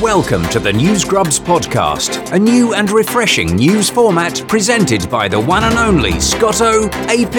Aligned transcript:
Welcome 0.00 0.44
to 0.48 0.58
the 0.58 0.72
News 0.72 1.04
Grubs 1.04 1.38
podcast, 1.38 2.32
a 2.32 2.38
new 2.38 2.72
and 2.72 2.90
refreshing 2.90 3.54
news 3.54 3.90
format 3.90 4.42
presented 4.48 5.10
by 5.10 5.28
the 5.28 5.38
one 5.38 5.62
and 5.62 5.76
only 5.76 6.18
Scotto, 6.20 6.86
AP, 6.86 7.36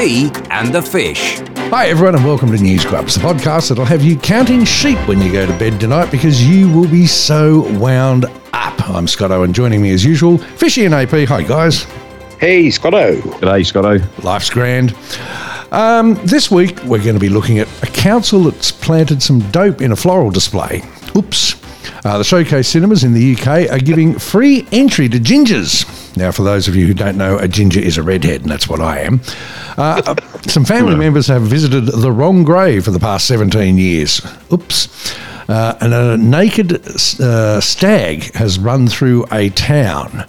and 0.51 0.71
the 0.71 0.81
Fish. 0.81 1.39
Hi, 1.71 1.87
everyone, 1.87 2.13
and 2.13 2.23
welcome 2.23 2.51
to 2.51 2.61
News 2.61 2.85
Grubs, 2.85 3.15
the 3.15 3.21
podcast 3.21 3.69
that'll 3.69 3.85
have 3.85 4.03
you 4.03 4.15
counting 4.15 4.63
sheep 4.63 4.99
when 5.07 5.19
you 5.23 5.31
go 5.31 5.47
to 5.47 5.57
bed 5.57 5.79
tonight 5.79 6.11
because 6.11 6.47
you 6.47 6.71
will 6.71 6.87
be 6.87 7.07
so 7.07 7.61
wound 7.79 8.25
up. 8.53 8.89
I'm 8.89 9.07
Scotto, 9.07 9.41
and 9.41 9.55
joining 9.55 9.81
me 9.81 9.91
as 9.91 10.05
usual, 10.05 10.37
Fishy 10.37 10.85
and 10.85 10.93
AP. 10.93 11.27
Hi, 11.29 11.41
guys. 11.41 11.85
Hey, 12.39 12.69
Scotto. 12.69 13.15
G'day, 13.21 13.65
Scotto. 13.65 13.97
Life's 14.21 14.51
grand. 14.51 14.95
Um, 15.71 16.13
this 16.25 16.51
week, 16.51 16.77
we're 16.83 17.03
going 17.03 17.15
to 17.15 17.19
be 17.19 17.29
looking 17.29 17.57
at 17.57 17.67
a 17.81 17.87
council 17.87 18.43
that's 18.43 18.71
planted 18.71 19.23
some 19.23 19.39
dope 19.49 19.81
in 19.81 19.93
a 19.93 19.95
floral 19.95 20.29
display. 20.29 20.83
Oops. 21.15 21.60
Uh, 22.03 22.17
the 22.17 22.23
Showcase 22.23 22.67
Cinemas 22.67 23.03
in 23.03 23.13
the 23.13 23.35
UK 23.35 23.71
are 23.71 23.79
giving 23.79 24.17
free 24.17 24.67
entry 24.71 25.07
to 25.09 25.19
gingers. 25.19 25.85
Now, 26.17 26.31
for 26.31 26.43
those 26.43 26.67
of 26.67 26.75
you 26.75 26.87
who 26.87 26.93
don't 26.93 27.17
know, 27.17 27.37
a 27.37 27.47
ginger 27.47 27.79
is 27.79 27.97
a 27.97 28.03
redhead, 28.03 28.41
and 28.41 28.49
that's 28.49 28.67
what 28.67 28.81
I 28.81 28.99
am. 28.99 29.21
Uh, 29.77 30.01
uh, 30.05 30.15
some 30.47 30.65
family 30.65 30.95
members 31.05 31.27
have 31.27 31.43
visited 31.43 31.85
the 31.85 32.11
wrong 32.11 32.43
grave 32.43 32.85
for 32.85 32.91
the 32.91 32.99
past 32.99 33.27
17 33.27 33.77
years. 33.77 34.21
Oops. 34.51 35.17
Uh, 35.49 35.77
and 35.81 35.93
a 35.93 36.17
naked 36.17 36.85
uh, 37.19 37.59
stag 37.59 38.33
has 38.35 38.59
run 38.59 38.87
through 38.87 39.25
a 39.31 39.49
town. 39.49 40.25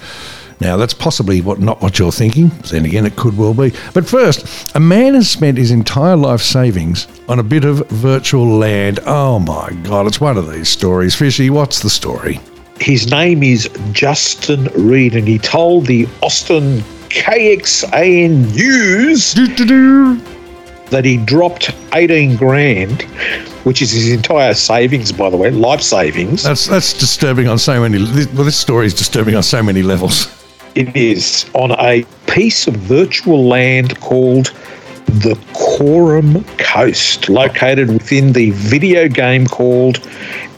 Now, 0.62 0.76
that's 0.76 0.94
possibly 0.94 1.40
what 1.40 1.58
not 1.58 1.82
what 1.82 1.98
you're 1.98 2.12
thinking. 2.12 2.52
Then 2.70 2.84
again, 2.84 3.04
it 3.04 3.16
could 3.16 3.36
well 3.36 3.52
be. 3.52 3.72
But 3.94 4.06
first, 4.06 4.76
a 4.76 4.80
man 4.80 5.14
has 5.14 5.28
spent 5.28 5.58
his 5.58 5.72
entire 5.72 6.14
life 6.14 6.40
savings 6.40 7.08
on 7.28 7.40
a 7.40 7.42
bit 7.42 7.64
of 7.64 7.84
virtual 7.88 8.46
land. 8.46 9.00
Oh 9.04 9.40
my 9.40 9.72
God, 9.82 10.06
it's 10.06 10.20
one 10.20 10.36
of 10.36 10.48
these 10.52 10.68
stories. 10.68 11.16
Fishy, 11.16 11.50
what's 11.50 11.80
the 11.82 11.90
story? 11.90 12.38
His 12.78 13.10
name 13.10 13.42
is 13.42 13.68
Justin 13.90 14.66
Reed, 14.76 15.16
and 15.16 15.26
he 15.26 15.36
told 15.36 15.86
the 15.86 16.06
Austin 16.22 16.78
KXAN 17.08 18.54
News 18.54 19.34
that 20.90 21.04
he 21.04 21.16
dropped 21.16 21.74
18 21.92 22.36
grand, 22.36 23.02
which 23.64 23.82
is 23.82 23.90
his 23.90 24.12
entire 24.12 24.54
savings, 24.54 25.10
by 25.10 25.28
the 25.28 25.36
way, 25.36 25.50
life 25.50 25.80
savings. 25.80 26.44
That's 26.44 26.68
that's 26.68 26.92
disturbing 26.92 27.48
on 27.48 27.58
so 27.58 27.80
many. 27.80 27.98
Well, 27.98 28.44
this 28.44 28.56
story 28.56 28.86
is 28.86 28.94
disturbing 28.94 29.34
on 29.34 29.42
so 29.42 29.60
many 29.60 29.82
levels. 29.82 30.38
It 30.74 30.96
is 30.96 31.50
on 31.54 31.72
a 31.72 32.04
piece 32.26 32.66
of 32.66 32.74
virtual 32.74 33.46
land 33.46 34.00
called 34.00 34.46
the 35.06 35.38
Coram 35.52 36.44
Coast, 36.56 37.28
located 37.28 37.88
within 37.88 38.32
the 38.32 38.50
video 38.52 39.08
game 39.08 39.46
called 39.46 39.96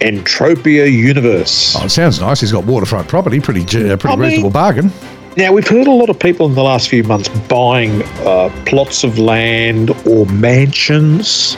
Entropia 0.01 0.91
Universe. 0.91 1.77
Oh, 1.77 1.85
it 1.87 1.91
sounds 1.91 2.21
nice. 2.21 2.41
He's 2.41 2.53
got 2.53 2.65
waterfront 2.65 3.09
property, 3.09 3.41
pretty 3.41 3.63
uh, 3.63 3.97
pretty 3.97 4.09
I 4.09 4.17
mean- 4.17 4.21
reasonable 4.21 4.51
bargain. 4.51 4.93
Now, 5.37 5.53
we've 5.53 5.67
heard 5.67 5.89
a 5.89 5.91
lot 5.93 6.11
of 6.11 6.19
people 6.21 6.47
in 6.47 6.55
the 6.55 6.63
last 6.63 6.89
few 6.89 7.03
months 7.03 7.29
buying 7.49 8.03
uh, 8.21 8.51
plots 8.67 9.03
of 9.03 9.19
land 9.19 9.91
or 10.07 10.27
mansions 10.27 11.57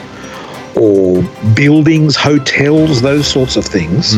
or 0.79 1.23
buildings, 1.55 2.15
hotels, 2.15 3.01
those 3.01 3.25
sorts 3.27 3.55
of 3.55 3.65
things. 3.65 4.15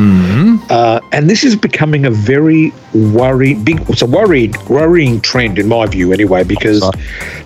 Uh, 0.70 1.00
and 1.12 1.30
this 1.30 1.44
is 1.44 1.56
becoming 1.56 2.06
a 2.06 2.12
very 2.12 2.72
worry 2.94 3.54
big. 3.54 3.80
It's 3.90 4.02
a 4.02 4.06
worried, 4.06 4.56
worrying 4.68 5.22
trend 5.22 5.58
in 5.58 5.68
my 5.68 5.86
view, 5.88 6.12
anyway, 6.12 6.44
because 6.44 6.84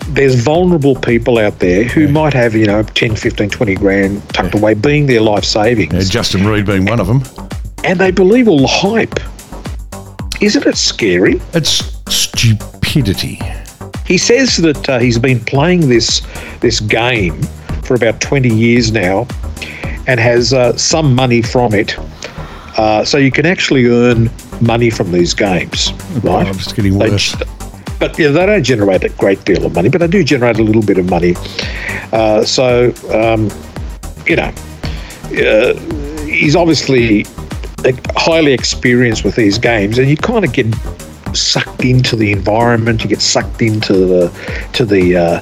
there's 0.09 0.43
vulnerable 0.43 0.95
people 0.95 1.37
out 1.37 1.59
there 1.59 1.83
who 1.83 2.07
might 2.07 2.33
have, 2.33 2.55
you 2.55 2.65
know, 2.65 2.81
10, 2.83 3.15
15, 3.15 3.49
20 3.49 3.75
grand 3.75 4.29
tucked 4.29 4.55
away, 4.55 4.73
being 4.73 5.05
their 5.05 5.21
life 5.21 5.45
savings, 5.45 5.93
Yeah, 5.93 6.01
Justin 6.01 6.45
Reed 6.47 6.65
being 6.65 6.85
one 6.85 6.99
of 6.99 7.07
them. 7.07 7.21
and 7.83 7.99
they 7.99 8.11
believe 8.11 8.47
all 8.47 8.59
the 8.61 8.67
hype. 8.67 9.19
Isn't 10.41 10.65
it 10.65 10.75
scary? 10.75 11.39
It's 11.53 12.01
stupidity. 12.09 13.39
He 14.05 14.17
says 14.17 14.57
that 14.57 14.89
uh, 14.89 14.99
he's 14.99 15.17
been 15.19 15.39
playing 15.39 15.87
this 15.87 16.21
this 16.59 16.79
game 16.81 17.39
for 17.83 17.95
about 17.95 18.19
20 18.21 18.49
years 18.49 18.91
now 18.91 19.27
and 20.07 20.19
has 20.19 20.53
uh, 20.53 20.75
some 20.77 21.15
money 21.15 21.41
from 21.41 21.73
it. 21.73 21.97
Uh, 22.77 23.05
so 23.05 23.17
you 23.17 23.31
can 23.31 23.45
actually 23.45 23.85
earn 23.85 24.29
money 24.61 24.89
from 24.89 25.11
these 25.11 25.33
games, 25.33 25.91
right? 26.23 26.25
Oh, 26.25 26.49
I'm 26.49 26.53
just 26.57 26.75
getting 26.75 26.97
worse. 26.97 27.33
just- 27.33 27.43
but 27.99 28.17
yeah, 28.19 28.29
they 28.29 28.45
don't 28.45 28.63
generate 28.63 29.03
a 29.05 29.09
great 29.09 29.45
deal 29.45 29.65
of 29.65 29.73
money, 29.75 29.87
but 29.87 29.99
they 29.99 30.07
do 30.07 30.23
generate 30.25 30.57
a 30.59 30.63
little 30.63 30.81
bit 30.81 30.97
of 30.97 31.09
money. 31.09 31.35
Uh, 32.11 32.43
so, 32.43 32.91
um, 33.13 33.49
you 34.25 34.35
know, 34.35 34.51
uh, 35.39 35.73
he's 36.25 36.55
obviously 36.55 37.25
highly 38.17 38.51
experienced 38.51 39.23
with 39.23 39.35
these 39.35 39.57
games, 39.57 39.97
and 39.97 40.09
you 40.09 40.17
kind 40.17 40.43
of 40.43 40.51
get 40.51 40.65
sucked 41.35 41.83
into 41.83 42.15
the 42.15 42.31
environment. 42.31 43.03
You 43.03 43.09
get 43.09 43.21
sucked 43.21 43.61
into 43.61 43.93
the 43.93 44.69
to 44.73 44.85
the 44.85 45.15
uh, 45.15 45.39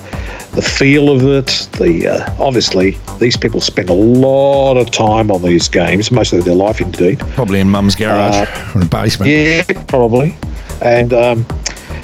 the 0.54 0.62
feel 0.62 1.10
of 1.10 1.24
it. 1.24 1.68
The 1.74 2.08
uh, 2.08 2.36
obviously 2.44 2.98
these 3.20 3.38
people 3.38 3.62
spend 3.62 3.90
a 3.90 3.94
lot 3.94 4.78
of 4.78 4.92
time 4.92 5.32
on 5.32 5.42
these 5.42 5.68
games, 5.70 6.12
most 6.12 6.34
of 6.34 6.46
their 6.46 6.56
life 6.56 6.82
indeed. 6.82 7.20
Probably 7.20 7.60
in 7.60 7.70
mum's 7.70 7.96
garage 7.96 8.48
or 8.70 8.74
in 8.74 8.80
the 8.82 8.86
basement. 8.86 9.32
Yeah, 9.32 9.64
probably. 9.88 10.36
And 10.82 11.14
um, 11.14 11.46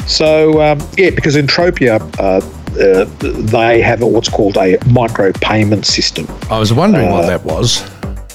so, 0.05 0.61
um, 0.61 0.79
yeah, 0.97 1.09
because 1.09 1.35
Entropia, 1.35 1.99
uh, 2.19 2.39
uh, 2.79 3.05
they 3.51 3.81
have 3.81 4.01
what's 4.01 4.29
called 4.29 4.55
a 4.57 4.77
micro 4.87 5.31
payment 5.33 5.85
system. 5.85 6.27
I 6.49 6.59
was 6.59 6.71
wondering 6.71 7.09
Uh, 7.09 7.11
what 7.11 7.27
that 7.27 7.43
was. 7.43 7.81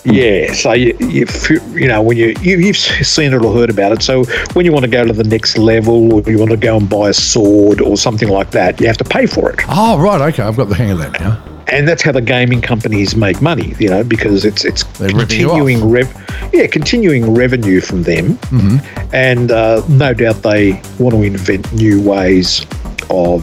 Yeah, 0.04 0.52
so 0.52 0.72
you, 0.72 0.96
you, 1.00 1.26
you 1.74 1.86
know 1.86 2.02
when 2.02 2.16
you, 2.16 2.34
you 2.40 2.58
you've 2.58 2.76
seen 2.76 3.32
it 3.32 3.44
or 3.44 3.52
heard 3.54 3.70
about 3.70 3.92
it. 3.92 4.02
So 4.02 4.24
when 4.54 4.64
you 4.66 4.72
want 4.72 4.84
to 4.84 4.90
go 4.90 5.04
to 5.06 5.12
the 5.12 5.22
next 5.24 5.56
level, 5.58 6.12
or 6.14 6.22
you 6.30 6.38
want 6.38 6.50
to 6.50 6.56
go 6.56 6.76
and 6.76 6.88
buy 6.88 7.10
a 7.10 7.12
sword 7.14 7.80
or 7.80 7.96
something 7.96 8.28
like 8.28 8.50
that, 8.50 8.80
you 8.80 8.88
have 8.88 8.96
to 8.98 9.04
pay 9.04 9.26
for 9.26 9.50
it. 9.50 9.60
Oh, 9.68 9.98
right. 10.00 10.20
Okay. 10.32 10.42
I've 10.42 10.56
got 10.56 10.68
the 10.68 10.74
hang 10.74 10.90
of 10.90 10.98
that 10.98 11.20
now. 11.20 11.40
and 11.68 11.86
that's 11.86 12.02
how 12.02 12.10
the 12.10 12.20
gaming 12.20 12.60
companies 12.60 13.14
make 13.14 13.40
money, 13.40 13.74
you 13.78 13.88
know, 13.88 14.02
because 14.02 14.44
it's 14.44 14.64
it's 14.64 14.82
They're 14.98 15.14
ripping 15.14 15.38
you 15.38 15.46
off. 15.50 15.56
continuing 15.58 15.88
rev, 15.88 16.50
yeah, 16.52 16.66
continuing 16.66 17.32
revenue 17.34 17.80
from 17.80 18.02
them, 18.02 18.36
Mm-hmm. 18.50 19.14
and 19.14 19.52
uh, 19.52 19.82
no 19.88 20.12
doubt 20.14 20.42
they 20.42 20.82
want 20.98 21.14
to 21.14 21.22
invent 21.22 21.72
new 21.72 22.02
ways 22.02 22.66
of 23.08 23.40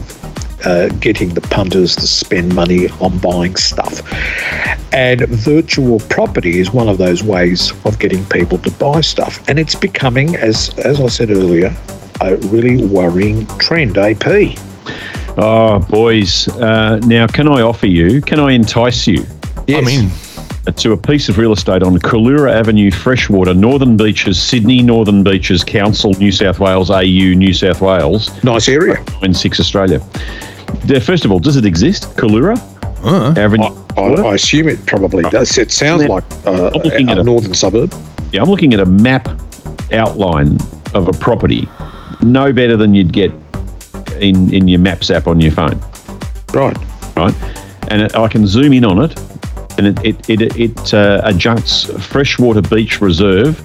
uh, 0.64 0.88
getting 1.00 1.30
the 1.30 1.40
punters 1.40 1.96
to 1.96 2.06
spend 2.06 2.54
money 2.54 2.88
on 3.00 3.18
buying 3.18 3.56
stuff. 3.56 4.02
And 4.92 5.20
virtual 5.28 6.00
property 6.00 6.58
is 6.58 6.72
one 6.72 6.88
of 6.88 6.98
those 6.98 7.22
ways 7.22 7.72
of 7.84 7.98
getting 7.98 8.24
people 8.26 8.58
to 8.58 8.70
buy 8.72 9.00
stuff, 9.00 9.46
and 9.48 9.58
it's 9.58 9.74
becoming, 9.74 10.36
as 10.36 10.76
as 10.78 11.00
I 11.00 11.06
said 11.08 11.30
earlier, 11.30 11.74
a 12.20 12.36
really 12.36 12.84
worrying 12.84 13.46
trend. 13.58 13.96
AP. 13.98 14.58
Oh, 15.36 15.78
boys. 15.88 16.48
Uh, 16.48 16.98
now, 17.04 17.26
can 17.26 17.48
I 17.48 17.62
offer 17.62 17.86
you, 17.86 18.20
can 18.20 18.40
I 18.40 18.52
entice 18.52 19.06
you 19.06 19.24
I 19.76 19.80
mean, 19.82 20.10
to 20.76 20.92
a 20.92 20.96
piece 20.96 21.28
of 21.28 21.38
real 21.38 21.52
estate 21.52 21.82
on 21.82 21.98
Kooloora 21.98 22.52
Avenue, 22.52 22.90
Freshwater, 22.90 23.54
Northern 23.54 23.96
Beaches, 23.96 24.40
Sydney, 24.40 24.82
Northern 24.82 25.22
Beaches, 25.24 25.64
Council, 25.64 26.12
New 26.14 26.30
South 26.30 26.60
Wales, 26.60 26.90
AU, 26.90 27.02
New 27.34 27.52
South 27.54 27.80
Wales, 27.80 28.30
nice 28.44 28.68
area. 28.68 29.02
in 29.22 29.32
6 29.34 29.58
Australia. 29.60 30.00
Uh, 30.88 31.00
First 31.00 31.24
of 31.24 31.32
all, 31.32 31.38
does 31.38 31.56
it 31.56 31.64
exist, 31.64 32.04
Kooloora 32.16 32.58
Avenue? 33.38 33.64
I, 33.96 34.00
I 34.28 34.34
assume 34.34 34.68
it 34.68 34.84
probably 34.86 35.22
does. 35.30 35.56
It 35.58 35.70
sounds 35.72 36.04
like 36.04 36.24
uh, 36.46 36.70
I'm 36.74 36.82
looking 36.82 37.08
a 37.08 37.12
at 37.12 37.18
it. 37.18 37.24
northern 37.24 37.54
suburb. 37.54 37.92
Yeah, 38.32 38.42
I'm 38.42 38.48
looking 38.50 38.72
at 38.74 38.80
a 38.80 38.86
map 38.86 39.28
outline 39.92 40.58
of 40.94 41.08
a 41.08 41.12
property, 41.12 41.68
no 42.22 42.52
better 42.52 42.76
than 42.76 42.94
you'd 42.94 43.12
get 43.12 43.32
in, 44.20 44.52
in 44.52 44.68
your 44.68 44.78
Maps 44.80 45.10
app 45.10 45.26
on 45.26 45.40
your 45.40 45.52
phone. 45.52 45.80
Right. 46.52 46.76
right? 47.16 47.34
And 47.90 48.14
I 48.14 48.28
can 48.28 48.46
zoom 48.46 48.72
in 48.72 48.84
on 48.84 49.02
it, 49.02 49.18
and 49.86 49.98
it 50.06 50.30
it 50.30 50.40
it, 50.42 50.56
it 50.60 50.94
uh, 50.94 51.20
adjuncts 51.24 51.84
freshwater 52.06 52.60
beach 52.62 53.00
reserve. 53.00 53.58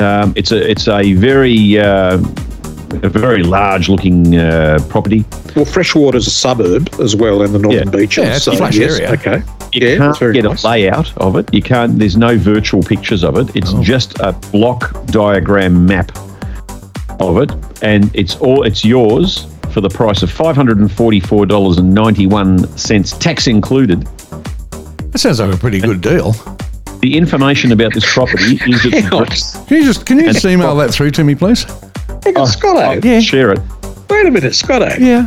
Um, 0.00 0.32
it's 0.36 0.52
a 0.52 0.70
it's 0.70 0.86
a 0.88 1.14
very 1.14 1.78
uh, 1.78 2.18
a 3.02 3.08
very 3.08 3.42
large 3.42 3.88
looking 3.88 4.36
uh, 4.36 4.78
property. 4.88 5.24
Well, 5.56 5.64
Freshwater's 5.64 6.26
a 6.26 6.30
suburb 6.30 6.88
as 7.00 7.14
well 7.14 7.42
in 7.42 7.52
the 7.52 7.58
northern 7.58 7.88
Yeah. 7.88 7.96
beaches. 7.96 8.24
Yeah, 8.24 8.36
it's 8.36 8.46
a 8.48 8.56
flash 8.56 8.78
area. 8.78 9.12
Okay. 9.12 9.42
You 9.72 9.88
yeah, 9.88 9.96
can't 9.98 10.18
that's 10.18 10.32
get 10.32 10.44
nice. 10.44 10.64
a 10.64 10.68
layout 10.68 11.16
of 11.18 11.36
it. 11.36 11.52
You 11.54 11.62
can't. 11.62 11.98
There's 11.98 12.16
no 12.16 12.36
virtual 12.36 12.82
pictures 12.82 13.24
of 13.24 13.36
it. 13.38 13.54
It's 13.56 13.72
just 13.74 14.18
a 14.20 14.32
block 14.52 14.92
diagram 15.06 15.86
map 15.86 16.10
of 17.20 17.38
it, 17.38 17.50
and 17.82 18.10
it's 18.14 18.36
all 18.36 18.64
it's 18.64 18.84
yours 18.84 19.46
for 19.72 19.80
the 19.80 19.88
price 19.88 20.22
of 20.22 20.30
five 20.30 20.54
hundred 20.56 20.78
and 20.78 20.90
forty 20.90 21.20
four 21.20 21.46
dollars 21.46 21.78
and 21.78 21.92
ninety 21.94 22.26
one 22.26 22.66
cents, 22.76 23.16
tax 23.18 23.46
included. 23.46 24.06
That 25.14 25.18
sounds 25.20 25.38
like 25.40 25.54
a 25.54 25.56
pretty 25.56 25.80
good 25.80 26.00
deal. 26.00 26.32
The 27.00 27.16
information 27.16 27.70
about 27.70 27.94
this 27.94 28.04
property 28.12 28.58
is 28.66 28.82
Hang 28.92 29.12
on. 29.12 29.22
it's 29.28 29.56
Can 29.66 29.76
you 29.78 29.84
just 29.84 30.04
can 30.06 30.18
you 30.18 30.32
just 30.32 30.44
email 30.44 30.74
that 30.76 30.92
through 30.92 31.12
to 31.12 31.22
me, 31.24 31.34
please? 31.36 31.62
Hang 32.24 32.36
on, 32.36 32.42
oh, 32.42 32.46
Scotto. 32.46 33.06
Yeah. 33.06 33.20
share 33.20 33.52
it. 33.52 33.60
Wait 34.10 34.26
a 34.26 34.30
minute, 34.30 34.54
Scotto. 34.54 34.88
Yeah. 34.98 35.26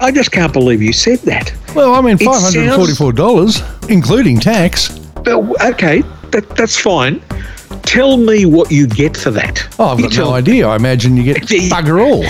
I 0.00 0.10
just 0.10 0.30
can't 0.30 0.52
believe 0.52 0.82
you 0.82 0.92
said 0.92 1.20
that. 1.20 1.52
Well, 1.74 1.94
I 1.94 2.00
mean, 2.02 2.14
It 2.20 2.24
five 2.24 2.42
hundred 2.42 2.66
and 2.66 2.74
forty-four 2.74 3.12
dollars, 3.14 3.62
including 3.88 4.38
tax. 4.40 5.00
Well, 5.24 5.54
okay, 5.70 6.02
that, 6.32 6.46
that's 6.56 6.76
fine. 6.78 7.20
tell 7.84 8.18
me 8.18 8.44
what 8.44 8.70
you 8.70 8.86
get 8.86 9.16
for 9.16 9.30
that. 9.30 9.66
Oh, 9.78 9.86
I've 9.88 10.00
You 10.00 10.06
got 10.06 10.12
tell- 10.12 10.26
no 10.30 10.34
idea. 10.34 10.66
I 10.68 10.76
imagine 10.76 11.16
you 11.16 11.22
get 11.22 11.42
bugger 11.42 12.04
all. 12.04 12.24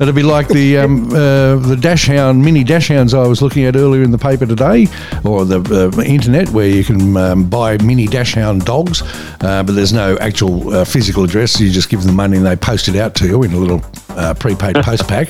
It'll 0.00 0.12
be 0.12 0.22
like 0.22 0.48
the 0.48 0.78
um, 0.78 1.08
uh, 1.10 1.56
the 1.56 1.76
dachshund 1.80 2.44
mini 2.44 2.64
dachshunds 2.64 3.14
I 3.14 3.26
was 3.26 3.40
looking 3.40 3.64
at 3.64 3.76
earlier 3.76 4.02
in 4.02 4.10
the 4.10 4.18
paper 4.18 4.44
today, 4.44 4.88
or 5.24 5.44
the 5.44 5.60
uh, 5.60 6.02
internet, 6.02 6.48
where 6.50 6.68
you 6.68 6.82
can 6.82 7.16
um, 7.16 7.48
buy 7.48 7.78
mini 7.78 8.06
dachshund 8.06 8.64
dogs, 8.64 9.02
uh, 9.40 9.62
but 9.62 9.74
there's 9.74 9.92
no 9.92 10.16
actual 10.18 10.74
uh, 10.74 10.84
physical 10.84 11.22
address. 11.24 11.60
You 11.60 11.70
just 11.70 11.88
give 11.88 12.02
them 12.02 12.16
money 12.16 12.36
and 12.36 12.46
they 12.46 12.56
post 12.56 12.88
it 12.88 12.96
out 12.96 13.14
to 13.16 13.26
you 13.26 13.42
in 13.44 13.52
a 13.52 13.56
little 13.56 13.82
uh, 14.16 14.34
prepaid 14.34 14.74
post 14.82 15.06
pack. 15.08 15.28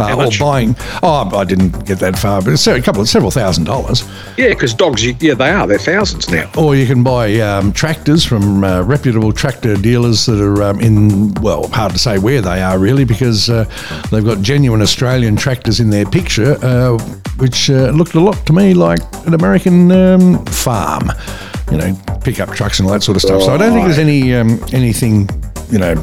Uh, 0.00 0.16
or 0.16 0.30
buying. 0.38 0.74
Oh, 1.02 1.30
I 1.34 1.44
didn't 1.44 1.86
get 1.86 1.98
that 1.98 2.18
far, 2.18 2.40
but 2.42 2.52
it's 2.52 2.66
a 2.66 2.80
couple 2.80 3.02
of 3.02 3.08
several 3.08 3.30
thousand 3.30 3.64
dollars. 3.64 4.02
Yeah, 4.36 4.48
because 4.48 4.74
dogs, 4.74 5.04
yeah, 5.04 5.34
they 5.34 5.50
are. 5.50 5.66
They're 5.66 5.78
thousands 5.78 6.28
now. 6.30 6.50
Or 6.56 6.74
you 6.74 6.86
can 6.86 7.02
buy 7.02 7.38
um, 7.40 7.72
tractors 7.72 8.24
from 8.24 8.64
uh, 8.64 8.82
reputable 8.82 9.32
tractor 9.32 9.76
dealers 9.76 10.26
that 10.26 10.40
are 10.40 10.62
um, 10.62 10.80
in, 10.80 11.34
well, 11.34 11.68
hard 11.68 11.92
to 11.92 11.98
say 11.98 12.18
where 12.18 12.40
they 12.40 12.62
are 12.62 12.78
really 12.78 13.04
because 13.04 13.50
uh, 13.50 13.64
they've 14.10 14.24
got 14.24 14.40
genuine 14.42 14.82
Australian 14.82 15.36
tractors 15.36 15.80
in 15.80 15.90
their 15.90 16.06
picture, 16.06 16.56
uh, 16.62 16.98
which 17.36 17.70
uh, 17.70 17.90
looked 17.90 18.14
a 18.14 18.20
lot 18.20 18.46
to 18.46 18.52
me 18.52 18.74
like 18.74 19.00
an 19.26 19.34
American 19.34 19.92
um, 19.92 20.44
farm. 20.46 21.10
You 21.70 21.78
know, 21.78 21.96
pickup 22.24 22.50
trucks 22.50 22.80
and 22.80 22.88
all 22.88 22.92
that 22.94 23.02
sort 23.02 23.16
of 23.16 23.22
stuff. 23.22 23.42
So 23.42 23.54
I 23.54 23.56
don't 23.56 23.72
think 23.72 23.84
there's 23.84 23.98
any 23.98 24.34
um, 24.34 24.60
anything, 24.72 25.28
you 25.70 25.78
know, 25.78 25.94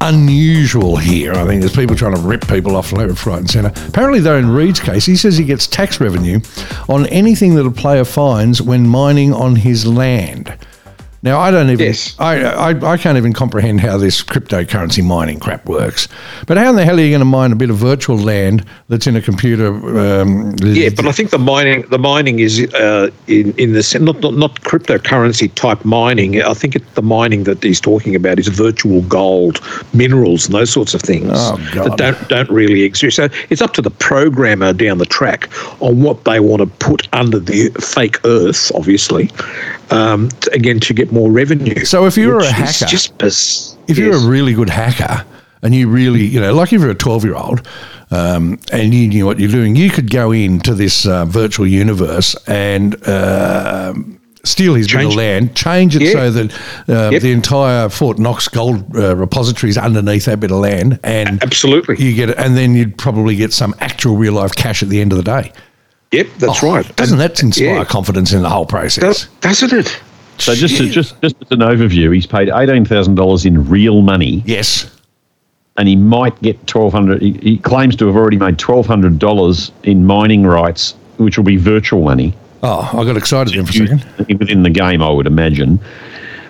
unusual 0.00 0.96
here. 0.96 1.32
I 1.32 1.44
think 1.46 1.60
there's 1.60 1.74
people 1.74 1.96
trying 1.96 2.14
to 2.14 2.20
rip 2.20 2.46
people 2.46 2.76
off 2.76 2.92
left, 2.92 3.26
right, 3.26 3.38
and 3.38 3.50
centre. 3.50 3.72
Apparently, 3.88 4.20
though, 4.20 4.36
in 4.36 4.50
Reed's 4.50 4.80
case, 4.80 5.06
he 5.06 5.16
says 5.16 5.36
he 5.36 5.44
gets 5.44 5.66
tax 5.66 6.00
revenue 6.00 6.40
on 6.88 7.06
anything 7.06 7.54
that 7.56 7.66
a 7.66 7.70
player 7.70 8.04
finds 8.04 8.62
when 8.62 8.86
mining 8.86 9.32
on 9.32 9.56
his 9.56 9.86
land. 9.86 10.56
Now, 11.22 11.40
I 11.40 11.50
don't 11.50 11.68
even, 11.70 11.86
Yes. 11.86 12.14
I, 12.18 12.42
I, 12.44 12.92
I 12.92 12.96
can't 12.96 13.18
even 13.18 13.32
comprehend 13.32 13.80
how 13.80 13.98
this 13.98 14.22
cryptocurrency 14.22 15.04
mining 15.04 15.40
crap 15.40 15.66
works. 15.66 16.06
But 16.46 16.58
how 16.58 16.70
in 16.70 16.76
the 16.76 16.84
hell 16.84 16.96
are 16.98 17.02
you 17.02 17.10
going 17.10 17.20
to 17.20 17.24
mine 17.24 17.50
a 17.50 17.56
bit 17.56 17.70
of 17.70 17.76
virtual 17.76 18.16
land 18.16 18.64
that's 18.88 19.06
in 19.06 19.16
a 19.16 19.20
computer? 19.20 19.68
Um, 19.98 20.54
Yeah, 20.62 20.90
but 20.94 21.06
I 21.06 21.12
think 21.12 21.30
the 21.30 21.38
mining, 21.38 21.82
the 21.88 21.98
mining 21.98 22.38
is 22.38 22.72
uh, 22.74 23.10
in 23.26 23.52
in 23.58 23.72
the 23.72 23.98
not, 24.00 24.20
not 24.20 24.34
not 24.34 24.60
cryptocurrency 24.60 25.52
type 25.54 25.84
mining. 25.84 26.40
I 26.40 26.54
think 26.54 26.76
it, 26.76 26.94
the 26.94 27.02
mining 27.02 27.44
that 27.44 27.62
he's 27.64 27.80
talking 27.80 28.14
about 28.14 28.38
is 28.38 28.46
virtual 28.48 29.02
gold, 29.02 29.60
minerals, 29.92 30.46
and 30.46 30.54
those 30.54 30.70
sorts 30.70 30.94
of 30.94 31.02
things 31.02 31.32
Oh, 31.32 31.56
that 31.74 31.96
don't 31.96 32.28
don't 32.28 32.50
really 32.50 32.82
exist. 32.82 33.16
So 33.16 33.28
it's 33.50 33.62
up 33.62 33.72
to 33.74 33.82
the 33.82 33.90
programmer 33.90 34.72
down 34.72 34.98
the 34.98 35.06
track 35.06 35.48
on 35.80 36.02
what 36.02 36.24
they 36.24 36.38
want 36.38 36.60
to 36.60 36.66
put 36.84 37.08
under 37.12 37.40
the 37.40 37.70
fake 37.80 38.18
Earth, 38.24 38.70
obviously. 38.74 39.30
Um, 39.90 40.28
again, 40.52 40.80
to 40.80 40.92
get 40.92 41.07
more 41.12 41.30
revenue. 41.30 41.84
So 41.84 42.06
if 42.06 42.16
you 42.16 42.28
were 42.28 42.38
a 42.38 42.50
hacker- 42.52 42.86
just 42.86 43.12
if 43.88 43.98
you're 43.98 44.16
a 44.16 44.26
really 44.26 44.52
good 44.54 44.70
hacker 44.70 45.24
and 45.62 45.74
you 45.74 45.88
really, 45.88 46.24
you 46.24 46.40
know, 46.40 46.52
like 46.54 46.72
if 46.72 46.80
you're 46.80 46.90
a 46.90 46.94
12 46.94 47.24
year 47.24 47.34
old 47.34 47.66
um, 48.10 48.58
and 48.72 48.94
you 48.94 49.08
knew 49.08 49.26
what 49.26 49.38
you're 49.38 49.50
doing, 49.50 49.76
you 49.76 49.90
could 49.90 50.10
go 50.10 50.30
into 50.32 50.74
this 50.74 51.06
uh, 51.06 51.24
virtual 51.24 51.66
universe 51.66 52.34
and 52.46 52.96
um 53.08 54.14
steal 54.44 54.74
his 54.74 54.86
bit 54.90 55.04
of 55.04 55.14
land, 55.14 55.54
change 55.54 55.94
it 55.96 56.00
Yeah. 56.00 56.12
so 56.12 56.30
that 56.30 56.52
uh, 56.88 57.10
Yep. 57.10 57.22
the 57.22 57.32
entire 57.32 57.88
Fort 57.90 58.18
Knox 58.18 58.48
gold 58.48 58.96
uh, 58.96 59.14
repository 59.16 59.68
is 59.68 59.76
underneath 59.76 60.24
that 60.26 60.40
bit 60.40 60.50
of 60.50 60.58
land, 60.58 60.98
and 61.02 61.42
absolutely, 61.42 61.96
you 62.02 62.14
get 62.14 62.30
it, 62.30 62.38
and 62.38 62.56
then 62.56 62.74
you'd 62.74 62.96
probably 62.96 63.34
get 63.36 63.52
some 63.52 63.74
actual 63.80 64.16
real 64.16 64.32
life 64.34 64.54
cash 64.54 64.82
at 64.82 64.88
the 64.88 65.00
end 65.02 65.12
of 65.12 65.16
the 65.18 65.24
day. 65.24 65.52
yep, 66.12 66.28
that's 66.38 66.62
Oh, 66.62 66.72
right. 66.72 66.96
Doesn't 66.96 67.20
And- 67.20 67.30
that 67.30 67.42
inspire 67.42 67.66
yeah. 67.78 67.84
confidence 67.84 68.32
in 68.32 68.40
the 68.42 68.48
whole 68.48 68.64
process? 68.64 69.02
Does- 69.02 69.26
doesn't 69.42 69.72
it? 69.72 70.00
So 70.38 70.54
just 70.54 70.74
Shit. 70.76 70.92
just 70.92 71.20
just 71.20 71.36
as 71.42 71.50
an 71.50 71.60
overview, 71.60 72.14
he's 72.14 72.26
paid 72.26 72.48
eighteen 72.48 72.84
thousand 72.84 73.16
dollars 73.16 73.44
in 73.44 73.68
real 73.68 74.02
money, 74.02 74.42
yes. 74.46 74.90
and 75.76 75.88
he 75.88 75.96
might 75.96 76.40
get 76.42 76.64
twelve 76.66 76.92
hundred. 76.92 77.20
He, 77.22 77.32
he 77.42 77.58
claims 77.58 77.96
to 77.96 78.06
have 78.06 78.16
already 78.16 78.36
made 78.38 78.58
twelve 78.58 78.86
hundred 78.86 79.18
dollars 79.18 79.72
in 79.82 80.06
mining 80.06 80.44
rights, 80.46 80.94
which 81.16 81.36
will 81.36 81.44
be 81.44 81.56
virtual 81.56 82.02
money 82.04 82.34
Oh, 82.62 82.88
I 82.92 83.04
got 83.04 83.16
excited 83.16 83.54
then 83.54 83.66
for 83.66 83.84
a 83.84 83.98
second. 83.98 84.38
within 84.38 84.62
the 84.64 84.70
game, 84.70 85.00
I 85.02 85.10
would 85.10 85.26
imagine. 85.28 85.78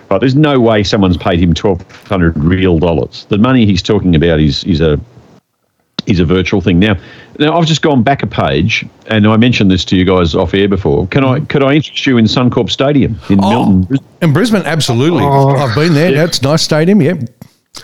But 0.07 0.19
there's 0.19 0.35
no 0.35 0.59
way 0.59 0.81
someone's 0.83 1.17
paid 1.17 1.39
him 1.39 1.53
twelve 1.53 1.81
hundred 2.07 2.37
real 2.37 2.79
dollars. 2.79 3.25
The 3.29 3.37
money 3.37 3.65
he's 3.65 3.81
talking 3.83 4.15
about 4.15 4.39
is 4.39 4.63
is 4.63 4.81
a 4.81 4.99
is 6.09 6.19
a 6.19 6.25
virtual 6.25 6.61
thing. 6.61 6.79
Now, 6.79 6.95
now 7.39 7.57
I've 7.57 7.65
just 7.65 7.81
gone 7.81 8.03
back 8.03 8.23
a 8.23 8.27
page, 8.27 8.85
and 9.07 9.27
I 9.27 9.37
mentioned 9.37 9.69
this 9.71 9.83
to 9.85 9.95
you 9.95 10.05
guys 10.05 10.35
off 10.35 10.53
air 10.53 10.67
before. 10.67 11.07
Can 11.07 11.23
I 11.23 11.39
could 11.41 11.63
I 11.63 11.73
interest 11.75 12.05
you 12.05 12.17
in 12.17 12.25
Suncorp 12.25 12.69
Stadium 12.69 13.19
in 13.29 13.39
Oh, 13.43 13.49
Milton? 13.49 13.81
Brisbane? 13.83 14.07
in 14.21 14.33
Brisbane, 14.33 14.61
absolutely. 14.65 15.23
Oh. 15.23 15.49
I've 15.55 15.75
been 15.75 15.93
there. 15.93 16.11
That's 16.11 16.39
a 16.39 16.43
nice 16.43 16.61
stadium. 16.63 17.01
Yep. 17.01 17.19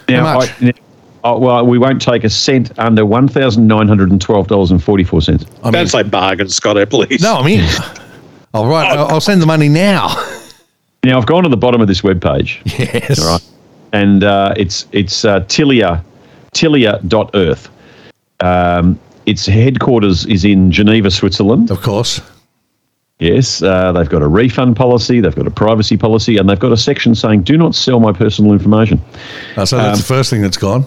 Now, 0.09 0.25
How 0.25 0.37
much? 0.39 0.61
I, 0.61 0.65
now, 0.65 0.71
oh, 1.23 1.39
well, 1.39 1.65
we 1.65 1.77
won't 1.77 2.01
take 2.01 2.23
a 2.23 2.29
cent 2.29 2.77
under 2.79 3.05
one 3.05 3.27
thousand 3.27 3.67
nine 3.67 3.87
hundred 3.87 4.11
and 4.11 4.21
twelve 4.21 4.47
dollars 4.47 4.71
and 4.71 4.83
forty 4.83 5.03
four 5.03 5.21
cents. 5.21 5.45
I 5.61 5.65
mean, 5.65 5.73
Don't 5.73 5.87
say 5.87 6.03
bargain, 6.03 6.49
Scotto, 6.49 6.85
please. 6.85 7.21
no, 7.21 7.35
I'm 7.37 7.47
in. 7.47 7.67
All 8.53 8.67
right, 8.67 8.97
I'll 8.97 9.07
I'll 9.07 9.21
send 9.21 9.41
the 9.41 9.45
money 9.45 9.67
now. 9.69 10.15
Now, 11.03 11.17
I've 11.19 11.25
gone 11.27 11.43
to 11.43 11.49
the 11.49 11.57
bottom 11.57 11.81
of 11.81 11.87
this 11.87 12.01
webpage, 12.01 12.61
Yes. 12.79 13.19
all 13.23 13.33
right, 13.33 13.41
and 13.93 14.23
uh, 14.23 14.53
it's 14.57 14.87
it's 14.91 15.23
uh, 15.23 15.41
Tilia 15.41 16.03
Tilia.earth. 16.53 17.69
Um, 18.41 18.99
its 19.25 19.45
headquarters 19.45 20.25
is 20.25 20.45
in 20.45 20.71
Geneva, 20.71 21.09
Switzerland. 21.11 21.71
Of 21.71 21.81
course. 21.81 22.21
Yes, 23.19 23.61
uh, 23.63 23.93
they've 23.93 24.09
got 24.09 24.21
a 24.21 24.27
refund 24.27 24.75
policy, 24.75 25.21
they've 25.21 25.33
got 25.35 25.47
a 25.47 25.51
privacy 25.51 25.95
policy, 25.95 26.35
and 26.37 26.49
they've 26.49 26.59
got 26.59 26.73
a 26.73 26.77
section 26.77 27.15
saying 27.15 27.43
"Do 27.43 27.57
not 27.57 27.73
sell 27.73 28.01
my 28.01 28.11
personal 28.11 28.51
information." 28.51 28.99
Uh, 29.55 29.65
so 29.65 29.77
that's 29.77 29.99
the 29.99 30.05
first 30.05 30.29
thing 30.29 30.41
that's 30.41 30.57
gone. 30.57 30.85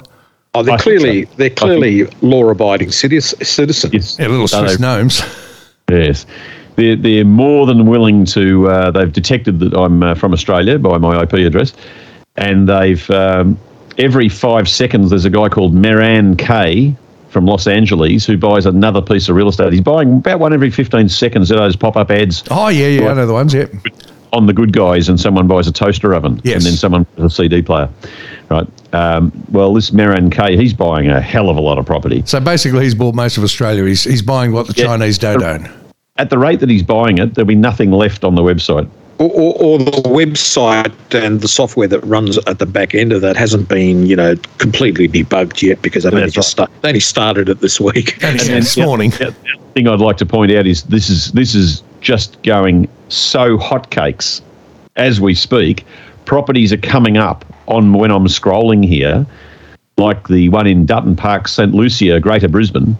Oh, 0.54 0.62
they're 0.62 0.74
I 0.74 0.78
clearly 0.78 1.24
so. 1.24 1.30
they're 1.36 1.50
clearly 1.50 2.04
law-abiding 2.20 2.88
citi- 2.88 3.22
citizens. 3.46 3.92
Yes, 3.94 4.18
Yeah, 4.18 4.26
little 4.28 4.46
Swiss 4.48 4.72
they've- 4.72 4.80
gnomes. 4.80 5.22
Yes. 5.90 6.26
They're, 6.76 6.96
they're 6.96 7.24
more 7.24 7.66
than 7.66 7.86
willing 7.86 8.24
to, 8.26 8.68
uh, 8.68 8.90
they've 8.92 9.12
detected 9.12 9.58
that 9.60 9.74
I'm 9.74 10.02
uh, 10.02 10.14
from 10.14 10.32
Australia 10.32 10.78
by 10.78 10.96
my 10.98 11.22
IP 11.22 11.32
address. 11.34 11.72
And 12.36 12.68
they've, 12.68 13.10
um, 13.10 13.58
every 13.98 14.28
five 14.28 14.68
seconds, 14.68 15.10
there's 15.10 15.24
a 15.24 15.30
guy 15.30 15.48
called 15.48 15.74
Meran 15.74 16.36
K 16.38 16.94
from 17.30 17.44
Los 17.46 17.66
Angeles 17.66 18.24
who 18.26 18.36
buys 18.36 18.66
another 18.66 19.02
piece 19.02 19.28
of 19.28 19.36
real 19.36 19.48
estate. 19.48 19.72
He's 19.72 19.80
buying 19.82 20.18
about 20.18 20.40
one 20.40 20.52
every 20.52 20.70
15 20.70 21.08
seconds 21.08 21.50
of 21.50 21.58
those 21.58 21.76
pop 21.76 21.96
up 21.96 22.10
ads 22.10 22.42
Oh, 22.50 22.68
yeah, 22.68 22.86
yeah, 22.88 23.08
I 23.10 23.14
know 23.14 23.26
the 23.26 23.32
ones. 23.32 23.52
Yep. 23.54 23.70
on 24.32 24.46
the 24.46 24.52
good 24.52 24.72
guys, 24.74 25.08
and 25.08 25.18
someone 25.18 25.46
buys 25.46 25.66
a 25.66 25.72
toaster 25.72 26.14
oven, 26.14 26.40
Yes. 26.44 26.56
and 26.56 26.64
then 26.66 26.72
someone 26.74 27.06
buys 27.16 27.32
a 27.32 27.34
CD 27.34 27.62
player. 27.62 27.88
Right. 28.50 28.66
Um, 28.94 29.32
well, 29.50 29.72
this 29.74 29.90
Meran 29.90 30.30
K, 30.30 30.56
he's 30.56 30.72
buying 30.74 31.08
a 31.08 31.20
hell 31.20 31.48
of 31.50 31.56
a 31.56 31.60
lot 31.60 31.78
of 31.78 31.86
property. 31.86 32.22
So 32.26 32.38
basically, 32.40 32.84
he's 32.84 32.94
bought 32.94 33.14
most 33.14 33.36
of 33.38 33.42
Australia. 33.44 33.84
He's, 33.84 34.04
he's 34.04 34.22
buying 34.22 34.52
what 34.52 34.66
the 34.66 34.74
Yeah. 34.76 34.84
Chinese 34.86 35.16
don't 35.18 35.42
own. 35.42 35.70
At 36.16 36.30
the 36.30 36.38
rate 36.38 36.60
that 36.60 36.68
he's 36.68 36.82
buying 36.82 37.18
it, 37.18 37.34
there'll 37.34 37.46
be 37.46 37.54
nothing 37.54 37.90
left 37.90 38.24
on 38.24 38.34
the 38.34 38.42
website. 38.42 38.88
Or, 39.18 39.30
or, 39.32 39.54
or 39.60 39.78
the 39.78 39.90
website 40.08 40.94
and 41.12 41.40
the 41.40 41.48
software 41.48 41.88
that 41.88 41.98
runs 42.04 42.38
at 42.46 42.60
the 42.60 42.66
back 42.66 42.94
end 42.94 43.12
of 43.12 43.20
that 43.22 43.36
hasn't 43.36 43.68
been, 43.68 44.06
you 44.06 44.14
know, 44.14 44.36
completely 44.58 45.08
debugged 45.08 45.60
yet 45.60 45.82
because 45.82 46.04
they've 46.04 46.12
only 46.12 46.26
That's 46.26 46.34
just 46.34 46.50
start, 46.50 46.70
they 46.82 46.88
only 46.90 47.00
started 47.00 47.48
it 47.48 47.60
this 47.60 47.80
week. 47.80 48.16
And 48.22 48.38
then- 48.38 48.60
this 48.60 48.76
yeah, 48.76 48.84
morning. 48.86 49.10
yeah, 49.20 49.30
the 49.30 49.56
thing 49.74 49.88
I'd 49.88 49.98
like 49.98 50.18
to 50.18 50.26
point 50.26 50.52
out 50.52 50.68
is 50.68 50.84
this 50.84 51.10
is 51.10 51.32
this 51.32 51.54
is 51.56 51.82
just 52.00 52.40
going 52.44 52.88
so 53.08 53.58
hotcakes 53.58 54.40
as 54.94 55.20
we 55.20 55.34
speak. 55.34 55.84
Properties 56.24 56.72
are 56.72 56.76
coming 56.78 57.16
up 57.16 57.44
on 57.66 57.94
when 57.94 58.12
I'm 58.12 58.26
scrolling 58.26 58.86
here, 58.86 59.26
like 59.96 60.28
the 60.28 60.48
one 60.50 60.68
in 60.68 60.86
Dutton 60.86 61.16
Park, 61.16 61.48
St 61.48 61.74
Lucia, 61.74 62.20
Greater 62.20 62.48
Brisbane. 62.48 62.96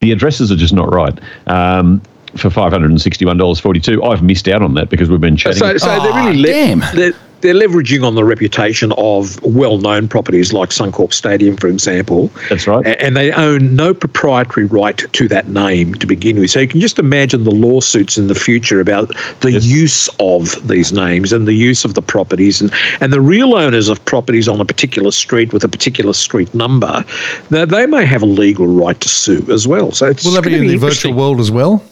The 0.00 0.10
addresses 0.10 0.50
are 0.50 0.56
just 0.56 0.74
not 0.74 0.92
right. 0.92 1.16
Um, 1.46 2.02
for 2.36 2.50
five 2.50 2.72
hundred 2.72 2.90
and 2.90 3.00
sixty-one 3.00 3.36
dollars 3.36 3.60
forty-two, 3.60 4.02
I've 4.02 4.22
missed 4.22 4.48
out 4.48 4.62
on 4.62 4.74
that 4.74 4.90
because 4.90 5.08
we've 5.08 5.20
been 5.20 5.36
chatting. 5.36 5.58
So, 5.58 5.76
so 5.76 5.88
Ah, 5.90 6.02
they're 6.02 6.32
really 6.32 6.42
damn. 6.42 6.80
they're, 6.94 7.12
they're 7.40 7.54
leveraging 7.54 8.02
on 8.06 8.14
the 8.14 8.24
reputation 8.24 8.90
of 8.96 9.38
well-known 9.42 10.08
properties 10.08 10.54
like 10.54 10.70
Suncorp 10.70 11.12
Stadium, 11.12 11.58
for 11.58 11.68
example. 11.68 12.30
That's 12.48 12.66
right. 12.66 12.86
And 12.86 13.14
they 13.18 13.32
own 13.32 13.76
no 13.76 13.92
proprietary 13.92 14.64
right 14.64 14.96
to 14.96 15.28
that 15.28 15.48
name 15.48 15.92
to 15.96 16.06
begin 16.06 16.40
with. 16.40 16.50
So 16.52 16.60
you 16.60 16.68
can 16.68 16.80
just 16.80 16.98
imagine 16.98 17.44
the 17.44 17.50
lawsuits 17.50 18.16
in 18.16 18.28
the 18.28 18.34
future 18.34 18.80
about 18.80 19.14
the 19.40 19.52
use 19.52 20.08
of 20.20 20.66
these 20.66 20.90
names 20.90 21.34
and 21.34 21.46
the 21.46 21.52
use 21.52 21.84
of 21.84 21.92
the 21.92 22.00
properties 22.00 22.62
and, 22.62 22.72
and 23.02 23.12
the 23.12 23.20
real 23.20 23.54
owners 23.54 23.90
of 23.90 24.02
properties 24.06 24.48
on 24.48 24.58
a 24.58 24.64
particular 24.64 25.10
street 25.10 25.52
with 25.52 25.64
a 25.64 25.68
particular 25.68 26.14
street 26.14 26.54
number. 26.54 27.04
Now, 27.50 27.66
they 27.66 27.84
may 27.84 28.06
have 28.06 28.22
a 28.22 28.26
legal 28.26 28.66
right 28.66 28.98
to 29.02 29.08
sue 29.10 29.46
as 29.52 29.68
well. 29.68 29.92
So 29.92 30.06
it's 30.06 30.24
Will 30.24 30.32
that 30.32 30.44
be 30.44 30.50
gonna 30.52 30.62
in 30.62 30.68
the 30.68 30.76
virtual 30.78 31.12
world 31.12 31.40
as 31.40 31.50
well? 31.50 31.84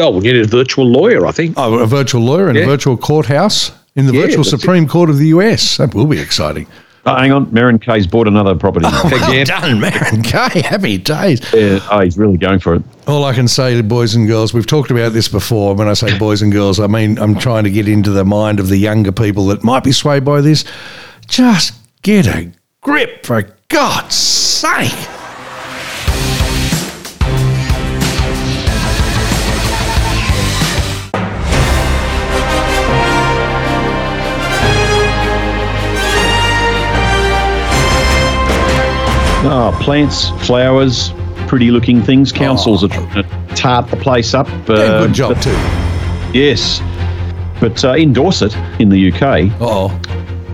Oh, 0.00 0.10
well, 0.10 0.24
you 0.24 0.32
need 0.32 0.44
a 0.44 0.48
virtual 0.48 0.86
lawyer, 0.86 1.26
I 1.26 1.32
think. 1.32 1.54
Oh, 1.56 1.78
a 1.78 1.86
virtual 1.86 2.22
lawyer 2.22 2.50
in 2.50 2.56
a 2.56 2.64
virtual 2.64 2.96
courthouse 2.96 3.72
in 3.96 4.06
the 4.06 4.12
Yeah, 4.14 4.22
virtual 4.22 4.44
that's 4.44 4.54
it. 4.54 4.60
Supreme 4.60 4.88
Court 4.88 5.10
of 5.10 5.18
the 5.18 5.28
US. 5.28 5.76
That 5.76 5.94
will 5.94 6.06
be 6.06 6.18
exciting. 6.20 6.66
Oh, 7.06 7.16
hang 7.16 7.32
on, 7.32 7.46
Merrin 7.46 7.80
Kay's 7.80 8.06
bought 8.06 8.28
another 8.28 8.54
property. 8.54 8.84
Oh, 8.88 9.08
well 9.10 9.30
Again. 9.30 9.46
done, 9.46 9.80
Marin 9.80 10.22
Kay. 10.22 10.60
Happy 10.60 10.98
days. 10.98 11.40
Yeah, 11.54 11.80
oh, 11.90 12.00
he's 12.00 12.18
really 12.18 12.36
going 12.36 12.58
for 12.60 12.74
it. 12.74 12.82
All 13.06 13.24
I 13.24 13.32
can 13.32 13.48
say 13.48 13.74
to 13.74 13.82
boys 13.82 14.14
and 14.14 14.26
girls, 14.28 14.52
we've 14.52 14.66
talked 14.66 14.90
about 14.90 15.14
this 15.14 15.26
before. 15.26 15.74
When 15.74 15.88
I 15.88 15.94
say 15.94 16.18
boys 16.18 16.42
and 16.42 16.52
girls, 16.52 16.78
I 16.78 16.86
mean 16.88 17.18
I'm 17.18 17.38
trying 17.38 17.64
to 17.64 17.70
get 17.70 17.88
into 17.88 18.10
the 18.10 18.24
mind 18.24 18.60
of 18.60 18.68
the 18.68 18.76
younger 18.76 19.12
people 19.12 19.46
that 19.46 19.64
might 19.64 19.82
be 19.82 19.92
swayed 19.92 20.26
by 20.26 20.42
this. 20.42 20.64
Just 21.26 21.72
get 22.02 22.26
a 22.26 22.52
grip, 22.82 23.24
for 23.24 23.48
God's 23.68 24.14
sake. 24.14 24.92
Oh, 39.42 39.76
plants, 39.82 40.28
flowers, 40.46 41.12
pretty 41.48 41.70
looking 41.70 42.02
things. 42.02 42.30
Councils 42.30 42.84
are 42.84 42.88
trying 42.88 43.22
to 43.22 43.54
tart 43.56 43.90
the 43.90 43.96
place 43.96 44.34
up. 44.34 44.46
Yeah, 44.68 44.74
uh, 44.74 45.06
good 45.06 45.14
job 45.14 45.34
but- 45.34 45.42
too. 45.42 46.38
Yes. 46.38 46.80
But 47.58 47.82
uh, 47.84 47.94
in 47.94 48.12
Dorset, 48.12 48.54
in 48.80 48.88
the 48.90 49.10
UK, 49.12 49.50
Oh, 49.60 49.88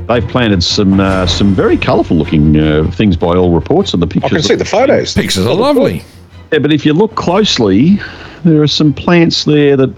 they've 0.08 0.26
planted 0.26 0.62
some 0.62 0.98
uh, 1.00 1.26
some 1.26 1.54
very 1.54 1.76
colourful 1.76 2.16
looking 2.16 2.56
uh, 2.56 2.90
things 2.92 3.16
by 3.16 3.34
all 3.36 3.52
reports 3.52 3.92
and 3.92 4.02
the 4.02 4.06
pictures. 4.06 4.32
I 4.32 4.36
can 4.36 4.42
see 4.42 4.54
the 4.54 4.64
photos. 4.64 5.14
pictures 5.14 5.46
are 5.46 5.54
lovely. 5.54 6.02
Yeah, 6.52 6.60
but 6.60 6.72
if 6.72 6.86
you 6.86 6.92
look 6.94 7.14
closely, 7.16 7.98
there 8.44 8.62
are 8.62 8.66
some 8.68 8.92
plants 8.92 9.44
there 9.44 9.76
that 9.76 9.92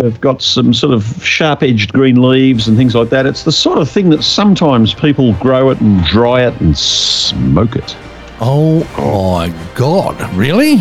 have 0.00 0.20
got 0.20 0.42
some 0.42 0.74
sort 0.74 0.92
of 0.92 1.24
sharp 1.24 1.62
edged 1.62 1.92
green 1.92 2.20
leaves 2.20 2.68
and 2.68 2.76
things 2.76 2.94
like 2.94 3.08
that. 3.10 3.26
It's 3.26 3.44
the 3.44 3.52
sort 3.52 3.78
of 3.78 3.90
thing 3.90 4.10
that 4.10 4.22
sometimes 4.22 4.94
people 4.94 5.32
grow 5.34 5.70
it 5.70 5.80
and 5.80 6.04
dry 6.04 6.46
it 6.46 6.60
and 6.60 6.76
smoke 6.76 7.76
it. 7.76 7.96
Oh 8.40 8.80
my 8.98 9.54
God, 9.74 10.20
really? 10.34 10.78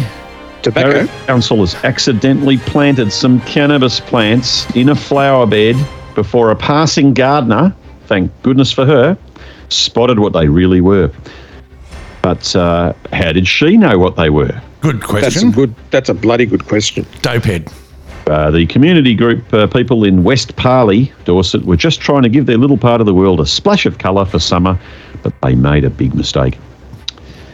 Tobacco. 0.62 1.06
Barrack 1.06 1.28
Council 1.28 1.58
has 1.58 1.76
accidentally 1.86 2.58
planted 2.58 3.12
some 3.12 3.40
cannabis 3.42 4.00
plants 4.00 4.70
in 4.76 4.90
a 4.90 4.96
flower 4.96 5.46
bed 5.46 5.76
before 6.16 6.52
a 6.52 6.56
passing 6.56 7.14
gardener, 7.14 7.74
thank 8.08 8.32
goodness 8.42 8.72
for 8.72 8.86
her, 8.86 9.18
spotted 9.70 10.20
what 10.20 10.34
they 10.34 10.48
really 10.48 10.82
were. 10.82 11.12
But 12.22 12.56
uh, 12.56 12.94
how 13.14 13.32
did 13.32 13.48
she 13.48 13.78
know 13.78 14.00
what 14.00 14.16
they 14.16 14.30
were? 14.30 14.62
Good 14.82 15.04
question. 15.04 15.22
That's 15.22 15.36
a 15.36 15.40
question. 15.40 15.52
good. 15.52 15.76
That's 15.92 16.10
a 16.10 16.14
bloody 16.14 16.46
good 16.46 16.66
question. 16.66 17.06
Dopehead. 17.22 17.72
Uh, 18.28 18.50
the 18.50 18.66
community 18.66 19.14
group 19.14 19.54
uh, 19.54 19.68
people 19.68 20.04
in 20.04 20.24
West 20.24 20.56
Parley, 20.56 21.14
Dorset, 21.26 21.64
were 21.66 21.78
just 21.78 22.02
trying 22.02 22.24
to 22.24 22.30
give 22.30 22.48
their 22.48 22.58
little 22.58 22.78
part 22.78 23.00
of 23.00 23.06
the 23.06 23.14
world 23.14 23.40
a 23.40 23.46
splash 23.46 23.86
of 23.86 24.00
colour 24.00 24.26
for 24.26 24.40
summer, 24.40 24.80
but 25.22 25.34
they 25.42 25.54
made 25.54 25.84
a 25.84 25.92
big 25.92 26.16
mistake. 26.16 26.58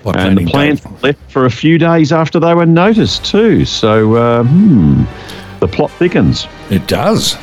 By 0.04 0.14
And 0.14 0.38
the 0.38 0.46
planting 0.46 0.48
plants 0.48 0.84
dope. 0.84 1.04
left 1.04 1.32
for 1.32 1.46
a 1.46 1.52
few 1.52 1.78
days 1.78 2.12
after 2.14 2.40
they 2.40 2.54
were 2.54 2.66
noticed, 2.66 3.26
too. 3.26 3.66
So, 3.66 4.16
uh, 4.16 4.44
hmm, 4.44 5.04
the 5.60 5.68
plot 5.68 5.92
thickens. 5.92 6.48
It 6.70 6.88
does. 6.88 7.36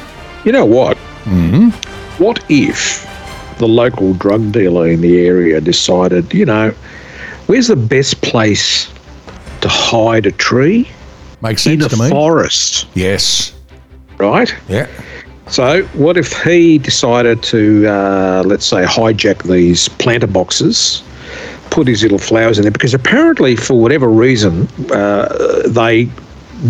You 0.44 0.52
know 0.52 0.64
what? 0.64 0.96
Mm-hmm. 1.24 1.68
What 2.22 2.42
if 2.48 3.06
the 3.58 3.68
local 3.68 4.14
drug 4.14 4.52
dealer 4.52 4.88
in 4.88 5.02
the 5.02 5.20
area 5.20 5.60
decided, 5.60 6.32
you 6.32 6.46
know, 6.46 6.70
where's 7.46 7.68
the 7.68 7.76
best 7.76 8.22
place 8.22 8.90
to 9.60 9.68
hide 9.68 10.26
a 10.26 10.32
tree? 10.32 10.88
Makes 11.42 11.66
In 11.66 11.80
sense 11.80 11.92
a 11.92 11.96
to 11.96 12.02
me. 12.02 12.10
forest, 12.10 12.86
Yes. 12.94 13.52
right? 14.18 14.52
Yeah. 14.68 14.86
So, 15.46 15.82
what 15.94 16.16
if 16.18 16.42
he 16.42 16.78
decided 16.78 17.42
to, 17.44 17.86
uh, 17.88 18.42
let's 18.44 18.66
say, 18.66 18.84
hijack 18.84 19.44
these 19.44 19.88
planter 19.88 20.26
boxes, 20.26 21.02
put 21.70 21.86
his 21.88 22.02
little 22.02 22.18
flowers 22.18 22.58
in 22.58 22.62
there? 22.64 22.70
Because 22.70 22.92
apparently, 22.92 23.56
for 23.56 23.80
whatever 23.80 24.08
reason, 24.08 24.68
uh, 24.92 25.62
they 25.68 26.08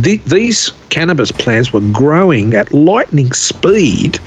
th- 0.03 0.23
these 0.25 0.73
cannabis 0.91 1.31
plants 1.31 1.73
were 1.73 1.81
growing 1.93 2.55
at 2.55 2.73
lightning 2.73 3.33
speed 3.33 4.19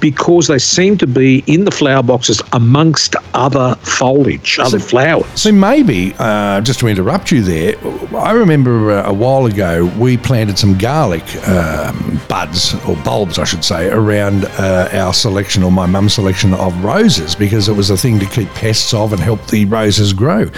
because 0.00 0.46
they 0.46 0.58
seemed 0.58 1.00
to 1.00 1.06
be 1.06 1.42
in 1.46 1.64
the 1.64 1.70
flower 1.70 2.02
boxes 2.02 2.40
amongst 2.52 3.16
other 3.34 3.74
foliage, 3.82 4.58
other 4.58 4.78
flowers. 4.78 5.26
So 5.34 5.50
maybe, 5.52 6.14
uh, 6.18 6.60
just 6.60 6.80
to 6.80 6.88
interrupt 6.88 7.30
you 7.30 7.42
there, 7.42 7.74
I 8.16 8.32
remember 8.32 8.92
uh, 8.92 9.08
a 9.08 9.12
while 9.12 9.46
ago 9.46 9.90
we 9.98 10.16
planted 10.16 10.58
some 10.58 10.78
garlic 10.78 11.24
um, 11.48 12.20
buds 12.28 12.74
or 12.86 12.96
bulbs, 12.96 13.38
I 13.38 13.44
should 13.44 13.64
say, 13.64 13.90
around 13.90 14.44
uh, 14.44 14.88
our 14.92 15.12
selection 15.12 15.62
or 15.62 15.72
my 15.72 15.86
mum's 15.86 16.14
selection 16.14 16.54
of 16.54 16.84
roses 16.84 17.34
because 17.34 17.68
it 17.68 17.76
was 17.76 17.90
a 17.90 17.96
thing 17.96 18.18
to 18.20 18.26
keep 18.26 18.48
pests 18.50 18.94
off 18.94 19.12
and 19.12 19.20
help 19.20 19.44
the 19.48 19.64
roses 19.64 20.12
grow. 20.12 20.50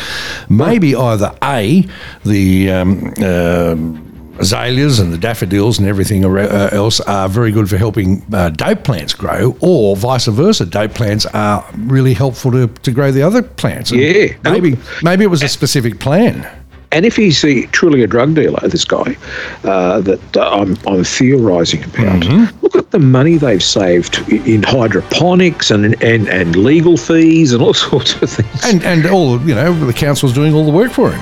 Maybe 0.48 0.94
either 0.94 1.36
a 1.42 1.86
the 2.24 2.70
um, 2.70 3.14
um 3.22 4.05
azaleas 4.38 4.98
and 4.98 5.12
the 5.12 5.18
daffodils 5.18 5.78
and 5.78 5.86
everything 5.88 6.24
uh, 6.24 6.68
else 6.72 7.00
are 7.00 7.28
very 7.28 7.50
good 7.52 7.68
for 7.68 7.76
helping 7.76 8.22
uh, 8.32 8.50
dope 8.50 8.84
plants 8.84 9.14
grow, 9.14 9.56
or 9.60 9.96
vice 9.96 10.26
versa, 10.26 10.66
dope 10.66 10.94
plants 10.94 11.26
are 11.26 11.64
really 11.78 12.14
helpful 12.14 12.50
to, 12.52 12.66
to 12.68 12.90
grow 12.90 13.10
the 13.10 13.22
other 13.22 13.42
plants. 13.42 13.90
And 13.90 14.00
Yeah. 14.00 14.26
maybe 14.44 14.76
maybe 15.02 15.24
it 15.24 15.28
was 15.30 15.42
a 15.42 15.48
specific 15.48 15.98
plan. 16.00 16.46
And 16.92 17.04
if 17.04 17.16
he's 17.16 17.44
a, 17.44 17.66
truly 17.66 18.02
a 18.04 18.06
drug 18.06 18.34
dealer, 18.36 18.60
this 18.68 18.84
guy 18.84 19.16
uh, 19.64 20.00
that 20.02 20.36
uh, 20.36 20.48
I'm, 20.60 20.76
I'm 20.86 21.02
theorising 21.02 21.82
about, 21.84 22.24
look 22.62 22.76
at 22.76 22.92
the 22.92 23.00
money 23.00 23.36
they've 23.38 23.62
saved 23.62 24.20
in 24.30 24.62
hydroponics 24.62 25.72
and, 25.72 26.00
and, 26.02 26.28
and 26.28 26.54
legal 26.56 26.96
fees 26.96 27.52
and 27.52 27.60
all 27.60 27.74
sorts 27.90 28.14
of 28.22 28.30
things. 28.30 28.64
And 28.64 28.84
and 28.84 29.04
all 29.06 29.40
you 29.42 29.54
know, 29.54 29.74
the 29.84 29.92
council's 29.92 30.32
doing 30.32 30.54
all 30.54 30.64
the 30.64 30.70
work 30.70 30.92
for 30.92 31.10
him. 31.12 31.20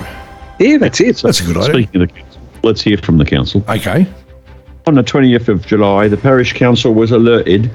yeah, 0.60 0.76
that's 0.76 1.00
it. 1.00 1.16
That's 1.22 1.40
a 1.40 1.44
good 1.44 1.56
idea. 1.56 1.72
Speaking 1.86 2.02
of 2.02 2.08
the 2.08 2.14
council, 2.20 2.33
let's 2.64 2.82
hear 2.82 2.96
from 2.98 3.18
the 3.18 3.24
council. 3.24 3.64
Okay. 3.68 4.06
On 4.86 4.94
the 4.94 5.02
20th 5.02 5.48
of 5.48 5.66
July, 5.66 6.08
the 6.08 6.16
parish 6.16 6.52
council 6.52 6.92
was 6.92 7.10
alerted. 7.10 7.70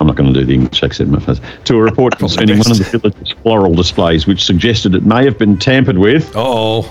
I'm 0.00 0.06
not 0.06 0.16
going 0.16 0.32
to 0.32 0.40
do 0.40 0.46
the 0.46 0.54
English 0.54 0.82
accent, 0.82 1.10
my 1.10 1.20
friends, 1.20 1.40
to 1.64 1.76
a 1.76 1.82
report 1.82 2.18
concerning 2.18 2.58
one 2.58 2.70
of 2.70 2.78
the 2.78 2.98
village's 2.98 3.32
floral 3.42 3.74
displays, 3.74 4.26
which 4.26 4.44
suggested 4.44 4.94
it 4.94 5.04
may 5.04 5.24
have 5.24 5.38
been 5.38 5.58
tampered 5.58 5.98
with. 5.98 6.30
Oh. 6.34 6.90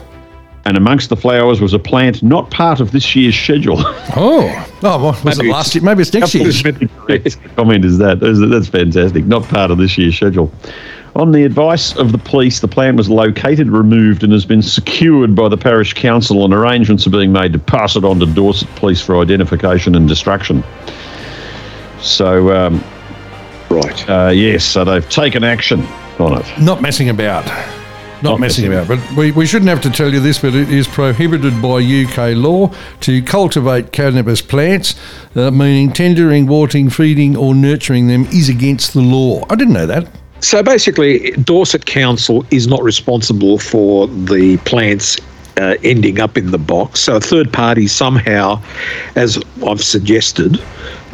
And 0.66 0.78
amongst 0.78 1.10
the 1.10 1.16
flowers 1.16 1.62
was 1.62 1.74
a 1.74 1.80
plant 1.80 2.24
not 2.24 2.50
part 2.50 2.80
of 2.80 2.92
this 2.92 3.16
year's 3.16 3.36
schedule. 3.36 3.78
Oh. 4.16 4.62
Oh, 4.84 5.02
well, 5.02 5.20
was 5.24 5.38
Maybe 5.38 5.50
it 5.50 5.52
last 5.52 5.74
year? 5.74 5.84
Maybe 5.84 6.04
it's 6.04 6.14
next 6.14 6.36
year. 6.36 6.44
Comment 7.56 7.84
is 7.84 7.98
that. 7.98 8.20
That's 8.20 8.68
fantastic. 8.68 9.26
Not 9.26 9.42
part 9.46 9.72
of 9.72 9.80
this 9.80 9.98
year's 9.98 10.16
schedule. 10.16 10.52
On 11.16 11.32
the 11.32 11.46
advice 11.46 11.96
of 11.96 12.12
the 12.12 12.18
police, 12.18 12.60
the 12.60 12.68
plant 12.68 12.98
was 12.98 13.10
located, 13.10 13.70
removed, 13.70 14.24
and 14.24 14.34
has 14.34 14.44
been 14.44 14.62
secured 14.62 15.34
by 15.34 15.48
the 15.48 15.56
parish 15.56 15.94
council, 15.94 16.44
and 16.44 16.54
arrangements 16.54 17.08
are 17.08 17.10
being 17.10 17.32
made 17.32 17.54
to 17.54 17.60
pass 17.60 17.96
it 17.96 18.04
on 18.04 18.20
to 18.20 18.26
Dorset 18.26 18.68
Police 18.76 19.00
for 19.00 19.22
identification 19.22 19.96
and 19.96 20.10
destruction. 20.10 20.62
So, 22.02 22.54
um, 22.54 22.84
Right. 23.70 24.10
uh, 24.10 24.32
yes, 24.36 24.66
so 24.66 24.84
they've 24.84 25.10
taken 25.10 25.46
action 25.46 25.88
on 26.20 26.38
it. 26.38 26.46
Not 26.60 26.82
messing 26.82 27.08
about. 27.08 27.46
Not, 27.46 28.32
Not 28.32 28.40
messing 28.42 28.70
messing 28.70 28.96
about. 28.96 29.08
But 29.08 29.18
we, 29.18 29.32
we 29.32 29.46
shouldn't 29.46 29.70
have 29.70 29.82
to 29.82 29.90
tell 29.90 30.14
you 30.14 30.20
this, 30.20 30.40
but 30.40 30.54
it 30.54 30.70
is 30.70 30.86
prohibited 30.86 31.62
by 31.62 31.80
UK 31.80 32.36
law 32.36 32.74
to 33.02 33.22
cultivate 33.22 33.94
cannabis 33.94 34.42
plants, 34.42 34.96
uh, 35.36 35.50
meaning 35.50 35.94
tendering, 35.94 36.46
watering, 36.46 36.90
feeding, 36.90 37.38
or 37.38 37.56
nurturing 37.56 38.08
them 38.08 38.26
is 38.34 38.50
against 38.50 38.94
the 38.94 39.02
law. 39.02 39.46
I 39.50 39.56
didn't 39.56 39.74
know 39.74 39.86
that. 39.86 40.08
So 40.46 40.62
basically, 40.62 41.32
Dorset 41.32 41.88
Council 41.88 42.46
is 42.52 42.68
not 42.68 42.84
responsible 42.84 43.58
for 43.58 44.06
the 44.08 44.58
plants 44.58 45.18
uh, 45.58 45.74
ending 45.84 46.20
up 46.20 46.38
in 46.38 46.52
the 46.52 46.60
box. 46.60 47.00
So 47.00 47.16
a 47.16 47.20
third 47.20 47.52
party 47.52 47.88
somehow, 47.88 48.62
as 49.16 49.42
I've 49.66 49.84
suggested, 49.84 50.62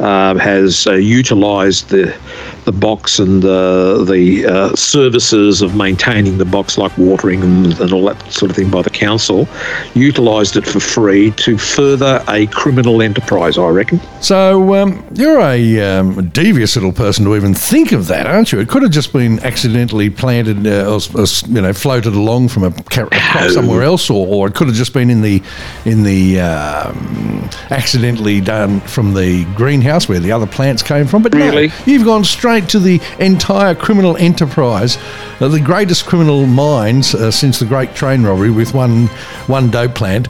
uh, 0.00 0.34
has 0.34 0.86
uh, 0.86 0.96
utilised 0.96 1.88
the 1.88 2.14
the 2.64 2.72
box 2.72 3.18
and 3.18 3.44
uh, 3.44 4.04
the 4.04 4.46
uh, 4.46 4.74
services 4.76 5.62
of 5.62 5.74
maintaining 5.74 6.38
the 6.38 6.44
box, 6.44 6.78
like 6.78 6.96
watering 6.96 7.42
and, 7.42 7.78
and 7.80 7.92
all 7.92 8.04
that 8.04 8.32
sort 8.32 8.50
of 8.50 8.56
thing, 8.56 8.70
by 8.70 8.82
the 8.82 8.90
council, 8.90 9.48
utilised 9.94 10.56
it 10.56 10.66
for 10.66 10.80
free 10.80 11.32
to 11.32 11.58
further 11.58 12.22
a 12.28 12.46
criminal 12.48 13.02
enterprise. 13.02 13.58
I 13.58 13.68
reckon. 13.68 14.00
So 14.20 14.74
um, 14.74 15.04
you're 15.14 15.40
a 15.40 15.80
um, 15.80 16.28
devious 16.28 16.76
little 16.76 16.92
person 16.92 17.24
to 17.24 17.34
even 17.34 17.54
think 17.54 17.92
of 17.92 18.06
that, 18.06 18.26
aren't 18.26 18.52
you? 18.52 18.60
It 18.60 18.68
could 18.68 18.82
have 18.82 18.92
just 18.92 19.12
been 19.12 19.40
accidentally 19.40 20.10
planted, 20.10 20.66
uh, 20.66 20.88
or, 20.88 21.00
or, 21.20 21.26
you 21.48 21.60
know, 21.60 21.72
floated 21.72 22.14
along 22.14 22.48
from 22.48 22.64
a, 22.64 22.70
ca- 22.70 23.08
a 23.10 23.18
crop 23.18 23.50
somewhere 23.50 23.82
else, 23.82 24.08
or, 24.10 24.26
or 24.26 24.48
it 24.48 24.54
could 24.54 24.68
have 24.68 24.76
just 24.76 24.92
been 24.92 25.10
in 25.10 25.22
the 25.22 25.42
in 25.84 26.04
the 26.04 26.40
um, 26.40 27.48
accidentally 27.70 28.40
done 28.40 28.80
from 28.80 29.14
the 29.14 29.44
greenhouse 29.56 30.08
where 30.08 30.20
the 30.20 30.30
other 30.30 30.46
plants 30.46 30.82
came 30.82 31.06
from. 31.06 31.22
But 31.22 31.34
Really? 31.34 31.68
no, 31.68 31.74
you've 31.86 32.04
gone 32.04 32.24
straight 32.24 32.51
to 32.60 32.78
the 32.78 33.00
entire 33.18 33.74
criminal 33.74 34.16
enterprise, 34.16 34.98
uh, 35.40 35.48
the 35.48 35.60
greatest 35.60 36.06
criminal 36.06 36.46
minds 36.46 37.14
uh, 37.14 37.30
since 37.30 37.58
the 37.58 37.66
Great 37.66 37.94
Train 37.94 38.22
Robbery, 38.22 38.50
with 38.50 38.74
one 38.74 39.06
one 39.46 39.70
dope 39.70 39.94
plant 39.94 40.28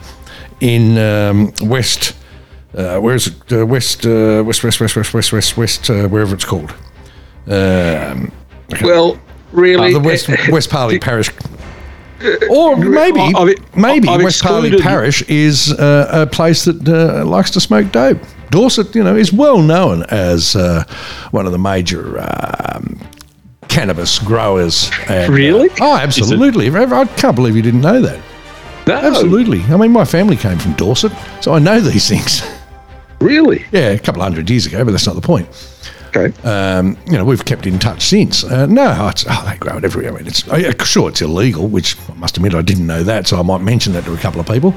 in 0.61 0.99
um, 0.99 1.53
West. 1.63 2.15
Uh, 2.75 2.99
where 2.99 3.15
is 3.15 3.27
it? 3.27 3.53
Uh, 3.53 3.67
west, 3.67 4.07
uh, 4.07 4.43
west, 4.47 4.65
west, 4.65 4.81
west, 4.81 4.97
west, 4.97 5.13
west, 5.13 5.33
west, 5.33 5.57
west, 5.59 5.91
uh, 5.91 6.09
wherever 6.09 6.35
it's 6.35 6.45
called. 6.47 6.75
Um, 7.49 8.33
Well, 8.83 9.19
Really? 9.53 9.95
Uh, 9.95 9.99
the 9.99 10.09
West 10.09 10.31
West 10.51 10.71
Parley 10.71 10.99
Parish. 10.99 11.31
Or 12.49 12.77
maybe, 12.77 13.21
I've- 13.21 13.57
maybe 13.75 14.09
I've 14.09 14.23
West 14.23 14.43
Parley 14.43 14.81
Parish 14.81 15.23
is 15.29 15.73
uh, 15.73 16.09
a 16.11 16.27
place 16.27 16.65
that 16.65 16.89
uh, 16.89 17.25
likes 17.27 17.51
to 17.51 17.61
smoke 17.61 17.93
dope. 17.93 18.19
Dorset, 18.53 18.95
you 18.95 19.03
know, 19.03 19.17
is 19.17 19.33
well 19.33 19.61
known 19.63 20.05
as 20.11 20.55
uh, 20.55 20.85
one 21.33 21.47
of 21.47 21.53
the 21.53 21.59
major 21.59 22.21
um, 22.21 23.01
cannabis 23.69 24.19
growers. 24.19 24.91
And, 25.09 25.31
uh, 25.33 25.35
Really? 25.35 25.71
oh, 25.81 25.97
absolutely. 25.97 26.71
I 26.71 27.05
can't 27.17 27.35
believe 27.35 27.57
you 27.57 27.63
didn't 27.63 27.81
know 27.81 28.01
that. 28.03 28.21
No, 28.87 28.95
Absolutely. 28.95 29.63
I 29.63 29.77
mean, 29.77 29.93
my 29.93 30.05
family 30.05 30.37
came 30.37 30.59
from 30.59 30.73
Dorset, 30.75 31.13
so 31.41 31.55
I 31.55 31.61
know 31.61 31.81
these 31.81 32.09
things. 32.11 32.43
Really? 33.21 33.65
yeah, 33.73 33.91
a 33.91 33.99
couple 33.99 34.21
of 34.21 34.27
hundred 34.29 34.51
years 34.51 34.67
ago, 34.67 34.85
but 34.85 34.91
that's 34.91 35.07
not 35.07 35.15
the 35.15 35.21
point. 35.23 35.49
Okay. 36.15 36.37
Um, 36.47 36.99
you 37.07 37.13
know, 37.13 37.25
we've 37.25 37.45
kept 37.45 37.65
in 37.67 37.79
touch 37.79 38.03
since. 38.03 38.45
Uh, 38.45 38.67
no, 38.67 39.09
it's, 39.09 39.25
oh, 39.27 39.45
they 39.49 39.57
grow 39.57 39.79
it 39.79 39.85
everywhere. 39.85 40.13
I 40.13 40.17
mean, 40.19 40.27
it's 40.27 40.47
oh, 40.49 40.85
sure 40.85 41.09
it's 41.09 41.23
illegal, 41.23 41.69
which 41.69 41.97
I 42.11 42.15
must 42.15 42.37
admit 42.37 42.55
I 42.55 42.61
didn't 42.61 42.87
know 42.87 43.03
that, 43.05 43.27
so 43.29 43.39
I 43.39 43.43
might 43.43 43.63
mention 43.63 43.95
that 43.95 44.05
to 44.05 44.13
a 44.13 44.19
couple 44.19 44.41
of 44.41 44.47
people. 44.47 44.75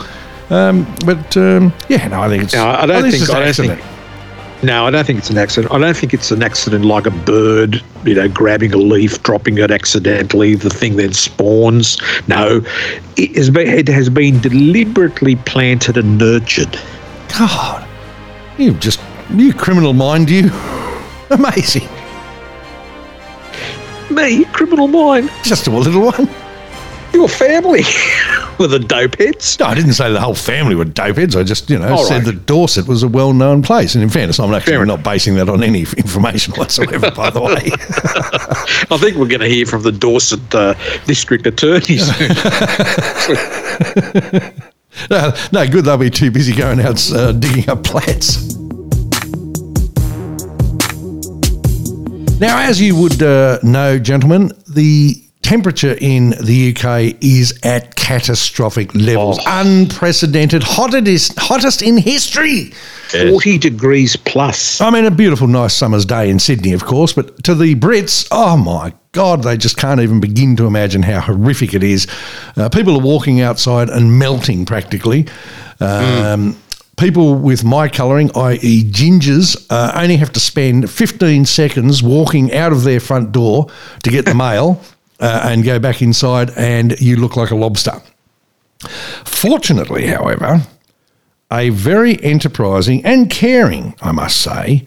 Um, 0.49 0.85
but 1.05 1.35
um, 1.37 1.73
yeah, 1.89 2.07
no, 2.07 2.21
I 2.21 2.29
think 2.29 2.43
it's. 2.43 2.53
No, 2.53 2.67
I 2.67 2.85
don't 2.85 3.05
it's 3.05 3.15
think- 3.15 3.19
just 3.25 3.31
I 3.33 3.39
don't 3.39 3.47
accident. 3.49 3.81
No, 4.63 4.85
I 4.85 4.89
don't 4.89 5.05
think 5.05 5.19
it's 5.19 5.29
an 5.29 5.37
accident. 5.37 5.71
I 5.73 5.77
don't 5.77 5.95
think 5.95 6.13
it's 6.13 6.31
an 6.31 6.41
accident 6.41 6.85
like 6.85 7.05
a 7.05 7.11
bird, 7.11 7.83
you 8.03 8.15
know, 8.15 8.27
grabbing 8.27 8.73
a 8.73 8.77
leaf, 8.77 9.21
dropping 9.21 9.57
it 9.59 9.69
accidentally. 9.69 10.55
The 10.55 10.69
thing 10.69 10.95
then 10.95 11.13
spawns. 11.13 11.97
No, 12.27 12.61
it 13.17 13.35
has 13.35 13.49
been, 13.51 13.67
it 13.67 13.87
has 13.89 14.09
been 14.09 14.39
deliberately 14.39 15.35
planted 15.35 15.97
and 15.97 16.17
nurtured. 16.17 16.79
God, 17.37 17.85
you 18.57 18.73
just 18.75 18.99
you 19.31 19.53
criminal 19.53 19.93
mind, 19.93 20.29
you. 20.29 20.49
Amazing. 21.29 21.87
Me, 24.09 24.45
criminal 24.45 24.87
mind, 24.87 25.29
Just 25.43 25.67
a 25.67 25.71
little 25.71 26.05
one. 26.05 26.29
your 27.13 27.27
family 27.27 27.81
were 28.59 28.67
the 28.67 28.79
dope 28.79 29.17
heads. 29.17 29.59
No, 29.59 29.65
I 29.65 29.75
didn't 29.75 29.93
say 29.93 30.11
the 30.11 30.19
whole 30.19 30.35
family 30.35 30.75
were 30.75 30.85
dopeheads. 30.85 31.39
I 31.39 31.43
just, 31.43 31.69
you 31.69 31.79
know, 31.79 31.89
All 31.93 32.05
said 32.05 32.23
right. 32.23 32.25
that 32.25 32.45
Dorset 32.45 32.87
was 32.87 33.03
a 33.03 33.07
well-known 33.07 33.61
place. 33.63 33.95
And 33.95 34.03
in 34.03 34.09
fairness, 34.09 34.39
I'm 34.39 34.53
actually 34.53 34.73
Fair 34.73 34.85
not 34.85 35.03
basing 35.03 35.35
that 35.35 35.49
on 35.49 35.63
any 35.63 35.81
information 35.97 36.53
whatsoever. 36.55 37.11
by 37.11 37.29
the 37.29 37.41
way. 37.41 37.55
I 38.95 38.97
think 38.97 39.17
we're 39.17 39.27
going 39.27 39.41
to 39.41 39.49
hear 39.49 39.65
from 39.65 39.83
the 39.83 39.91
Dorset 39.91 40.53
uh, 40.55 40.73
district 41.05 41.47
attorney 41.47 41.97
soon. 41.97 42.31
No, 45.09 45.33
no, 45.51 45.67
good. 45.67 45.85
They'll 45.85 45.97
be 45.97 46.09
too 46.09 46.31
busy 46.31 46.53
going 46.53 46.79
out 46.79 47.11
uh, 47.11 47.33
digging 47.33 47.69
up 47.69 47.83
plants. 47.83 48.55
Now, 52.39 52.59
as 52.59 52.81
you 52.81 52.95
would 52.95 53.21
uh, 53.23 53.59
know, 53.63 53.97
gentlemen, 53.99 54.51
the 54.67 55.24
temperature 55.45 55.95
in 56.01 56.31
the 56.41 56.75
UK 56.75 57.15
is 57.21 57.57
at 57.61 57.95
catastrophic 57.95 58.95
levels, 58.95 59.39
unprecedented, 59.45 60.63
hottest, 60.63 61.37
hottest 61.37 61.83
in 61.83 61.99
history. 61.99 62.71
40 63.09 63.59
degrees 63.59 64.15
plus. 64.15 64.81
I 64.81 64.89
mean, 64.89 65.05
a 65.05 65.11
beautiful, 65.11 65.47
nice 65.47 65.75
summer's 65.75 66.03
day 66.03 66.31
in 66.31 66.39
Sydney, 66.39 66.73
of 66.73 66.85
course, 66.85 67.13
but 67.13 67.43
to 67.43 67.53
the 67.53 67.75
Brits, 67.75 68.27
oh 68.31 68.57
my 68.57 68.91
God, 69.11 69.43
they 69.43 69.55
just 69.55 69.77
can't 69.77 70.01
even 70.01 70.19
begin 70.19 70.55
to 70.55 70.65
imagine 70.65 71.03
how 71.03 71.21
horrific 71.21 71.75
it 71.75 71.83
is. 71.83 72.07
Uh, 72.57 72.67
people 72.67 72.95
are 72.95 73.03
walking 73.03 73.41
outside 73.41 73.89
and 73.89 74.17
melting 74.17 74.65
practically. 74.65 75.27
Um, 75.79 76.57
People 76.97 77.35
with 77.35 77.65
my 77.65 77.89
colouring, 77.89 78.31
i.e., 78.37 78.83
gingers, 78.85 79.67
uh, 79.69 79.91
only 79.95 80.15
have 80.15 80.31
to 80.31 80.39
spend 80.39 80.89
15 80.89 81.45
seconds 81.45 82.01
walking 82.01 82.53
out 82.53 82.71
of 82.71 82.85
their 82.85 83.01
front 83.01 83.33
door 83.33 83.67
to 84.03 84.09
get 84.09 84.23
the 84.23 84.33
mail 84.45 84.81
uh, 85.25 85.41
and 85.43 85.63
go 85.63 85.79
back 85.79 86.03
inside, 86.03 86.51
and 86.55 86.99
you 86.99 87.15
look 87.15 87.35
like 87.35 87.49
a 87.49 87.55
lobster. 87.55 87.99
Fortunately, 89.25 90.05
however, 90.05 90.61
a 91.51 91.69
very 91.69 92.23
enterprising 92.23 93.03
and 93.03 93.31
caring, 93.31 93.95
I 94.01 94.11
must 94.11 94.37
say, 94.39 94.85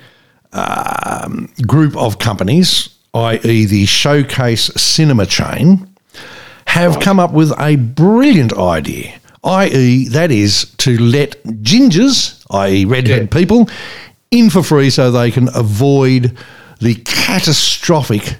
um, 0.52 1.52
group 1.66 1.96
of 1.96 2.20
companies, 2.20 2.88
i.e., 3.14 3.64
the 3.64 3.84
Showcase 3.86 4.66
Cinema 4.80 5.26
chain, 5.26 5.92
have 6.66 7.00
come 7.00 7.18
up 7.18 7.32
with 7.32 7.52
a 7.58 7.74
brilliant 7.74 8.52
idea, 8.56 9.18
i.e., 9.42 10.08
that 10.08 10.30
is 10.30 10.72
to 10.78 10.96
let 10.98 11.42
gingers, 11.64 12.46
i.e., 12.52 12.84
redhead 12.84 13.32
people, 13.32 13.68
in 14.30 14.50
for 14.50 14.62
free 14.62 14.90
so 14.90 15.10
they 15.10 15.32
can 15.32 15.48
avoid 15.56 16.36
the 16.80 16.94
catastrophic 16.94 18.36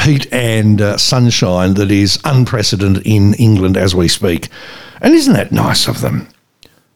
heat 0.00 0.26
and 0.32 0.80
uh, 0.80 0.96
sunshine 0.96 1.74
that 1.74 1.90
is 1.90 2.18
unprecedented 2.24 3.06
in 3.06 3.34
England 3.34 3.76
as 3.76 3.94
we 3.94 4.08
speak. 4.08 4.48
And 5.00 5.14
isn't 5.14 5.32
that 5.34 5.52
nice 5.52 5.88
of 5.88 6.00
them? 6.00 6.28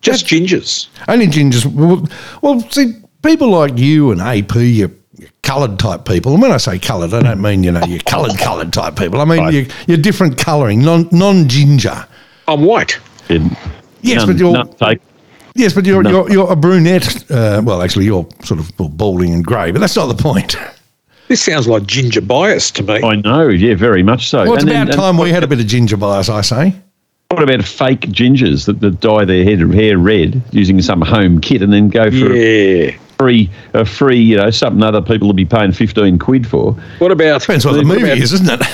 Just 0.01 0.27
gingers. 0.27 0.89
Only 1.09 1.27
gingers. 1.27 1.65
Well, 1.67 2.07
well, 2.43 2.61
see, 2.71 2.95
people 3.23 3.49
like 3.51 3.79
you 3.79 4.11
and 4.11 4.21
AP, 4.21 4.55
you 4.57 4.95
you're 5.17 5.31
coloured 5.43 5.79
type 5.79 6.05
people. 6.05 6.33
And 6.33 6.43
when 6.43 6.51
I 6.53 6.57
say 6.57 6.79
coloured, 6.79 7.15
I 7.15 7.23
don't 7.23 7.41
mean 7.41 7.63
you 7.63 7.71
know 7.73 7.85
you're 7.87 8.01
coloured 8.01 8.37
coloured 8.39 8.73
type 8.73 8.97
people. 8.97 9.21
I 9.21 9.25
mean 9.25 9.39
Right. 9.39 9.55
you're, 9.55 9.67
you're 9.87 9.97
different 9.97 10.37
colouring, 10.37 10.83
non 10.83 11.09
non 11.13 11.49
ginger. 11.49 12.07
I'm 12.49 12.63
white. 12.65 12.99
And 13.31 13.57
Yes, 14.03 14.19
none- 14.19 14.27
but 14.27 14.37
you're 14.37 14.53
none 14.53 14.69
take- 14.75 15.01
yes, 15.55 15.73
but 15.73 15.87
you're 15.87 16.03
No. 16.03 16.11
you're, 16.11 16.31
you're 16.33 16.53
a 16.53 16.57
brunette. 16.57 17.31
Uh, 17.31 17.63
well, 17.65 17.81
actually, 17.81 18.05
you're 18.07 18.27
sort 18.43 18.61
of 18.61 18.71
balding 18.77 19.33
and 19.33 19.45
grey, 19.45 19.71
but 19.71 19.79
that's 19.79 19.97
not 19.97 20.07
the 20.15 20.23
point. 20.23 20.57
This 21.29 21.43
sounds 21.43 21.67
like 21.67 21.85
ginger 21.87 22.21
bias 22.21 22.71
to 22.73 22.83
me. 22.83 23.01
I 23.03 23.17
know, 23.17 23.49
yeah, 23.49 23.75
very 23.75 24.03
much 24.03 24.29
so. 24.29 24.45
Well, 24.45 24.55
it's 24.55 24.63
And 24.63 24.71
then- 24.71 24.83
about 24.83 24.95
and 24.95 25.01
time 25.01 25.19
we 25.19 25.31
had 25.31 25.43
a 25.43 25.47
bit 25.47 25.59
of 25.61 25.67
ginger 25.67 25.97
bias, 25.97 26.29
I 26.29 26.43
say. 26.43 26.75
What 27.31 27.43
about 27.43 27.65
fake 27.65 28.03
gingers 28.03 28.67
that, 28.67 28.81
that 28.81 29.01
dye 29.01 29.25
their 29.25 29.43
hair, 29.43 29.67
hair 29.73 29.99
red 29.99 30.41
using 30.53 30.81
some 30.83 31.01
home 31.01 31.41
kit 31.41 31.63
and 31.63 31.73
then 31.73 31.89
go 31.89 32.11
for 32.11 32.33
a 32.33 32.93
free, 33.19 33.51
a 33.73 33.85
free, 33.85 34.21
you 34.21 34.37
know, 34.37 34.51
something 34.51 34.83
other 34.83 35.01
people 35.01 35.27
will 35.29 35.35
be 35.35 35.45
paying 35.47 35.73
15 35.73 36.19
quid 36.19 36.47
for? 36.47 36.75
What 36.99 37.11
about 37.11 37.41
Depends 37.41 37.65
what 37.65 37.73
the 37.73 37.79
what 37.79 37.87
movie 37.87 38.03
about, 38.05 38.19
is, 38.19 38.33
isn't 38.35 38.61
it? 38.61 38.67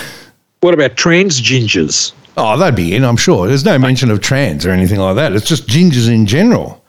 What 0.60 0.74
about 0.74 0.96
trans 0.96 1.40
gingers? 1.40 2.12
Oh, 2.36 2.58
they'd 2.58 2.74
be 2.74 2.94
in, 2.94 3.02
I'm 3.04 3.16
sure. 3.16 3.46
There's 3.46 3.64
no 3.64 3.78
mention 3.78 4.10
of 4.10 4.20
trans 4.20 4.66
or 4.66 4.70
anything 4.72 4.98
like 4.98 5.16
that. 5.16 5.32
It's 5.32 5.46
just 5.48 5.66
gingers 5.66 6.12
in 6.12 6.26
general. 6.26 6.79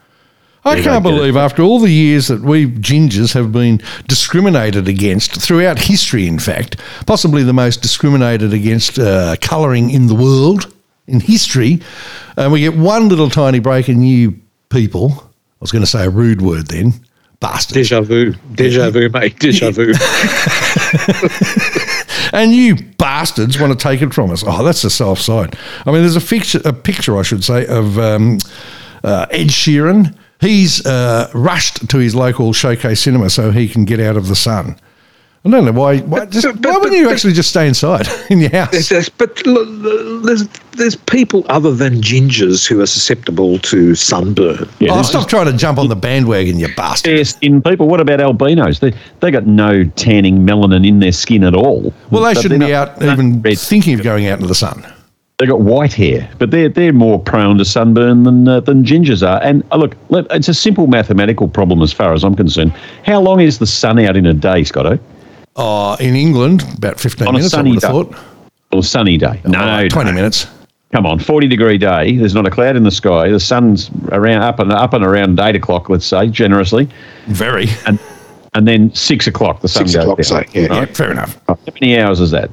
I 0.64 0.82
can't 0.82 1.04
believe 1.04 1.36
after 1.36 1.64
all 1.64 1.80
the 1.80 1.92
years 1.92 2.28
that 2.28 2.42
we 2.42 2.68
gingers 2.68 3.34
have 3.34 3.52
been 3.52 3.82
discriminated 4.08 4.88
against 4.88 5.42
throughout 5.42 5.80
history, 5.80 6.28
in 6.28 6.40
fact, 6.40 6.78
possibly 7.08 7.44
the 7.44 7.54
most 7.54 7.82
discriminated 7.82 8.54
against 8.54 9.00
uh, 9.00 9.36
colouring 9.42 9.90
in 9.90 10.08
the 10.08 10.16
world, 10.16 10.72
in 11.08 11.20
history, 11.20 11.82
and 12.38 12.52
we 12.52 12.60
get 12.60 12.76
one 12.76 13.10
little 13.10 13.30
tiny 13.30 13.60
break 13.60 13.90
in 13.90 14.04
you 14.04 14.40
people. 14.70 15.12
I 15.14 15.62
was 15.62 15.72
going 15.72 15.84
to 15.84 15.90
say 15.90 16.06
a 16.06 16.10
rude 16.10 16.42
word 16.42 16.68
then. 16.68 16.94
Bastards. 17.40 17.74
Deja 17.74 18.02
vu. 18.02 18.34
Deja 18.54 18.92
vu, 18.92 19.10
mate. 19.10 19.40
Deja 19.40 19.72
vu. 19.72 19.94
And 22.34 22.54
you 22.54 22.76
bastards 22.98 23.60
want 23.60 23.78
to 23.78 23.82
take 23.82 24.02
it 24.02 24.14
from 24.14 24.32
us. 24.32 24.44
Oh, 24.46 24.64
that's 24.64 24.82
the 24.82 24.90
soft 24.90 25.22
side. 25.22 25.58
I 25.86 25.92
mean, 25.92 26.02
there's 26.02 26.16
a 26.16 26.22
picture, 26.22 26.62
a 26.64 26.74
picture, 26.74 27.18
I 27.18 27.24
should 27.24 27.44
say, 27.44 27.66
of 27.68 27.98
um, 28.00 28.38
uh, 29.04 29.26
Ed 29.32 29.48
Sheeran. 29.48 30.16
He's 30.42 30.86
uh, 30.86 31.30
rushed 31.34 31.88
to 31.90 31.98
his 31.98 32.16
local 32.16 32.52
showcase 32.54 33.00
cinema 33.02 33.30
so 33.30 33.52
he 33.52 33.68
can 33.68 33.86
get 33.86 34.00
out 34.00 34.18
of 34.18 34.28
the 34.28 34.36
sun. 34.36 34.76
I 35.44 35.50
don't 35.50 35.66
know 35.66 35.72
why. 35.72 36.00
Why, 36.02 36.26
just, 36.26 36.46
but- 36.46 36.58
why 36.66 36.74
wouldn't 36.78 36.92
but- 36.92 36.98
you 36.98 37.06
but- 37.06 37.14
actually 37.14 37.34
just 37.34 37.50
stay 37.50 37.68
inside 37.68 38.08
in 38.30 38.40
your 38.42 38.52
house? 38.52 38.72
There's, 38.72 38.90
there's, 38.90 39.10
but 39.10 39.44
look, 39.46 40.24
there's 40.24 40.48
there's 40.78 40.96
people 40.96 41.46
other 41.50 41.74
than 41.74 41.96
gingers 42.02 42.68
who 42.68 42.80
are 42.80 42.86
susceptible 42.86 43.58
to 43.60 43.96
sunburn. 43.96 44.70
Yeah, 44.80 44.92
oh, 44.92 44.96
there's 44.96 45.08
stop 45.10 45.28
trying 45.28 45.48
to 45.48 45.58
jump 45.58 45.80
on 45.80 45.90
the 45.90 45.96
bandwagon, 45.96 46.60
you 46.60 46.68
bastard. 46.76 47.16
fair 47.16 47.26
skin 47.26 47.62
people. 47.64 47.88
What 47.88 48.00
about 48.00 48.22
albinos? 48.22 48.80
They 48.82 48.94
they 49.20 49.32
got 49.32 49.48
no 49.48 49.84
tanning 49.84 50.46
melanin 50.46 50.88
in 50.88 51.00
their 51.00 51.12
skin 51.12 51.44
at 51.44 51.56
all. 51.56 51.92
Well, 52.12 52.24
they 52.24 52.34
But 52.36 52.42
shouldn't 52.44 52.60
be 52.62 52.68
not- 52.72 52.90
out 52.90 53.00
they're 53.00 53.12
even 53.14 53.42
red. 53.42 53.58
thinking 53.58 53.96
of 53.96 54.04
going 54.04 54.28
out 54.28 54.36
into 54.38 54.48
the 54.48 54.56
sun. 54.56 54.86
They 55.42 55.48
got 55.48 55.62
white 55.62 55.92
hair, 55.94 56.30
but 56.38 56.52
they're 56.52 56.70
they're 56.70 56.94
more 56.94 57.18
prone 57.18 57.58
to 57.58 57.66
sunburn 57.66 58.22
than 58.26 58.48
uh, 58.48 58.60
than 58.60 58.84
gingers 58.84 59.28
are. 59.28 59.42
And 59.42 59.64
uh, 59.72 59.78
look, 59.78 59.96
let- 60.10 60.28
it's 60.30 60.48
a 60.48 60.54
simple 60.54 60.86
mathematical 60.86 61.48
problem 61.48 61.82
as 61.82 61.92
far 61.92 62.14
as 62.14 62.24
I'm 62.24 62.36
concerned. 62.36 62.74
How 63.06 63.20
long 63.20 63.40
is 63.42 63.58
the 63.58 63.66
sun 63.66 63.98
out 63.98 64.16
in 64.16 64.28
a 64.28 64.36
day, 64.36 64.64
Scotto? 64.64 65.00
Oh, 65.56 65.96
in 66.00 66.16
England, 66.16 66.64
about 66.78 67.00
15 67.00 67.28
On 67.28 67.34
a 67.34 67.38
minutes, 67.40 67.56
I 67.56 67.58
sunny 67.58 67.72
would 67.72 67.82
have 67.84 67.92
day. 67.92 68.12
thought. 68.14 68.26
Well, 68.72 68.82
a 68.82 68.84
sunny 68.84 69.18
day. 69.18 69.42
No, 69.46 69.88
20 69.90 70.12
no. 70.12 70.16
minutes. 70.16 70.46
Come 70.94 71.08
on, 71.08 71.18
forty 71.18 71.48
degree 71.48 71.80
day. 71.80 72.18
There's 72.18 72.36
not 72.36 72.46
a 72.46 72.52
cloud 72.52 72.76
in 72.76 72.84
the 72.84 72.92
sky. 72.92 73.30
The 73.30 73.40
sun's 73.40 73.90
around 74.12 74.44
up 74.44 74.60
and 74.60 74.72
up 74.72 74.94
and 74.94 75.04
around 75.04 75.40
eight 75.40 75.56
o'clock. 75.56 75.90
Let's 75.90 76.06
say 76.06 76.28
generously, 76.28 76.88
Very. 77.30 77.66
and 77.88 77.98
and 78.54 78.68
then 78.68 78.94
six 78.94 79.26
o'clock 79.26 79.62
the 79.62 79.70
sun 79.70 79.88
Six 79.88 79.96
goes 79.96 80.04
o'clock, 80.04 80.46
down. 80.46 80.54
say, 80.54 80.62
yeah, 80.62 80.82
Yeah, 80.82 80.86
fair 80.86 81.10
enough. 81.10 81.40
How 81.48 81.58
many 81.80 81.98
hours 81.98 82.20
is 82.20 82.30
that? 82.32 82.52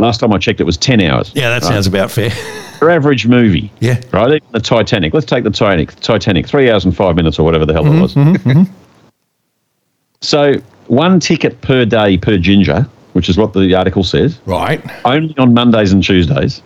Last 0.00 0.20
time 0.20 0.32
I 0.32 0.38
checked, 0.38 0.60
it 0.60 0.64
was 0.64 0.76
ten 0.76 1.00
hours. 1.00 1.32
Yeah, 1.34 1.48
that 1.50 1.64
sounds 1.64 1.86
about 1.86 2.10
fair. 2.10 2.30
Your 2.80 2.90
average 2.90 3.26
movie. 3.26 3.72
Yeah. 3.80 4.00
Right. 4.12 4.28
Even 4.32 4.52
the 4.52 4.60
Titanic. 4.60 5.14
Let's 5.14 5.26
take 5.26 5.44
the 5.44 5.50
Titanic. 5.50 5.94
Titanic. 6.00 6.46
Three 6.46 6.70
hours 6.70 6.84
and 6.84 6.94
five 6.94 7.16
minutes 7.16 7.38
or 7.38 7.44
whatever 7.44 7.64
the 7.64 7.72
hell 7.72 7.84
Mm-hmm, 7.84 7.98
it 7.98 8.02
was. 8.02 8.14
Mm-hmm, 8.14 8.50
mm-hmm. 8.50 8.72
So 10.20 10.54
one 10.88 11.18
ticket 11.20 11.60
per 11.62 11.84
day 11.84 12.18
per 12.18 12.36
ginger 12.38 12.86
which 13.16 13.30
is 13.30 13.38
what 13.38 13.54
the 13.54 13.74
article 13.74 14.04
says, 14.04 14.38
Right. 14.44 14.78
only 15.06 15.34
on 15.38 15.54
Mondays 15.54 15.90
and 15.90 16.04
Tuesdays. 16.04 16.60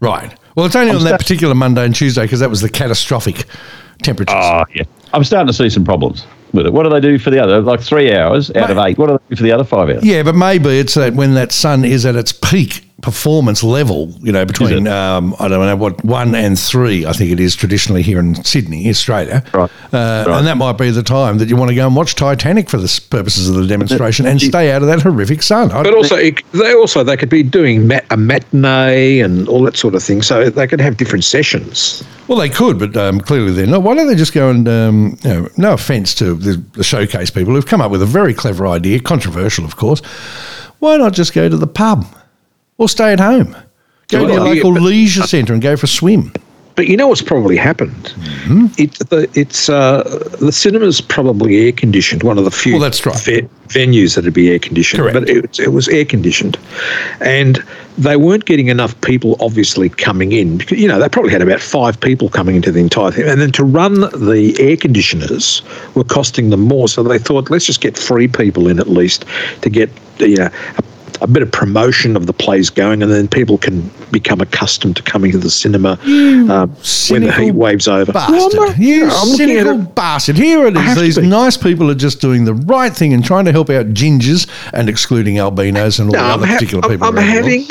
Right. 0.00 0.36
Well, 0.54 0.66
it's 0.66 0.76
only 0.76 0.94
on 0.94 1.02
that 1.04 1.18
particular 1.18 1.54
Monday 1.54 1.86
and 1.86 1.94
Tuesday 1.94 2.20
because 2.24 2.40
that 2.40 2.50
was 2.50 2.60
the 2.60 2.68
catastrophic 2.68 3.46
temperatures. 4.02 4.36
Oh, 4.38 4.64
yeah. 4.74 4.82
I'm 5.14 5.24
starting 5.24 5.46
to 5.46 5.54
see 5.54 5.70
some 5.70 5.86
problems 5.86 6.26
with 6.56 6.66
it. 6.66 6.72
What 6.72 6.82
do 6.82 6.88
they 6.90 7.00
do 7.00 7.18
for 7.18 7.30
the 7.30 7.38
other? 7.38 7.60
Like 7.60 7.80
three 7.80 8.14
hours 8.14 8.50
out 8.52 8.70
of 8.70 8.78
eight. 8.78 8.98
What 8.98 9.06
do 9.06 9.12
they 9.12 9.24
do 9.30 9.36
for 9.36 9.42
the 9.42 9.52
other 9.52 9.64
five 9.64 9.88
hours? 9.88 10.04
Yeah, 10.04 10.22
but 10.22 10.34
maybe 10.34 10.78
it's 10.78 10.94
that 10.94 11.14
when 11.14 11.34
that 11.34 11.52
sun 11.52 11.84
is 11.84 12.04
at 12.04 12.16
its 12.16 12.32
peak 12.32 12.85
performance 13.06 13.62
level, 13.62 14.12
you 14.20 14.32
know, 14.32 14.44
between 14.44 14.88
um, 14.88 15.32
I 15.38 15.46
don't 15.46 15.64
know 15.64 15.76
what 15.76 16.04
one 16.04 16.34
and 16.34 16.58
three, 16.58 17.06
I 17.06 17.12
think 17.12 17.30
it 17.30 17.38
is 17.38 17.54
traditionally 17.54 18.02
here 18.02 18.18
in 18.18 18.34
Sydney, 18.42 18.88
Australia. 18.88 19.44
Right. 19.54 19.70
Uh, 19.92 20.24
Right. 20.26 20.38
And 20.38 20.46
that 20.48 20.56
might 20.56 20.76
be 20.76 20.90
the 20.90 21.04
time 21.04 21.38
that 21.38 21.48
you 21.48 21.54
want 21.56 21.68
to 21.68 21.74
go 21.76 21.86
and 21.86 21.94
watch 21.94 22.16
Titanic 22.16 22.68
for 22.68 22.78
the 22.78 23.00
purposes 23.10 23.48
of 23.48 23.54
the 23.54 23.66
demonstration 23.66 24.26
and 24.26 24.40
stay 24.42 24.72
out 24.72 24.82
of 24.82 24.88
that 24.88 25.02
horrific 25.02 25.40
sun. 25.42 25.68
But 25.68 25.94
also, 25.94 26.16
it, 26.16 26.42
they 26.50 26.74
also 26.74 27.04
they 27.04 27.16
could 27.16 27.28
be 27.28 27.44
doing 27.44 27.86
mat- 27.86 28.06
a 28.10 28.16
matinee 28.16 29.20
and 29.20 29.48
all 29.48 29.62
that 29.62 29.76
sort 29.76 29.94
of 29.94 30.02
thing. 30.02 30.20
So 30.22 30.50
they 30.50 30.66
could 30.66 30.80
have 30.80 30.96
different 30.96 31.22
sessions. 31.22 32.02
Well, 32.26 32.38
they 32.38 32.48
could, 32.48 32.76
but 32.80 32.96
um, 32.96 33.20
clearly 33.20 33.52
they're 33.52 33.68
not. 33.68 33.82
Why 33.84 33.94
don't 33.94 34.08
they 34.08 34.16
just 34.16 34.34
go 34.34 34.50
and, 34.50 34.66
um, 34.66 35.16
you 35.22 35.30
know, 35.30 35.48
no 35.56 35.74
offence 35.74 36.12
to 36.16 36.34
the, 36.34 36.60
the 36.72 36.82
showcase 36.82 37.30
people 37.30 37.54
who've 37.54 37.66
come 37.66 37.80
up 37.80 37.92
with 37.92 38.02
a 38.02 38.06
very 38.06 38.34
clever 38.34 38.66
idea, 38.66 38.98
controversial, 38.98 39.64
of 39.64 39.76
course. 39.76 40.00
Why 40.80 40.96
not 40.96 41.12
just 41.12 41.32
go 41.34 41.48
to 41.48 41.56
the 41.56 41.68
pub 41.68 42.04
or 42.78 42.88
stay 42.88 43.12
at 43.12 43.20
home? 43.20 43.56
Go 44.08 44.18
to 44.20 44.24
Well, 44.24 44.34
your 44.34 44.46
yeah, 44.46 44.54
local 44.54 44.74
but- 44.74 44.82
leisure 44.82 45.22
centre 45.22 45.52
and 45.52 45.62
go 45.62 45.76
for 45.76 45.84
a 45.84 45.88
swim. 45.88 46.32
But 46.76 46.88
you 46.88 46.96
know 46.98 47.08
what's 47.08 47.22
probably 47.22 47.56
happened? 47.56 47.94
Mm-hmm. 47.94 48.66
It, 48.76 48.92
the, 49.08 49.26
it's 49.32 49.70
uh, 49.70 50.02
the 50.40 50.52
cinema's 50.52 51.00
probably 51.00 51.64
air 51.64 51.72
conditioned. 51.72 52.22
One 52.22 52.36
of 52.36 52.44
the 52.44 52.50
few 52.50 52.72
Well, 52.74 52.82
that's 52.82 53.06
right. 53.06 53.18
ve- 53.18 53.48
venues 53.68 54.14
that'd 54.14 54.34
be 54.34 54.50
air 54.50 54.58
conditioned. 54.58 55.00
Correct. 55.02 55.14
But 55.14 55.26
it, 55.30 55.58
it 55.58 55.68
was 55.72 55.88
air 55.88 56.04
conditioned, 56.04 56.58
and 57.22 57.64
they 57.96 58.16
weren't 58.18 58.44
getting 58.44 58.66
enough 58.66 59.00
people 59.00 59.36
obviously 59.40 59.88
coming 59.88 60.32
in. 60.32 60.58
Because, 60.58 60.78
you 60.78 60.86
know, 60.86 60.98
they 60.98 61.08
probably 61.08 61.32
had 61.32 61.40
about 61.40 61.62
five 61.62 61.98
people 61.98 62.28
coming 62.28 62.56
into 62.56 62.70
the 62.70 62.80
entire 62.80 63.10
thing, 63.10 63.26
and 63.26 63.40
then 63.40 63.52
to 63.52 63.64
run 63.64 64.00
the 64.00 64.54
air 64.60 64.76
conditioners 64.76 65.62
were 65.94 66.04
costing 66.04 66.50
them 66.50 66.60
more. 66.60 66.88
So 66.88 67.02
they 67.02 67.18
thought, 67.18 67.48
let's 67.48 67.64
just 67.64 67.80
get 67.80 67.96
free 67.98 68.28
people 68.28 68.68
in 68.68 68.78
at 68.78 68.88
least 68.88 69.24
to 69.62 69.70
get 69.70 69.88
you 70.18 70.36
know. 70.36 70.50
A, 70.76 70.82
a 71.20 71.26
bit 71.26 71.42
of 71.42 71.50
promotion 71.50 72.16
of 72.16 72.26
the 72.26 72.32
plays 72.32 72.70
going, 72.70 73.02
and 73.02 73.10
then 73.10 73.28
people 73.28 73.58
can 73.58 73.88
become 74.10 74.40
accustomed 74.40 74.96
to 74.96 75.02
coming 75.02 75.32
to 75.32 75.38
the 75.38 75.50
cinema 75.50 75.98
um, 76.04 76.70
when 77.10 77.22
the 77.22 77.32
heat 77.36 77.52
waves 77.52 77.88
over. 77.88 78.12
Bastard. 78.12 78.58
Well, 78.58 78.70
I'm 78.72 78.80
you 78.80 79.04
I'm 79.10 79.28
looking 79.28 79.50
at 79.52 79.64
cynical 79.64 79.78
bastard. 79.92 80.36
Here 80.36 80.66
it 80.66 80.76
is. 80.76 80.96
These 80.96 81.18
nice 81.18 81.56
people 81.56 81.90
are 81.90 81.94
just 81.94 82.20
doing 82.20 82.44
the 82.44 82.54
right 82.54 82.92
thing 82.92 83.12
and 83.12 83.24
trying 83.24 83.44
to 83.46 83.52
help 83.52 83.70
out 83.70 83.86
gingers 83.88 84.48
and 84.72 84.88
excluding 84.88 85.38
albinos 85.38 85.98
and 85.98 86.08
all 86.08 86.14
No, 86.14 86.18
the 86.20 86.24
I'm, 86.24 86.32
other 86.38 86.46
ha- 86.46 86.54
particular 86.54 86.84
I'm, 86.84 86.90
people. 86.90 87.06
I'm 87.08 87.14
the 87.14 87.22
having. 87.22 87.68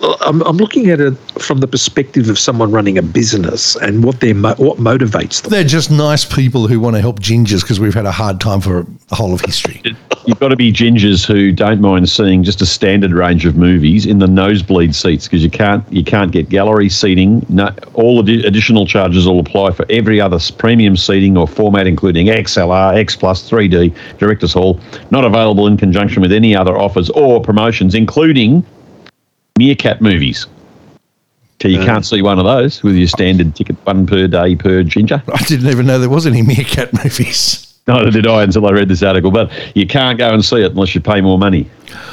I'm, 0.00 0.42
I'm 0.42 0.56
looking 0.56 0.90
at 0.90 1.00
it 1.00 1.14
from 1.40 1.58
the 1.58 1.66
perspective 1.66 2.28
of 2.28 2.38
someone 2.38 2.70
running 2.70 2.98
a 2.98 3.02
business 3.02 3.76
and 3.76 4.04
what 4.04 4.20
their 4.20 4.34
mo- 4.34 4.54
what 4.56 4.78
motivates 4.78 5.42
them. 5.42 5.50
They're 5.50 5.64
just 5.64 5.90
nice 5.90 6.24
people 6.24 6.66
who 6.66 6.80
want 6.80 6.96
to 6.96 7.00
help 7.00 7.20
gingers 7.20 7.62
because 7.62 7.80
we've 7.80 7.94
had 7.94 8.06
a 8.06 8.12
hard 8.12 8.40
time 8.40 8.60
for 8.60 8.86
the 9.08 9.14
whole 9.14 9.34
of 9.34 9.40
history. 9.40 9.82
You've 10.26 10.38
got 10.38 10.48
to 10.48 10.56
be 10.56 10.72
gingers 10.72 11.26
who 11.26 11.52
don't 11.52 11.80
mind 11.80 12.08
seeing 12.08 12.42
just 12.42 12.60
a 12.60 12.66
standard 12.66 13.12
range 13.12 13.46
of 13.46 13.56
movies 13.56 14.06
in 14.06 14.18
the 14.18 14.26
nosebleed 14.26 14.94
seats 14.94 15.26
because 15.26 15.42
you 15.42 15.50
can't 15.50 15.84
you 15.92 16.04
can't 16.04 16.30
get 16.30 16.48
gallery 16.48 16.88
seating. 16.88 17.44
No, 17.48 17.74
all 17.94 18.22
the 18.22 18.44
additional 18.44 18.86
charges 18.86 19.26
will 19.26 19.40
apply 19.40 19.72
for 19.72 19.86
every 19.90 20.20
other 20.20 20.38
premium 20.58 20.96
seating 20.96 21.36
or 21.36 21.48
format, 21.48 21.86
including 21.86 22.26
XLR, 22.26 22.94
X 22.96 23.16
Plus, 23.16 23.48
3D, 23.48 24.18
Directors 24.18 24.52
Hall. 24.52 24.78
Not 25.10 25.24
available 25.24 25.66
in 25.66 25.76
conjunction 25.76 26.22
with 26.22 26.32
any 26.32 26.54
other 26.54 26.76
offers 26.76 27.10
or 27.10 27.40
promotions, 27.40 27.94
including 27.94 28.64
Meerkat 29.58 30.00
movies. 30.00 30.46
So 31.60 31.66
you 31.68 31.78
can't 31.78 31.98
uh. 31.98 32.02
see 32.02 32.22
one 32.22 32.38
of 32.38 32.44
those 32.44 32.82
with 32.84 32.94
your 32.94 33.08
standard 33.08 33.54
ticket, 33.56 33.76
one 33.84 34.06
per 34.06 34.28
day 34.28 34.54
per 34.54 34.82
ginger. 34.84 35.20
I 35.32 35.42
didn't 35.44 35.68
even 35.68 35.86
know 35.86 35.98
there 35.98 36.08
was 36.08 36.26
any 36.26 36.42
meerkat 36.42 36.92
movies. 36.94 37.64
Neither 37.88 38.10
did 38.10 38.26
I 38.26 38.42
until 38.42 38.66
I 38.66 38.70
read 38.72 38.88
this 38.88 39.02
article. 39.02 39.30
But 39.30 39.50
you 39.74 39.86
can't 39.86 40.18
go 40.18 40.28
and 40.28 40.44
see 40.44 40.58
it 40.62 40.72
unless 40.72 40.94
you 40.94 41.00
pay 41.00 41.20
more 41.22 41.38
money. 41.38 41.68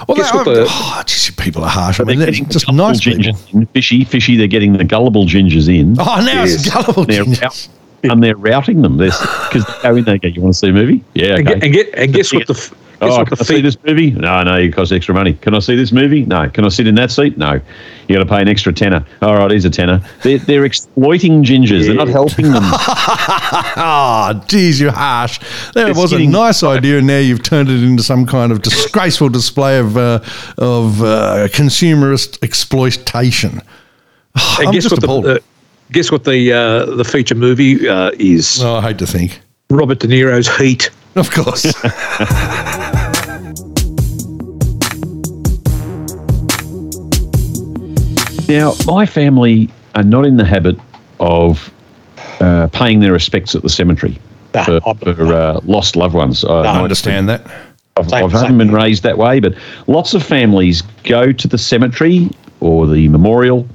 Well, 0.07 0.15
Guess 0.17 0.31
they- 0.31 0.37
what 0.37 0.43
the- 0.45 0.65
oh, 0.67 1.03
geez, 1.05 1.29
people 1.37 1.63
are 1.63 1.69
harsh. 1.69 1.99
I 1.99 2.05
mean, 2.05 2.17
they're 2.17 2.31
getting 2.31 2.49
just 2.49 2.71
nice 2.71 3.01
people. 3.03 3.19
gingers 3.23 3.53
in. 3.53 3.65
Fishy, 3.67 4.03
fishy. 4.05 4.35
They're 4.37 4.47
getting 4.47 4.73
the 4.73 4.83
gullible 4.85 5.25
gingers 5.25 5.67
in. 5.67 5.95
Oh, 5.99 6.23
now 6.25 6.43
it's 6.43 6.65
Yes. 6.65 6.73
gullible 6.73 7.03
they're 7.05 7.23
gingers. 7.25 7.43
out- 7.43 7.67
and 8.11 8.23
they're 8.23 8.37
routing 8.37 8.81
them. 8.83 8.97
Because 8.97 9.65
they 9.65 9.73
go 9.83 9.95
in, 9.95 10.03
they 10.05 10.17
go, 10.19 10.27
"You 10.29 10.41
want 10.41 10.53
to 10.53 10.59
see 10.59 10.69
a 10.69 10.73
movie? 10.73 11.03
Yeah, 11.13 11.35
And, 11.35 11.47
okay. 11.47 11.53
get, 11.59 11.63
and, 11.63 11.73
get, 11.73 11.93
and 11.95 12.13
guess 12.13 12.33
what 12.33 12.47
the 12.47 12.53
f- 12.53 12.69
guess 12.69 12.79
oh, 13.01 13.17
what 13.17 13.27
can 13.27 13.35
the 13.37 13.43
I 13.43 13.45
see 13.45 13.61
this 13.61 13.77
movie? 13.83 14.11
No, 14.11 14.43
no, 14.43 14.57
you 14.57 14.71
cost 14.71 14.91
extra 14.91 15.13
money. 15.13 15.33
Can 15.33 15.53
I 15.55 15.59
see 15.59 15.75
this 15.75 15.91
movie? 15.91 16.25
No. 16.25 16.49
Can 16.49 16.65
I 16.65 16.69
sit 16.69 16.87
in 16.87 16.95
that 16.95 17.11
seat? 17.11 17.37
No. 17.37 17.59
You 18.07 18.15
got 18.15 18.23
to 18.23 18.25
pay 18.25 18.41
an 18.41 18.47
extra 18.47 18.71
tenner. 18.73 19.05
All 19.21 19.35
right, 19.35 19.49
here's 19.49 19.65
a 19.65 19.69
tenner. 19.69 19.99
They're, 20.21 20.37
they're 20.37 20.65
exploiting 20.65 21.43
gingers. 21.43 21.85
They're 21.85 21.95
not 21.95 22.07
helping 22.07 22.51
them. 22.51 22.63
Ah, 23.77 24.43
geez, 24.47 24.79
you're 24.79 24.91
harsh. 24.91 25.39
That 25.73 25.89
It's 25.89 25.97
was 25.99 26.13
a 26.13 26.25
nice 26.25 26.63
idea, 26.63 26.97
and 26.97 27.07
now 27.07 27.19
you've 27.19 27.43
turned 27.43 27.69
it 27.69 27.83
into 27.83 28.03
some 28.03 28.25
kind 28.25 28.51
of 28.51 28.61
disgraceful 28.61 29.29
display 29.29 29.79
of 29.79 29.97
uh, 29.97 30.19
of 30.57 31.01
uh, 31.01 31.47
consumerist 31.51 32.41
exploitation. 32.43 33.61
and 34.59 34.67
I'm 34.67 34.73
guess 34.73 34.83
just 34.89 35.07
what 35.07 35.23
the 35.23 35.35
uh, 35.35 35.39
guess 35.91 36.11
what 36.11 36.23
the 36.23 36.51
uh, 36.53 36.85
the 36.95 37.03
feature 37.03 37.35
movie 37.35 37.87
uh, 37.87 38.11
is? 38.17 38.61
Oh, 38.63 38.75
I 38.75 38.81
hate 38.81 38.97
to 38.99 39.07
think. 39.07 39.41
Robert 39.69 39.99
De 39.99 40.07
Niro's 40.07 40.53
Heat. 40.57 40.89
Of 41.21 41.31
course. 41.31 41.65
Now, 48.47 48.73
my 48.85 49.05
family 49.07 49.69
are 49.95 50.03
not 50.03 50.25
in 50.25 50.37
the 50.37 50.45
habit 50.45 50.77
of 51.19 51.73
uh, 52.39 52.67
paying 52.71 52.99
their 52.99 53.11
respects 53.11 53.55
at 53.55 53.63
the 53.63 53.69
cemetery 53.69 54.19
Nah, 54.53 54.63
for, 54.65 54.79
I'm- 54.85 54.97
for 54.97 55.33
uh, 55.33 55.59
lost 55.63 55.95
loved 55.95 56.13
ones. 56.13 56.43
Uh, 56.43 56.59
I 56.61 56.63
my- 56.77 56.83
understand 56.83 57.27
that. 57.29 57.41
I've, 57.97 58.09
Same- 58.09 58.13
I 58.25 58.29
haven't 58.29 58.39
same. 58.49 58.57
been 58.57 58.71
raised 58.71 59.03
that 59.03 59.17
way, 59.17 59.39
but 59.39 59.55
lots 59.87 60.13
of 60.13 60.21
families 60.21 60.81
go 61.03 61.31
to 61.31 61.47
the 61.47 61.57
cemetery 61.57 62.29
or 62.59 62.85
the 62.87 63.07
memorial 63.07 63.65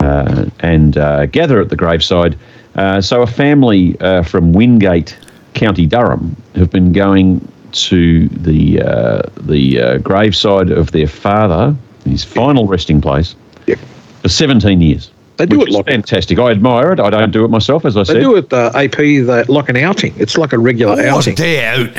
uh, 0.00 0.46
and 0.60 0.96
uh, 0.96 1.26
gather 1.26 1.60
at 1.60 1.68
the 1.68 1.76
graveside. 1.76 2.36
Uh, 2.74 3.00
so, 3.00 3.22
a 3.22 3.26
family 3.26 4.00
uh, 4.00 4.22
from 4.22 4.52
Wingate, 4.54 5.16
County 5.54 5.86
Durham, 5.86 6.36
have 6.54 6.70
been 6.70 6.92
going 6.92 7.46
to 7.72 8.28
the 8.28 8.80
uh, 8.82 9.22
the 9.40 9.80
uh, 9.80 9.98
graveside 9.98 10.70
of 10.70 10.92
their 10.92 11.06
father, 11.08 11.74
his 12.04 12.24
final 12.24 12.66
resting 12.66 13.00
place, 13.00 13.34
Yep. 13.66 13.78
for 14.22 14.28
17 14.28 14.80
years. 14.80 15.10
They 15.36 15.46
do 15.46 15.62
it 15.62 15.70
like- 15.70 15.86
fantastic. 15.86 16.38
I 16.38 16.50
admire 16.50 16.92
it. 16.92 16.98
I 17.00 17.10
don't 17.10 17.30
do 17.30 17.44
it 17.44 17.48
myself, 17.48 17.84
as 17.84 17.96
I 17.96 18.00
They 18.00 18.14
said. 18.14 18.20
do 18.20 18.36
it 18.36 18.52
uh, 18.52 18.72
AP 18.74 18.96
they, 18.96 19.44
like 19.44 19.68
an 19.68 19.76
outing. 19.76 20.12
It's 20.18 20.36
like 20.36 20.52
a 20.52 20.58
regular 20.58 21.00
Oh, 21.00 21.16
outing. 21.16 21.34
day 21.36 21.64
out. 21.64 21.90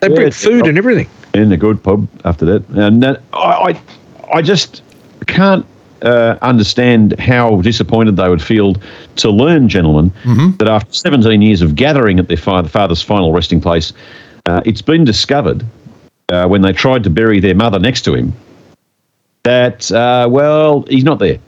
They 0.00 0.08
bring 0.08 0.30
food 0.30 0.66
and 0.66 0.76
everything. 0.76 1.08
in 1.32 1.50
a 1.52 1.56
good 1.56 1.82
pub 1.82 2.06
after 2.24 2.44
that. 2.46 2.68
And 2.70 3.02
uh, 3.04 3.16
I, 3.32 3.38
I, 3.38 3.80
I 4.34 4.42
just 4.42 4.82
can't 5.26 5.64
uh, 6.02 6.36
understand 6.42 7.18
how 7.18 7.60
disappointed 7.62 8.16
they 8.16 8.28
would 8.28 8.42
feel 8.42 8.74
to 9.16 9.30
learn, 9.30 9.68
gentlemen, 9.68 10.12
that 10.58 10.68
after 10.68 10.92
17 10.92 11.42
years 11.42 11.62
of 11.62 11.74
gathering 11.74 12.18
at 12.18 12.28
their 12.28 12.36
father, 12.36 12.68
father's 12.68 13.02
final 13.02 13.32
resting 13.32 13.60
place, 13.60 13.92
uh, 14.46 14.60
it's 14.64 14.82
been 14.82 15.04
discovered 15.04 15.64
uh, 16.28 16.46
when 16.46 16.62
they 16.62 16.72
tried 16.72 17.02
to 17.04 17.10
bury 17.10 17.40
their 17.40 17.54
mother 17.54 17.78
next 17.78 18.02
to 18.02 18.14
him 18.14 18.32
that, 19.46 19.90
uh, 19.92 20.26
well, 20.28 20.82
he's 20.88 21.04
not 21.04 21.20
there. 21.20 21.38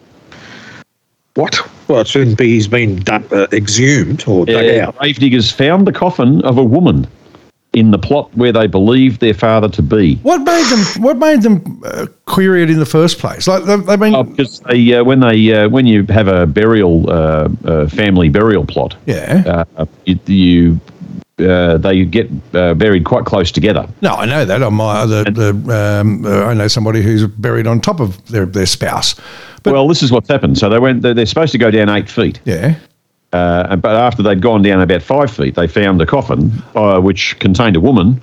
What? 1.34 1.58
Well, 1.88 2.00
it 2.00 2.08
shouldn't 2.08 2.38
be 2.38 2.48
he's 2.48 2.68
been 2.68 3.00
dug, 3.00 3.32
uh, 3.32 3.48
exhumed 3.52 4.24
or 4.26 4.46
dug 4.46 4.64
out. 4.78 4.96
Gravediggers 4.98 5.52
found 5.52 5.86
the 5.86 5.92
coffin 5.92 6.42
of 6.42 6.58
a 6.58 6.64
woman 6.64 7.06
in 7.74 7.90
the 7.90 7.98
plot 7.98 8.34
where 8.34 8.50
they 8.52 8.66
believed 8.66 9.20
their 9.20 9.34
father 9.34 9.68
to 9.68 9.82
be. 9.82 10.16
What 10.16 10.38
made 10.38 10.64
them? 10.66 11.02
What 11.02 11.18
made 11.18 11.42
them 11.42 11.82
uh, 11.84 12.06
query 12.24 12.62
it 12.62 12.70
in 12.70 12.78
the 12.78 12.86
first 12.86 13.18
place? 13.18 13.46
Like 13.46 13.64
they- 13.64 13.76
they've 13.76 14.00
been. 14.00 14.14
Oh, 14.14 14.22
because 14.24 14.60
they, 14.60 14.94
uh, 14.94 15.04
when 15.04 15.20
they 15.20 15.52
uh, 15.52 15.68
when 15.68 15.86
you 15.86 16.04
have 16.08 16.28
a 16.28 16.46
burial 16.46 17.08
uh, 17.10 17.48
uh, 17.64 17.86
family 17.88 18.28
burial 18.30 18.64
plot, 18.64 18.96
yeah. 19.06 19.64
uh, 19.76 19.86
you, 20.06 20.18
you 20.26 20.80
uh, 21.46 21.76
they 21.78 22.04
get 22.04 22.28
uh, 22.54 22.74
buried 22.74 23.04
quite 23.04 23.24
close 23.24 23.52
together. 23.52 23.86
No, 24.00 24.14
I 24.14 24.24
know 24.24 24.44
that. 24.44 24.62
On 24.62 24.74
my 24.74 25.04
the, 25.06 25.24
the 25.24 26.00
um, 26.00 26.24
uh, 26.24 26.46
I 26.46 26.54
know 26.54 26.68
somebody 26.68 27.02
who's 27.02 27.26
buried 27.26 27.66
on 27.66 27.80
top 27.80 28.00
of 28.00 28.26
their 28.28 28.46
their 28.46 28.66
spouse. 28.66 29.14
But 29.62 29.72
well, 29.74 29.86
this 29.88 30.02
is 30.02 30.10
what's 30.10 30.28
happened. 30.28 30.56
So 30.56 30.68
they 30.68 30.78
went. 30.78 31.02
They're, 31.02 31.14
they're 31.14 31.26
supposed 31.26 31.52
to 31.52 31.58
go 31.58 31.70
down 31.70 31.88
eight 31.90 32.08
feet, 32.08 32.40
yeah. 32.44 32.76
Uh, 33.32 33.76
but 33.76 33.94
after 33.94 34.22
they'd 34.22 34.40
gone 34.40 34.62
down 34.62 34.80
about 34.80 35.02
five 35.02 35.30
feet, 35.30 35.54
they 35.54 35.66
found 35.66 36.00
a 36.00 36.06
coffin 36.06 36.50
uh, 36.74 37.00
which 37.00 37.38
contained 37.40 37.76
a 37.76 37.80
woman, 37.80 38.20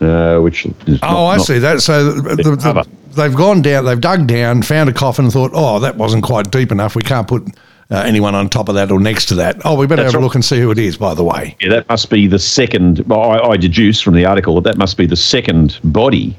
uh, 0.00 0.38
which 0.40 0.66
is 0.86 0.98
Oh, 1.02 1.08
not- 1.10 1.26
I 1.32 1.36
not- 1.36 1.46
see 1.46 1.58
that. 1.58 1.80
So 1.82 2.12
the, 2.12 2.34
the, 2.36 2.56
cover. 2.56 2.82
they've 3.16 3.34
gone 3.34 3.62
down, 3.62 3.84
they've 3.84 4.00
dug 4.00 4.26
down, 4.26 4.62
found 4.62 4.88
a 4.88 4.92
coffin, 4.92 5.26
and 5.26 5.32
thought, 5.32 5.52
oh, 5.54 5.78
that 5.80 5.96
wasn't 5.96 6.24
quite 6.24 6.50
deep 6.50 6.72
enough. 6.72 6.96
We 6.96 7.02
can't 7.02 7.28
put 7.28 7.46
uh, 7.92 7.96
anyone 8.06 8.34
on 8.34 8.48
top 8.48 8.68
of 8.68 8.74
that 8.76 8.90
or 8.90 8.98
next 9.00 9.26
to 9.26 9.34
that. 9.36 9.56
Oh, 9.64 9.74
we 9.76 9.86
better 9.86 10.02
That's 10.02 10.14
have 10.14 10.20
a 10.22 10.24
look 10.24 10.34
and 10.34 10.44
see 10.44 10.60
who 10.60 10.70
it 10.70 10.78
is. 10.78 10.96
By 10.96 11.14
the 11.14 11.24
way, 11.24 11.56
Yeah, 11.60 11.70
that 11.70 11.88
must 11.88 12.08
be 12.10 12.26
the 12.26 12.38
second. 12.38 13.00
Well, 13.06 13.20
I, 13.22 13.38
I 13.50 13.56
deduce 13.56 14.00
from 14.00 14.14
the 14.14 14.24
article 14.24 14.54
that 14.56 14.64
that 14.64 14.78
must 14.78 14.96
be 14.96 15.06
the 15.06 15.16
second 15.16 15.78
body 15.84 16.36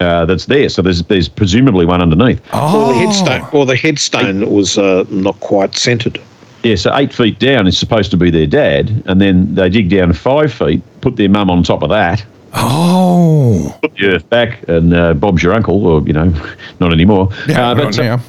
uh, 0.00 0.24
that's 0.26 0.46
there. 0.46 0.68
So 0.68 0.80
there's 0.82 1.02
there's 1.04 1.28
presumably 1.28 1.84
one 1.86 2.00
underneath. 2.00 2.38
Or 2.48 2.52
the 2.52 2.58
Oh, 2.60 2.92
headstone, 3.06 3.48
or 3.52 3.66
the 3.66 3.76
headstone 3.76 4.50
was 4.50 4.78
uh, 4.78 5.04
not 5.10 5.38
quite 5.40 5.74
centered. 5.76 6.20
Yeah, 6.64 6.74
so 6.74 6.94
eight 6.96 7.12
feet 7.14 7.38
down 7.38 7.66
is 7.66 7.78
supposed 7.78 8.10
to 8.10 8.16
be 8.16 8.30
their 8.30 8.46
dad, 8.46 9.02
and 9.06 9.20
then 9.20 9.54
they 9.54 9.68
dig 9.70 9.88
down 9.90 10.12
five 10.12 10.52
feet, 10.52 10.82
put 11.00 11.16
their 11.16 11.28
mum 11.28 11.50
on 11.50 11.62
top 11.62 11.82
of 11.82 11.88
that, 11.90 12.24
oh, 12.54 13.78
put 13.80 13.94
the 13.94 14.06
earth 14.06 14.28
back, 14.28 14.66
and 14.68 14.92
uh, 14.94 15.14
Bob's 15.14 15.42
your 15.42 15.54
uncle, 15.54 15.86
or 15.86 16.02
you 16.02 16.12
know, 16.12 16.32
not 16.80 16.92
anymore. 16.92 17.28
yeah, 17.48 17.70
uh, 17.70 17.74
but 17.74 17.98
uh, 17.98 18.02
now. 18.02 18.20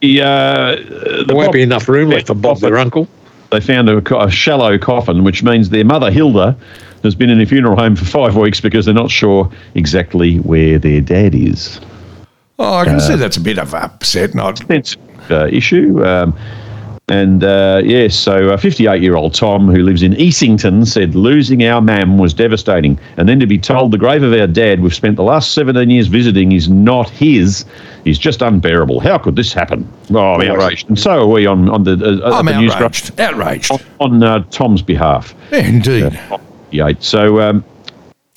the, 0.00 0.20
uh, 0.22 0.26
There 0.26 1.24
the 1.24 1.34
won't 1.34 1.46
Bob- 1.48 1.52
be 1.54 1.62
enough 1.62 1.88
room 1.88 2.10
left 2.10 2.26
for 2.26 2.34
Bob, 2.34 2.58
their 2.58 2.76
uncle. 2.78 3.08
they 3.50 3.60
found 3.60 3.88
a, 3.88 3.98
a 4.18 4.30
shallow 4.30 4.78
coffin, 4.78 5.22
which 5.24 5.42
means 5.42 5.70
their 5.70 5.84
mother 5.84 6.10
Hilda 6.10 6.56
has 7.04 7.14
been 7.14 7.30
in 7.30 7.40
a 7.40 7.46
funeral 7.46 7.76
home 7.76 7.94
for 7.94 8.04
five 8.04 8.34
weeks 8.36 8.60
because 8.60 8.84
they're 8.86 8.94
not 8.94 9.10
sure 9.12 9.50
exactly 9.76 10.38
where 10.38 10.78
their 10.78 11.00
dad 11.00 11.34
is. 11.36 11.80
Oh, 12.58 12.74
I 12.74 12.84
can 12.84 12.98
see 13.00 13.14
that's 13.16 13.36
a 13.36 13.40
bit 13.40 13.58
of 13.58 13.74
upset. 13.74 14.34
Not 14.34 14.66
That's 14.66 14.96
uh, 15.30 15.46
issue. 15.52 16.02
Um, 16.04 16.36
and 17.08 17.44
uh, 17.44 17.82
yes, 17.84 18.16
so 18.16 18.48
a 18.48 18.58
58 18.58 19.00
year 19.00 19.14
old 19.14 19.32
Tom 19.32 19.68
who 19.68 19.84
lives 19.84 20.02
in 20.02 20.14
Easington 20.14 20.84
said 20.84 21.14
losing 21.14 21.62
our 21.64 21.80
mam 21.80 22.18
was 22.18 22.34
devastating. 22.34 22.98
And 23.16 23.28
then 23.28 23.38
to 23.38 23.46
be 23.46 23.58
told 23.58 23.92
the 23.92 23.98
grave 23.98 24.24
of 24.24 24.32
our 24.32 24.48
dad 24.48 24.80
we've 24.80 24.94
spent 24.94 25.14
the 25.14 25.22
last 25.22 25.52
17 25.52 25.88
years 25.88 26.08
visiting 26.08 26.50
is 26.50 26.68
not 26.68 27.08
his 27.08 27.64
is 28.04 28.18
just 28.18 28.42
unbearable. 28.42 28.98
How 28.98 29.18
could 29.18 29.36
this 29.36 29.52
happen? 29.52 29.88
Oh, 30.10 30.34
I'm 30.34 30.50
outraged. 30.50 30.88
And 30.88 30.98
so 30.98 31.22
are 31.22 31.26
we 31.28 31.46
on, 31.46 31.68
on 31.68 31.84
the, 31.84 31.92
uh, 31.92 32.38
I'm 32.38 32.46
the 32.46 32.60
news 32.60 32.72
outraged. 32.72 33.20
Outraged. 33.20 33.70
on, 33.70 33.80
on 34.00 34.22
uh, 34.24 34.44
Tom's 34.50 34.82
behalf. 34.82 35.32
Yeah, 35.52 35.58
indeed. 35.58 36.20
Yeah. 36.72 36.90
So, 36.98 37.40
um, 37.40 37.64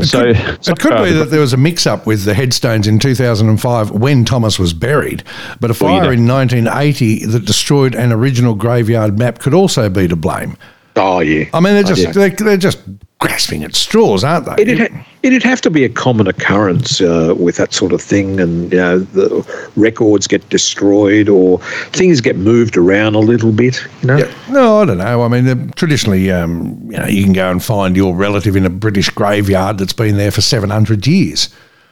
so 0.03 0.23
It 0.23 0.79
could 0.79 0.91
be 0.91 1.11
uh, 1.11 1.19
that 1.19 1.29
there 1.29 1.39
was 1.39 1.53
a 1.53 1.57
mix-up 1.57 2.05
with 2.05 2.23
the 2.23 2.33
headstones 2.33 2.87
in 2.87 2.99
2005 2.99 3.91
when 3.91 4.25
Thomas 4.25 4.59
was 4.59 4.73
buried, 4.73 5.23
but 5.59 5.71
a 5.71 5.83
Well, 5.83 5.93
you 5.93 5.99
fire 5.99 6.15
know. 6.15 6.21
in 6.21 6.27
1980 6.27 7.25
that 7.25 7.45
destroyed 7.45 7.95
an 7.95 8.11
original 8.11 8.55
graveyard 8.55 9.17
map 9.17 9.39
could 9.39 9.53
also 9.53 9.89
be 9.89 10.07
to 10.07 10.15
blame. 10.15 10.57
Oh 10.95 11.19
yeah. 11.19 11.45
I 11.53 11.59
mean, 11.59 11.73
they're 11.73 11.83
oh, 11.85 11.95
just 11.95 12.13
they're, 12.13 12.29
they're 12.29 12.57
just 12.57 12.79
grasping 13.19 13.63
at 13.63 13.75
straws, 13.75 14.23
aren't 14.23 14.45
they? 14.45 14.61
It'd, 14.61 14.79
ha- 14.79 15.05
it'd 15.23 15.43
have 15.43 15.61
to 15.61 15.69
be 15.69 15.83
a 15.83 15.89
common 15.89 16.27
occurrence 16.27 17.01
uh, 17.01 17.35
with 17.37 17.57
that 17.57 17.73
sort 17.73 17.91
of 17.91 18.01
thing, 18.01 18.39
and 18.39 18.71
you 18.71 18.77
know 18.77 18.99
the 18.99 19.69
records 19.75 20.25
get 20.25 20.47
destroyed 20.49 21.27
or 21.29 21.59
things 21.91 22.21
get 22.21 22.37
moved 22.37 22.77
around 22.77 23.15
a 23.15 23.19
little 23.19 23.51
bit. 23.51 23.85
You 24.01 24.07
know, 24.07 24.17
Yeah. 24.17 24.33
No, 24.49 24.81
I 24.81 24.85
don't 24.85 24.97
know. 24.97 25.23
I 25.23 25.27
mean, 25.27 25.47
uh, 25.47 25.71
traditionally, 25.75 26.31
um, 26.31 26.79
you 26.89 26.97
know, 26.97 27.07
you 27.07 27.23
can 27.23 27.33
go 27.33 27.51
and 27.51 27.63
find 27.63 27.95
your 27.95 28.15
relative 28.15 28.55
in 28.55 28.65
a 28.65 28.69
British 28.69 29.09
graveyard 29.09 29.77
that's 29.77 29.93
been 29.93 30.17
there 30.17 30.31
for 30.31 30.41
700 30.41 31.05
years. 31.05 31.49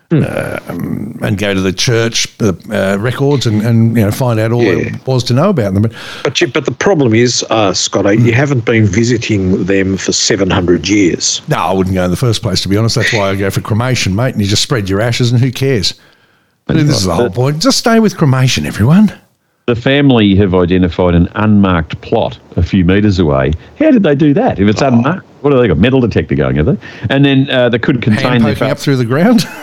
Hmm. 0.10 0.24
Uh, 0.26 0.60
um, 0.70 1.20
and 1.22 1.38
go 1.38 1.54
to 1.54 1.60
the 1.60 1.74
church 1.74 2.30
uh, 2.39 2.54
uh, 2.72 2.98
records 2.98 3.46
and, 3.46 3.62
and 3.62 3.98
you 3.98 4.06
know 4.06 4.12
find 4.12 4.39
out 4.39 4.54
all 4.54 4.63
Yeah. 4.63 4.76
there 4.76 5.02
was 5.06 5.22
to 5.26 5.34
know 5.34 5.50
about 5.50 5.74
them. 5.74 5.84
But 5.84 5.93
but 6.24 6.39
you, 6.39 6.48
but 6.48 6.63
the 6.63 6.72
problem 6.72 7.13
is, 7.13 7.43
uh, 7.50 7.74
Scotto, 7.74 8.12
you 8.12 8.32
haven't 8.32 8.63
been 8.63 8.86
visiting 8.86 9.65
them 9.65 9.98
for 9.98 10.13
seven 10.13 10.50
hundred 10.50 10.88
years. 10.88 11.41
no, 11.50 11.58
I 11.58 11.74
wouldn't 11.74 11.93
go 11.93 12.06
in 12.06 12.12
the 12.12 12.15
first 12.15 12.41
place. 12.41 12.62
To 12.62 12.70
be 12.70 12.78
honest, 12.78 12.96
that's 12.96 13.12
why 13.12 13.32
I 13.32 13.36
go 13.36 13.50
for 13.50 13.60
cremation, 13.60 14.15
mate. 14.15 14.32
And 14.34 14.41
you 14.41 14.48
just 14.48 14.63
spread 14.63 14.88
your 14.89 15.02
ashes, 15.02 15.32
and 15.34 15.41
who 15.41 15.52
cares? 15.52 15.93
I 16.70 16.74
this 16.74 16.89
is 17.00 17.04
the 17.04 17.13
whole 17.15 17.30
point. 17.30 17.62
Just 17.62 17.78
stay 17.78 18.00
with 18.00 18.15
cremation, 18.17 18.65
everyone. 18.65 19.12
the 19.65 19.76
family 19.76 20.36
have 20.38 20.54
identified 20.56 21.15
an 21.15 21.28
unmarked 21.36 22.00
plot 22.00 22.39
a 22.56 22.63
few 22.63 22.86
metres 22.86 23.20
away. 23.20 23.52
How 23.78 23.91
did 23.91 24.04
they 24.04 24.15
do 24.15 24.34
that? 24.36 24.58
If 24.60 24.70
it's 24.70 24.82
Oh. 24.82 24.88
unmarked, 24.88 25.26
what 25.41 25.52
have 25.52 25.62
they 25.62 25.67
got? 25.67 25.78
Metal 25.78 26.00
detector 26.00 26.36
going, 26.36 26.56
have 26.56 26.65
they? 26.67 26.78
And 27.10 27.26
then 27.26 27.50
uh, 27.50 27.67
they 27.67 27.80
could 27.80 28.02
contain 28.02 28.24
Hand 28.24 28.46
their 28.46 28.54
poking 28.56 28.72
up 28.72 28.80
through 28.80 28.96
the 28.96 29.06
ground. 29.06 29.46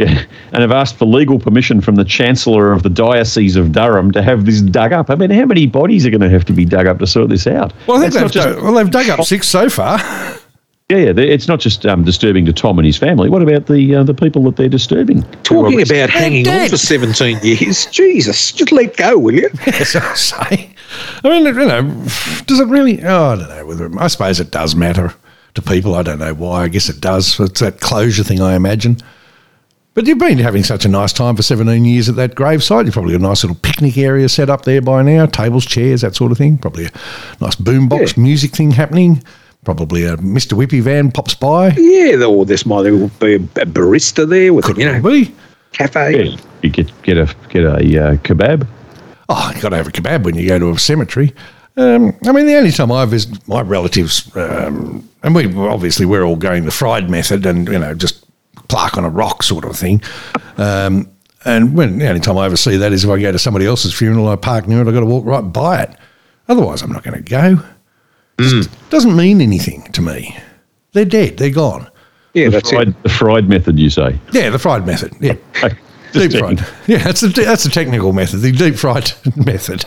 Yeah, 0.00 0.24
and 0.52 0.62
have 0.62 0.72
asked 0.72 0.96
for 0.96 1.04
legal 1.04 1.38
permission 1.38 1.80
from 1.80 1.96
the 1.96 2.04
Chancellor 2.04 2.72
of 2.72 2.82
the 2.82 2.90
Diocese 2.90 3.56
of 3.56 3.72
Durham 3.72 4.10
to 4.12 4.22
have 4.22 4.46
this 4.46 4.60
dug 4.62 4.92
up. 4.92 5.10
I 5.10 5.14
mean, 5.14 5.30
how 5.30 5.44
many 5.44 5.66
bodies 5.66 6.06
are 6.06 6.10
going 6.10 6.20
to 6.22 6.30
have 6.30 6.44
to 6.46 6.52
be 6.52 6.64
dug 6.64 6.86
up 6.86 6.98
to 7.00 7.06
sort 7.06 7.28
this 7.28 7.46
out? 7.46 7.72
Well, 7.86 7.98
I 7.98 8.00
think 8.08 8.14
It's 8.14 8.22
they've 8.22 8.32
just- 8.32 8.48
dug, 8.56 8.62
well 8.62 8.74
they've 8.74 8.90
dug 8.90 9.08
up 9.10 9.24
six 9.24 9.46
so 9.48 9.68
far. 9.68 9.98
yeah, 10.88 10.96
yeah, 10.96 11.12
it's 11.16 11.46
not 11.48 11.60
just 11.60 11.84
um, 11.86 12.02
disturbing 12.04 12.44
to 12.46 12.52
Tom 12.52 12.78
and 12.78 12.86
his 12.86 12.96
family. 12.96 13.28
What 13.28 13.42
about 13.42 13.66
the 13.66 13.94
uh, 13.96 14.02
the 14.02 14.14
people 14.14 14.42
that 14.44 14.56
they're 14.56 14.68
disturbing? 14.68 15.22
Talking 15.42 15.72
Who 15.72 15.78
are- 15.78 15.82
about 15.82 16.10
hanging 16.10 16.48
on 16.48 16.68
for 16.68 16.76
seventeen 16.76 17.38
years, 17.42 17.86
Jesus, 17.86 18.52
just 18.52 18.72
let 18.72 18.96
go, 18.96 19.18
will 19.18 19.34
you? 19.34 19.50
Yes, 19.66 19.94
I 19.96 20.14
say. 20.14 20.70
I 21.22 21.28
mean, 21.28 21.44
you 21.44 21.52
know, 21.52 21.82
does 22.46 22.58
it 22.58 22.66
really? 22.68 23.02
Oh, 23.04 23.24
I 23.32 23.36
don't 23.36 23.48
know 23.48 23.66
whether. 23.66 23.90
I 24.00 24.08
suppose 24.08 24.40
it 24.40 24.50
does 24.50 24.74
matter 24.74 25.14
to 25.54 25.62
people. 25.62 25.94
I 25.94 26.02
don't 26.02 26.18
know 26.18 26.34
why. 26.34 26.62
I 26.64 26.68
guess 26.68 26.88
it 26.88 27.00
does. 27.00 27.38
It's 27.38 27.60
that 27.60 27.80
closure 27.80 28.24
thing, 28.24 28.40
I 28.40 28.54
imagine. 28.56 28.96
But 29.94 30.06
you've 30.06 30.18
been 30.18 30.38
having 30.38 30.62
such 30.62 30.84
a 30.84 30.88
nice 30.88 31.12
time 31.12 31.34
for 31.34 31.42
17 31.42 31.84
years 31.84 32.08
at 32.08 32.14
that 32.16 32.36
gravesite. 32.36 32.84
You've 32.84 32.94
probably 32.94 33.12
got 33.12 33.20
a 33.20 33.28
nice 33.28 33.42
little 33.42 33.56
picnic 33.60 33.98
area 33.98 34.28
set 34.28 34.48
up 34.48 34.62
there 34.64 34.80
by 34.80 35.02
now, 35.02 35.26
tables, 35.26 35.66
chairs, 35.66 36.02
that 36.02 36.14
sort 36.14 36.30
of 36.30 36.38
thing. 36.38 36.58
Probably 36.58 36.84
a 36.86 36.90
nice 37.40 37.56
boombox 37.56 38.16
Yeah. 38.16 38.22
music 38.22 38.52
thing 38.52 38.70
happening. 38.70 39.22
Probably 39.64 40.04
a 40.04 40.16
Mr. 40.18 40.52
Whippy 40.56 40.80
van 40.80 41.10
pops 41.10 41.34
by. 41.34 41.70
Yeah, 41.76 42.24
or 42.24 42.46
there's 42.46 42.64
might 42.64 42.84
be 43.18 43.34
a 43.34 43.38
barista 43.38 44.26
there 44.28 44.54
with 44.54 44.68
you 44.78 44.86
know 44.86 45.02
Be. 45.02 45.34
cafe. 45.72 46.24
Yeah, 46.24 46.36
you 46.62 46.70
get 46.70 47.02
get 47.02 47.18
a 47.18 47.34
get 47.50 47.64
a 47.64 47.74
uh, 47.74 48.16
kebab. 48.18 48.66
Oh, 49.28 49.50
you've 49.52 49.62
got 49.62 49.68
to 49.70 49.76
have 49.76 49.86
a 49.88 49.90
kebab 49.90 50.22
when 50.22 50.34
you 50.36 50.48
go 50.48 50.58
to 50.58 50.70
a 50.70 50.78
cemetery. 50.78 51.34
Um, 51.76 52.16
I 52.26 52.32
mean, 52.32 52.46
the 52.46 52.54
only 52.56 52.70
time 52.72 52.90
I 52.90 53.04
visit 53.04 53.46
my 53.48 53.60
relatives, 53.60 54.34
um, 54.36 55.06
and 55.22 55.34
we 55.34 55.52
obviously 55.56 56.06
we're 56.06 56.24
all 56.24 56.36
going 56.36 56.64
the 56.64 56.70
fried 56.70 57.10
method, 57.10 57.44
and 57.44 57.68
you 57.68 57.78
know, 57.78 57.92
just 57.94 58.24
plaque 58.70 58.96
on 58.96 59.04
a 59.04 59.10
rock 59.10 59.42
sort 59.42 59.64
of 59.64 59.76
thing. 59.76 60.02
Um, 60.56 61.10
and 61.44 61.74
when 61.76 61.98
the 61.98 62.08
only 62.08 62.20
time 62.20 62.38
I 62.38 62.46
ever 62.46 62.56
see 62.56 62.76
that 62.78 62.92
is 62.92 63.04
if 63.04 63.10
I 63.10 63.20
go 63.20 63.32
to 63.32 63.38
somebody 63.38 63.66
else's 63.66 63.92
funeral, 63.94 64.28
I 64.28 64.36
park 64.36 64.66
near 64.68 64.80
it, 64.82 64.88
I've 64.88 64.94
got 64.94 65.00
to 65.00 65.06
walk 65.06 65.24
right 65.24 65.40
by 65.40 65.82
it. 65.82 65.90
Otherwise, 66.48 66.82
I'm 66.82 66.92
not 66.92 67.02
going 67.02 67.22
to 67.22 67.28
go. 67.28 67.58
Just 68.38 68.70
Doesn't 68.90 69.14
mean 69.16 69.40
anything 69.40 69.82
to 69.92 70.02
me. 70.02 70.36
They're 70.92 71.04
dead. 71.04 71.36
They're 71.36 71.50
gone. 71.50 71.88
Yeah, 72.34 72.46
The 72.46 72.50
that's 72.52 72.72
it. 72.72 72.74
fried, 72.74 73.02
the 73.02 73.08
fried 73.08 73.48
method, 73.48 73.78
you 73.78 73.90
say? 73.90 74.18
Yeah, 74.32 74.50
the 74.50 74.58
fried 74.58 74.86
method. 74.86 75.14
Yeah, 75.20 75.34
Just 76.12 76.30
deep 76.30 76.40
fried. 76.40 76.66
Yeah, 76.86 76.98
that's 76.98 77.20
the 77.20 77.28
that's 77.28 77.64
the 77.64 77.70
technical 77.70 78.12
method. 78.12 78.38
The 78.40 78.50
deep 78.52 78.76
fried 78.76 79.12
method. 79.36 79.84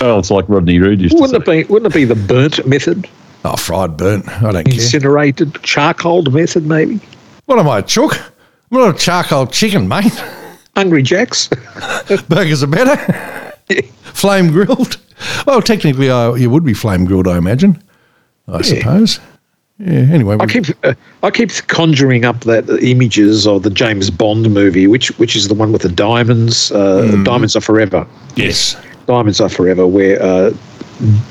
Oh, 0.00 0.18
it's 0.18 0.30
like 0.30 0.48
Rodney 0.48 0.78
Rude 0.78 1.00
used 1.00 1.16
to 1.16 1.20
Wouldn't 1.22 1.44
say. 1.46 1.60
it 1.60 1.66
be? 1.68 1.72
Wouldn't 1.72 1.92
it 1.92 1.96
be 1.96 2.04
the 2.04 2.14
burnt 2.16 2.64
method, 2.66 3.08
Oh, 3.44 3.56
fried 3.56 3.96
burnt. 3.96 4.28
I 4.28 4.52
don't 4.52 4.64
care. 4.64 4.74
incinerated, 4.74 5.60
charcoal 5.62 6.22
method, 6.22 6.66
maybe? 6.66 7.00
What 7.46 7.58
am 7.58 7.68
I, 7.68 7.78
a 7.78 7.82
chook? 7.82 8.14
I'm 8.70 8.78
not 8.78 8.94
a 8.94 8.98
charcoal 8.98 9.46
chicken, 9.46 9.86
mate. 9.88 10.12
Hungry 10.76 11.02
Jacks. 11.02 11.48
Burgers 12.28 12.62
are 12.62 12.66
better. 12.66 12.96
flame 14.02 14.50
grilled. 14.50 14.98
Well, 15.46 15.62
technically, 15.62 16.10
uh, 16.10 16.34
you 16.34 16.50
would 16.50 16.64
be 16.64 16.74
flame 16.74 17.04
grilled, 17.04 17.28
I 17.28 17.36
imagine. 17.38 17.82
I 18.48 18.62
suppose. 18.62 19.20
Yeah. 19.78 19.92
Anyway, 20.12 20.36
I 20.38 20.46
keep 20.46 20.66
uh, 20.84 20.94
I 21.22 21.30
keep 21.30 21.50
conjuring 21.66 22.24
up 22.24 22.40
that 22.42 22.68
images 22.82 23.46
of 23.46 23.62
the 23.64 23.70
James 23.70 24.08
Bond 24.10 24.52
movie, 24.52 24.86
which 24.86 25.08
which 25.18 25.34
is 25.34 25.48
the 25.48 25.54
one 25.54 25.72
with 25.72 25.82
the 25.82 25.88
diamonds. 25.88 26.70
Uh, 26.70 27.20
Diamonds 27.24 27.56
are 27.56 27.60
forever. 27.60 28.06
yes. 28.36 28.76
Diamonds 29.06 29.40
are 29.40 29.48
forever, 29.48 29.86
where 29.86 30.20
uh, 30.22 30.52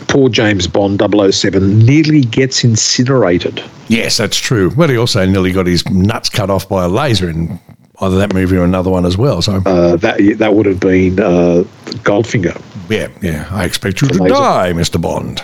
poor 0.07 0.29
James 0.29 0.67
Bond 0.67 1.01
007 1.01 1.79
nearly 1.79 2.21
gets 2.21 2.63
incinerated. 2.63 3.63
Yes, 3.87 4.17
that's 4.17 4.37
true. 4.37 4.71
But 4.71 4.89
he 4.89 4.97
also 4.97 5.25
nearly 5.25 5.51
got 5.51 5.65
his 5.67 5.87
nuts 5.89 6.29
cut 6.29 6.49
off 6.49 6.67
by 6.69 6.85
a 6.85 6.87
laser 6.89 7.29
in 7.29 7.59
either 8.01 8.17
that 8.17 8.33
movie 8.33 8.57
or 8.57 8.63
another 8.63 8.89
one 8.89 9.05
as 9.05 9.17
well. 9.17 9.41
So 9.41 9.61
Uh, 9.65 9.95
that 9.97 10.19
that 10.37 10.53
would 10.55 10.65
have 10.65 10.79
been 10.79 11.19
uh, 11.19 11.63
Goldfinger. 12.03 12.59
yeah, 12.89 13.07
yeah. 13.21 13.47
I 13.51 13.65
expect 13.65 14.01
you 14.01 14.07
to 14.09 14.23
Laser. 14.23 14.33
die, 14.35 14.73
Mister 14.73 14.99
Bond. 14.99 15.41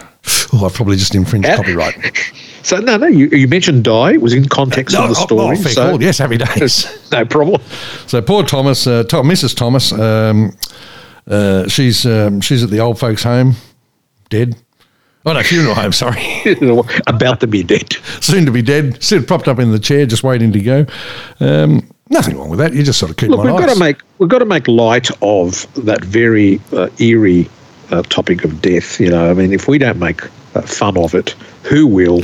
Oh, 0.51 0.65
I've 0.65 0.73
probably 0.73 0.97
just 0.97 1.15
infringed 1.15 1.47
copyright. 1.47 1.95
So 2.61 2.75
no, 2.77 2.97
no, 2.97 3.07
you, 3.07 3.27
you 3.29 3.47
mentioned 3.47 3.85
die 3.85 4.11
it 4.13 4.21
was 4.21 4.33
in 4.33 4.45
context 4.49 4.93
of 4.93 5.07
the 5.09 5.15
oh, 5.17 5.25
story. 5.25 5.57
oh, 5.57 5.61
so 5.63 5.89
call. 5.91 6.03
Yes, 6.03 6.17
happy 6.17 6.37
days. 6.57 6.85
no 7.09 7.23
problem. 7.25 7.61
So 8.05 8.21
poor 8.21 8.43
Thomas, 8.43 8.85
uh, 8.85 9.03
Tom, 9.05 9.27
Mrs. 9.29 9.55
Thomas, 9.55 9.93
um, 9.93 10.51
uh, 11.27 11.67
she's 11.67 12.05
um, 12.05 12.41
she's 12.41 12.63
at 12.63 12.69
the 12.69 12.79
old 12.79 12.99
folks' 12.99 13.23
home, 13.23 13.55
dead. 14.29 14.55
Oh 15.25 15.33
no, 15.33 15.43
funeral 15.43 15.75
home. 15.75 15.91
Sorry, 15.91 16.21
About 17.07 17.39
to 17.41 17.47
be 17.47 17.61
dead. 17.63 17.93
soon 18.21 18.45
to 18.45 18.51
be 18.51 18.61
dead. 18.61 19.01
Still 19.03 19.21
propped 19.23 19.47
up 19.47 19.59
in 19.59 19.71
the 19.71 19.79
chair, 19.79 20.05
just 20.05 20.23
waiting 20.23 20.51
to 20.53 20.61
go. 20.61 20.85
Um, 21.39 21.87
nothing 22.09 22.37
wrong 22.37 22.49
with 22.49 22.59
that. 22.59 22.73
You 22.73 22.83
just 22.83 22.99
sort 22.99 23.11
of 23.11 23.17
keep 23.17 23.29
Look, 23.29 23.43
we've 23.43 23.51
got 23.55 23.73
to 23.73 23.79
make 23.79 23.97
we've 24.17 24.29
got 24.29 24.39
to 24.39 24.45
make 24.45 24.67
light 24.67 25.09
of 25.21 25.67
that 25.85 26.03
very 26.03 26.59
uh, 26.71 26.89
eerie 26.99 27.49
uh, 27.91 28.01
topic 28.03 28.43
of 28.43 28.61
death. 28.61 28.99
You 28.99 29.09
know, 29.11 29.29
I 29.29 29.33
mean, 29.33 29.51
if 29.51 29.67
we 29.67 29.77
don't 29.77 29.99
make 29.99 30.23
uh, 30.55 30.61
fun 30.61 30.97
of 30.97 31.13
it, 31.13 31.31
who 31.63 31.85
will? 31.85 32.23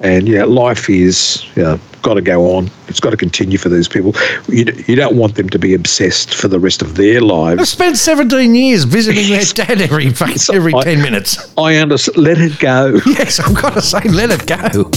And 0.00 0.28
yeah, 0.28 0.44
life 0.44 0.88
is 0.88 1.44
you 1.56 1.62
know, 1.64 1.80
got 2.02 2.14
to 2.14 2.20
go 2.20 2.56
on. 2.56 2.70
It's 2.86 3.00
got 3.00 3.10
to 3.10 3.16
continue 3.16 3.58
for 3.58 3.68
these 3.68 3.88
people. 3.88 4.14
You, 4.48 4.64
you 4.86 4.94
don't 4.94 5.16
want 5.16 5.34
them 5.34 5.48
to 5.50 5.58
be 5.58 5.74
obsessed 5.74 6.34
for 6.34 6.46
the 6.46 6.60
rest 6.60 6.82
of 6.82 6.94
their 6.94 7.20
lives. 7.20 7.60
I've 7.60 7.68
spent 7.68 7.96
17 7.96 8.54
years 8.54 8.84
visiting 8.84 9.28
their 9.28 9.44
dad 9.44 9.80
every 9.80 10.10
face 10.10 10.48
every 10.50 10.72
I- 10.72 10.82
10 10.82 11.02
minutes. 11.02 11.52
I 11.58 11.76
understand. 11.76 12.16
Let 12.18 12.38
it 12.38 12.58
go. 12.58 13.00
Yes, 13.06 13.40
I've 13.40 13.54
got 13.60 13.74
to 13.74 13.82
say, 13.82 14.00
let 14.08 14.30
it 14.30 14.46
go. 14.46 14.90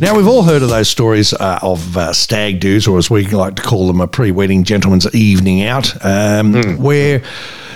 Now, 0.00 0.16
we've 0.16 0.28
all 0.28 0.42
heard 0.42 0.62
of 0.62 0.70
those 0.70 0.88
stories 0.88 1.34
uh, 1.34 1.58
of 1.60 1.96
uh, 1.96 2.12
stag 2.14 2.60
do's, 2.60 2.86
or 2.86 2.96
as 2.96 3.10
we 3.10 3.26
like 3.26 3.56
to 3.56 3.62
call 3.62 3.86
them, 3.86 4.00
a 4.00 4.06
pre 4.06 4.30
wedding 4.30 4.64
gentleman's 4.64 5.12
evening 5.14 5.62
out, 5.64 5.92
um, 6.04 6.78
where 6.78 7.22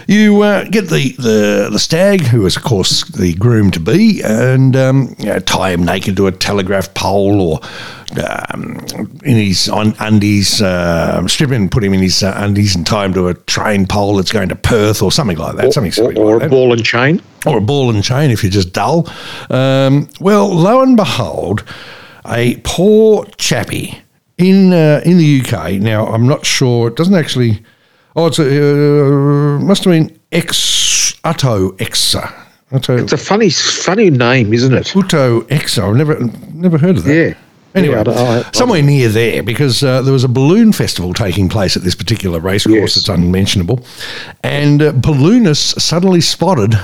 you 0.07 0.43
uh, 0.43 0.65
get 0.65 0.89
the, 0.89 1.13
the, 1.13 1.69
the 1.73 1.79
stag, 1.79 2.23
who 2.23 2.45
is, 2.47 2.57
of 2.57 2.63
course, 2.63 3.05
the 3.09 3.35
groom 3.35 3.71
to 3.73 3.81
be, 3.81 4.23
and 4.23 4.77
um, 4.77 5.15
you 5.19 5.27
know, 5.27 5.39
tie 5.39 5.71
him 5.71 5.85
naked 5.85 6.17
to 6.17 6.27
a 6.27 6.33
telegraph 6.33 6.93
pole 6.95 7.41
or 7.41 7.61
um, 8.23 8.79
in 9.25 9.37
his 9.37 9.69
on 9.69 9.95
undies, 9.99 10.63
uh, 10.63 11.27
strip 11.27 11.51
him 11.51 11.63
and 11.63 11.71
put 11.71 11.83
him 11.83 11.95
in 11.95 12.01
his 12.01 12.23
uh, 12.23 12.33
undies 12.37 12.77
and 12.77 12.87
tie 12.87 13.05
him 13.05 13.15
to 13.15 13.29
a 13.29 13.35
train 13.35 13.87
pole 13.87 14.17
that's 14.17 14.33
going 14.33 14.49
to 14.49 14.57
Perth 14.57 15.03
or 15.03 15.11
something 15.11 15.37
like 15.37 15.57
that. 15.57 15.73
something 15.73 15.93
or, 16.05 16.13
or 16.19 16.35
like 16.35 16.37
a 16.37 16.39
that 16.41 16.51
ball 16.51 16.73
and 16.73 16.85
chain. 16.85 17.23
or 17.47 17.59
a 17.59 17.61
ball 17.61 17.91
and 17.91 18.05
chain 18.05 18.31
if 18.31 18.43
you're 18.43 18.53
just 18.53 18.73
dull. 18.73 19.09
Um, 19.51 20.09
well, 20.21 20.49
lo 20.49 20.83
and 20.83 20.97
behold, 20.97 21.65
a 22.27 22.61
poor 22.65 23.25
chappie 23.37 23.99
in 24.39 24.73
uh, 24.73 25.01
in 25.05 25.19
the 25.19 25.41
UK. 25.41 25.75
Now, 25.75 26.07
I'm 26.07 26.27
not 26.27 26.47
sure. 26.47 26.89
It 26.89 26.97
doesn't 26.97 27.15
actually. 27.15 27.63
Oh, 28.17 28.27
it's 28.27 28.39
a, 28.39 28.45
uh, 28.45 29.59
must 29.61 29.85
have 29.85 29.93
been 29.93 30.19
ex 30.33 31.15
Utto 31.25 31.73
Exa. 31.79 32.33
Utto, 32.71 33.01
It's 33.03 33.13
a 33.13 33.17
funny, 33.17 33.51
funny 33.51 34.11
name, 34.11 34.53
isn't 34.53 34.73
it? 34.73 34.87
Uto 34.89 35.43
Exa. 35.49 35.89
I've 35.89 35.97
never 35.97 36.19
never 36.53 36.79
heard 36.79 36.97
of 36.97 37.05
that. 37.05 37.15
Yeah. 37.15 37.35
Anyway, 37.75 37.97
Yeah, 37.97 38.13
I 38.13 38.13
I- 38.13 38.39
I- 38.41 38.51
somewhere 38.53 38.83
near 38.83 39.09
there 39.09 39.43
because 39.43 39.83
uh, 39.83 40.01
there 40.03 40.13
was 40.13 40.23
a 40.23 40.29
balloon 40.29 40.73
festival 40.73 41.13
taking 41.13 41.49
place 41.49 41.77
at 41.77 41.83
this 41.83 41.95
particular 41.97 42.39
race 42.39 42.65
course 42.67 42.77
Yes. 42.79 42.95
that's 42.95 43.09
unmentionable. 43.09 43.85
And 44.45 44.81
uh, 44.81 44.93
balloonists 44.93 45.83
suddenly 45.83 46.21
spotted 46.21 46.75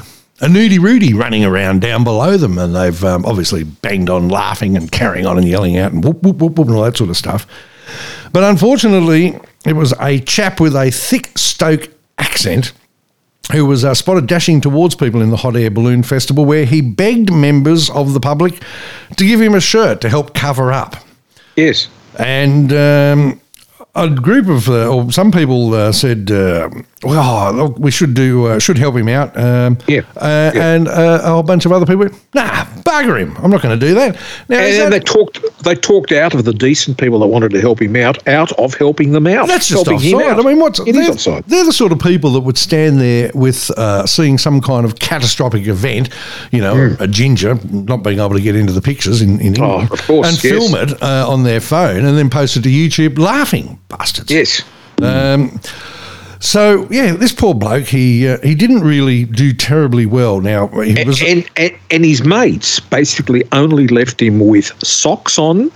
a 0.40 0.46
nudie 0.46 0.80
Rudy 0.80 1.12
running 1.14 1.44
around 1.44 1.80
down 1.80 2.02
below 2.02 2.36
them. 2.36 2.58
And 2.58 2.74
they've 2.74 3.04
um, 3.04 3.24
obviously 3.24 3.62
banged 3.64 4.10
on 4.10 4.28
laughing 4.30 4.76
and 4.76 4.90
carrying 4.90 5.26
on 5.26 5.38
and 5.38 5.46
yelling 5.46 5.78
out 5.78 5.92
and 5.92 6.02
whoop, 6.02 6.22
whoop, 6.24 6.38
whoop, 6.38 6.58
whoop, 6.58 6.66
and 6.66 6.76
all 6.76 6.82
that 6.82 6.96
sort 6.96 7.10
of 7.10 7.16
stuff. 7.16 7.46
But 8.32 8.42
unfortunately, 8.42 9.38
it 9.66 9.74
was 9.74 9.94
a 10.00 10.20
chap 10.20 10.60
with 10.60 10.74
a 10.74 10.90
thick 10.90 11.36
Stoke 11.36 11.88
accent 12.18 12.72
who 13.52 13.66
was 13.66 13.84
uh, 13.84 13.94
spotted 13.94 14.26
dashing 14.26 14.60
towards 14.60 14.94
people 14.94 15.20
in 15.22 15.30
the 15.30 15.36
hot 15.36 15.56
air 15.56 15.70
balloon 15.70 16.02
festival 16.02 16.44
where 16.44 16.64
he 16.64 16.80
begged 16.80 17.32
members 17.32 17.90
of 17.90 18.12
the 18.12 18.20
public 18.20 18.62
to 19.16 19.26
give 19.26 19.40
him 19.40 19.54
a 19.54 19.60
shirt 19.60 20.00
to 20.00 20.08
help 20.08 20.34
cover 20.34 20.72
up. 20.72 20.96
Yes. 21.56 21.88
And 22.18 22.72
um, 22.72 23.40
a 23.94 24.08
group 24.08 24.48
of, 24.48 24.68
uh, 24.68 24.88
or 24.88 25.10
some 25.10 25.32
people 25.32 25.74
uh, 25.74 25.92
said, 25.92 26.30
uh, 26.30 26.70
well, 27.02 27.52
look, 27.52 27.78
we 27.78 27.90
should 27.90 28.14
do, 28.14 28.46
uh, 28.46 28.58
should 28.58 28.76
help 28.78 28.94
him 28.96 29.08
out. 29.08 29.36
Um, 29.36 29.78
Yeah, 29.88 30.00
Uh, 30.16 30.50
yeah. 30.54 30.74
And 30.74 30.88
uh, 30.88 31.20
a 31.22 31.30
whole 31.30 31.42
bunch 31.42 31.64
of 31.64 31.72
other 31.72 31.86
people 31.86 32.06
nah, 32.34 32.64
bugger 32.84 33.18
him. 33.18 33.36
I'm 33.42 33.50
not 33.50 33.62
going 33.62 33.78
to 33.78 33.86
do 33.86 33.94
that. 33.94 34.14
Now, 34.48 34.58
And 34.58 34.72
then 34.74 34.90
that- 34.90 35.04
they 35.06 35.12
talked. 35.12 35.38
They 35.64 35.74
talked 35.74 36.12
out 36.12 36.34
of 36.34 36.44
the 36.44 36.52
decent 36.54 36.98
people 36.98 37.18
that 37.20 37.26
wanted 37.26 37.50
to 37.52 37.60
help 37.60 37.80
him 37.82 37.94
out, 37.96 38.26
out 38.28 38.50
of 38.52 38.74
helping 38.74 39.12
them 39.12 39.26
out. 39.26 39.46
That's 39.46 39.68
just 39.68 39.86
offside. 39.88 40.14
I 40.38 40.42
mean, 40.42 40.58
what's 40.58 40.80
It 40.80 40.92
they're, 40.94 41.10
offside. 41.10 41.44
they're 41.46 41.64
the 41.66 41.72
sort 41.72 41.92
of 41.92 41.98
people 41.98 42.30
that 42.32 42.40
would 42.40 42.56
stand 42.58 43.00
there 43.00 43.30
with 43.34 43.70
uh, 43.78 44.06
seeing 44.06 44.38
some 44.38 44.60
kind 44.60 44.84
of 44.86 44.98
catastrophic 44.98 45.66
event, 45.66 46.08
you 46.50 46.60
know, 46.60 46.96
a 46.98 47.06
ginger 47.06 47.58
not 47.70 47.98
being 48.02 48.18
able 48.20 48.34
to 48.34 48.40
get 48.40 48.56
into 48.56 48.72
the 48.72 48.80
pictures 48.82 49.20
in, 49.22 49.38
in 49.40 49.54
England, 49.54 49.88
Hmm. 49.88 49.92
of 49.94 50.02
course, 50.06 50.28
and 50.28 50.44
yes. 50.44 50.52
film 50.70 50.74
it 50.88 51.02
uh, 51.02 51.26
on 51.30 51.42
their 51.44 51.60
phone 51.60 52.04
and 52.04 52.16
then 52.16 52.30
post 52.30 52.56
it 52.56 52.62
to 52.62 52.68
YouTube, 52.70 53.18
laughing 53.18 53.78
bastards. 53.88 54.30
Yes. 54.30 54.62
Um, 55.02 55.60
so 56.40 56.88
yeah, 56.90 57.12
this 57.12 57.32
poor 57.32 57.54
bloke, 57.54 57.86
he 57.86 58.26
uh, 58.28 58.38
he 58.42 58.54
didn't 58.54 58.80
really 58.80 59.24
do 59.24 59.52
terribly 59.52 60.06
well. 60.06 60.40
Now 60.40 60.66
he 60.68 61.04
was. 61.04 61.22
and, 61.22 61.48
and 61.56 61.72
and 61.90 62.04
his 62.04 62.24
mates 62.24 62.80
basically 62.80 63.44
only 63.52 63.86
left 63.88 64.20
him 64.20 64.40
with 64.40 64.72
socks 64.82 65.38
on 65.38 65.70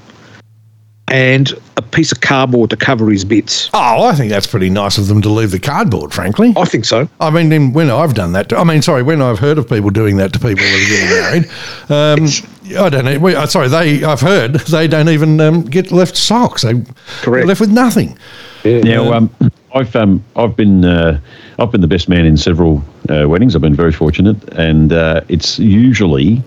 and 1.09 1.53
a 1.77 1.83
piece 1.83 2.13
of 2.13 2.21
cardboard 2.23 2.71
to 2.71 2.77
cover 2.77 3.11
his 3.11 3.25
bits. 3.25 3.69
Oh, 3.75 4.05
I 4.05 4.15
think 4.15 4.31
that's 4.31 4.47
pretty 4.47 4.71
nice 4.71 4.97
of 4.97 5.07
them 5.07 5.21
to 5.23 5.29
leave 5.29 5.51
the 5.51 5.61
cardboard, 5.61 6.13
frankly. 6.13 6.55
I 6.57 6.65
think 6.65 6.85
so. 6.87 7.09
I 7.21 7.31
mean, 7.31 7.51
then 7.51 7.73
when 7.73 7.91
I've 7.91 8.15
done 8.15 8.33
that, 8.33 8.49
to, 8.49 8.57
I 8.57 8.65
mean, 8.65 8.81
sorry, 8.81 9.03
when 9.03 9.21
I've 9.21 9.39
heard 9.39 9.59
of 9.59 9.69
people 9.69 9.91
doing 9.91 10.17
that 10.17 10.33
to 10.33 10.39
people 10.39 10.65
that 10.65 10.83
are 10.83 10.89
getting 10.89 11.91
married, 11.91 12.25
um, 12.25 12.83
I 12.83 12.89
don't 12.89 13.05
know. 13.05 13.19
well, 13.19 13.37
uh, 13.37 13.47
Sorry, 13.47 13.69
they. 13.69 14.03
I've 14.03 14.21
heard 14.23 14.55
they 14.55 14.89
don't 14.89 15.09
even 15.09 15.39
um, 15.41 15.65
get 15.65 15.93
left 15.93 16.17
socks. 16.17 16.63
They 16.63 16.83
Correct. 17.21 17.47
left 17.47 17.61
with 17.61 17.71
nothing. 17.71 18.19
Now, 18.65 19.13
um, 19.13 19.31
I've 19.75 19.95
um, 19.97 20.25
I've 20.37 20.57
been 20.57 20.85
uh, 20.85 21.21
I've 21.59 21.73
been 21.73 21.81
the 21.81 21.89
best 21.89 22.09
man 22.09 22.25
in 22.25 22.37
several 22.37 22.83
uh, 23.11 23.29
weddings. 23.29 23.55
I've 23.55 23.63
been 23.63 23.75
very 23.75 23.93
fortunate, 23.93 24.37
and 24.55 24.93
uh, 24.93 25.23
it's 25.29 25.59
usually 25.59 26.43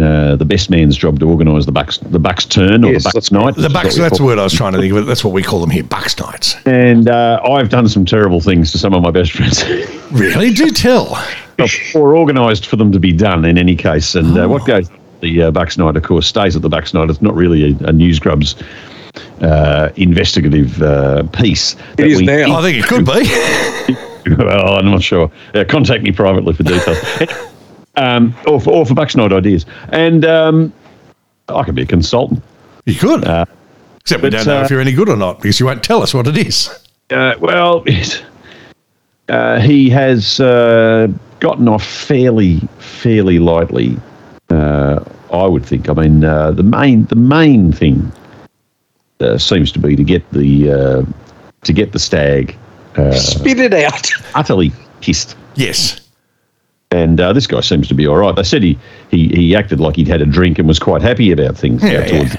uh, 0.00 0.34
the 0.34 0.44
best 0.44 0.68
man's 0.68 0.96
job 0.96 1.20
to 1.20 1.28
organise 1.28 1.66
the 1.66 1.72
bucks 1.72 1.98
the 1.98 2.18
bucks 2.18 2.44
turn 2.44 2.84
or 2.84 2.92
Yes, 2.92 3.04
the 3.04 3.10
bucks 3.14 3.30
night. 3.30 3.54
The 3.54 3.70
bucks. 3.70 3.96
That's 3.96 4.18
the 4.18 4.24
word 4.24 4.38
I 4.38 4.44
was 4.44 4.52
trying 4.52 4.72
to 4.72 4.80
think 4.80 4.92
of. 4.92 4.98
It. 4.98 5.02
That's 5.02 5.22
what 5.22 5.32
we 5.32 5.42
call 5.42 5.60
them 5.60 5.70
here, 5.70 5.84
bucks 5.84 6.18
nights. 6.18 6.56
And 6.66 7.08
uh, 7.08 7.40
I've 7.44 7.68
done 7.68 7.88
some 7.88 8.04
terrible 8.04 8.40
things 8.40 8.72
to 8.72 8.78
some 8.78 8.94
of 8.94 9.02
my 9.02 9.10
best 9.10 9.32
friends. 9.32 9.64
Really? 10.10 10.50
Do 10.52 10.68
tell. 10.70 11.16
or 11.94 12.16
organised 12.16 12.66
for 12.66 12.74
them 12.74 12.90
to 12.90 12.98
be 12.98 13.12
done 13.12 13.44
in 13.44 13.56
any 13.56 13.76
case. 13.76 14.16
And 14.16 14.36
uh, 14.36 14.48
what 14.48 14.66
goes 14.66 14.90
the 15.20 15.42
uh, 15.42 15.50
Bucks 15.52 15.78
night, 15.78 15.96
of 15.96 16.02
course, 16.02 16.26
stays 16.26 16.56
at 16.56 16.62
the 16.62 16.68
Bucks 16.68 16.92
night. 16.92 17.10
It's 17.10 17.22
not 17.22 17.36
really 17.36 17.76
a, 17.80 17.84
a 17.84 17.92
news 17.92 18.18
grubs 18.18 18.56
uh, 19.40 19.90
investigative 19.96 20.80
uh, 20.82 21.22
piece. 21.24 21.74
that 21.96 22.06
is 22.06 22.18
we- 22.18 22.26
now. 22.26 22.56
I 22.56 22.62
think 22.62 22.78
it 22.78 22.86
could 22.86 23.04
be. 23.04 24.36
well, 24.36 24.76
I'm 24.76 24.90
not 24.90 25.02
sure. 25.02 25.30
Uh, 25.54 25.64
contact 25.68 26.02
me 26.02 26.12
privately 26.12 26.52
for 26.54 26.62
details. 26.62 26.98
um, 27.96 28.34
or, 28.46 28.60
for, 28.60 28.70
or 28.72 28.86
for 28.86 28.94
Bucks 28.94 29.16
night 29.16 29.32
ideas. 29.32 29.66
And 29.90 30.24
um, 30.24 30.72
I 31.48 31.64
could 31.64 31.74
be 31.74 31.82
a 31.82 31.86
consultant. 31.86 32.42
You 32.84 32.94
could. 32.94 33.24
Except 34.00 34.22
we 34.22 34.30
don't 34.30 34.46
know 34.46 34.60
uh, 34.60 34.64
if 34.64 34.70
you're 34.70 34.80
any 34.80 34.92
good 34.92 35.08
or 35.08 35.16
not 35.16 35.40
because 35.40 35.60
you 35.60 35.66
won't 35.66 35.84
tell 35.84 36.02
us 36.02 36.14
what 36.14 36.26
it 36.26 36.36
is. 36.36 36.68
Uh, 37.10 37.34
well, 37.40 37.82
it, 37.86 38.24
uh, 39.28 39.60
he 39.60 39.90
has 39.90 40.40
uh, 40.40 41.08
gotten 41.40 41.68
off 41.68 41.84
fairly, 41.84 42.58
fairly 42.78 43.38
lightly. 43.38 43.96
Uh, 44.48 45.04
I 45.32 45.46
would 45.46 45.64
think. 45.64 45.88
I 45.88 45.92
mean, 45.92 46.24
uh, 46.24 46.50
the 46.50 46.64
main, 46.64 47.04
the 47.04 47.16
main 47.16 47.72
thing 47.72 48.12
uh, 49.20 49.38
seems 49.38 49.72
to 49.72 49.78
be 49.78 49.96
to 49.96 50.04
get 50.04 50.28
the 50.32 50.70
uh, 50.70 51.02
to 51.62 51.72
get 51.72 51.92
the 51.92 51.98
stag 51.98 52.56
uh, 52.96 53.12
Spit 53.12 53.58
it 53.58 53.72
out. 53.72 54.08
utterly 54.34 54.72
pissed. 55.00 55.36
Yes. 55.54 56.00
And 56.90 57.20
uh, 57.20 57.32
this 57.32 57.46
guy 57.46 57.60
seems 57.60 57.86
to 57.88 57.94
be 57.94 58.06
all 58.06 58.16
right. 58.16 58.34
They 58.34 58.42
said 58.42 58.62
he, 58.62 58.76
he 59.10 59.28
he 59.28 59.54
acted 59.54 59.78
like 59.78 59.94
he'd 59.94 60.08
had 60.08 60.20
a 60.20 60.26
drink 60.26 60.58
and 60.58 60.66
was 60.66 60.80
quite 60.80 61.02
happy 61.02 61.30
about 61.30 61.56
things. 61.56 61.82
Yeah, 61.84 62.04
yeah. 62.06 62.36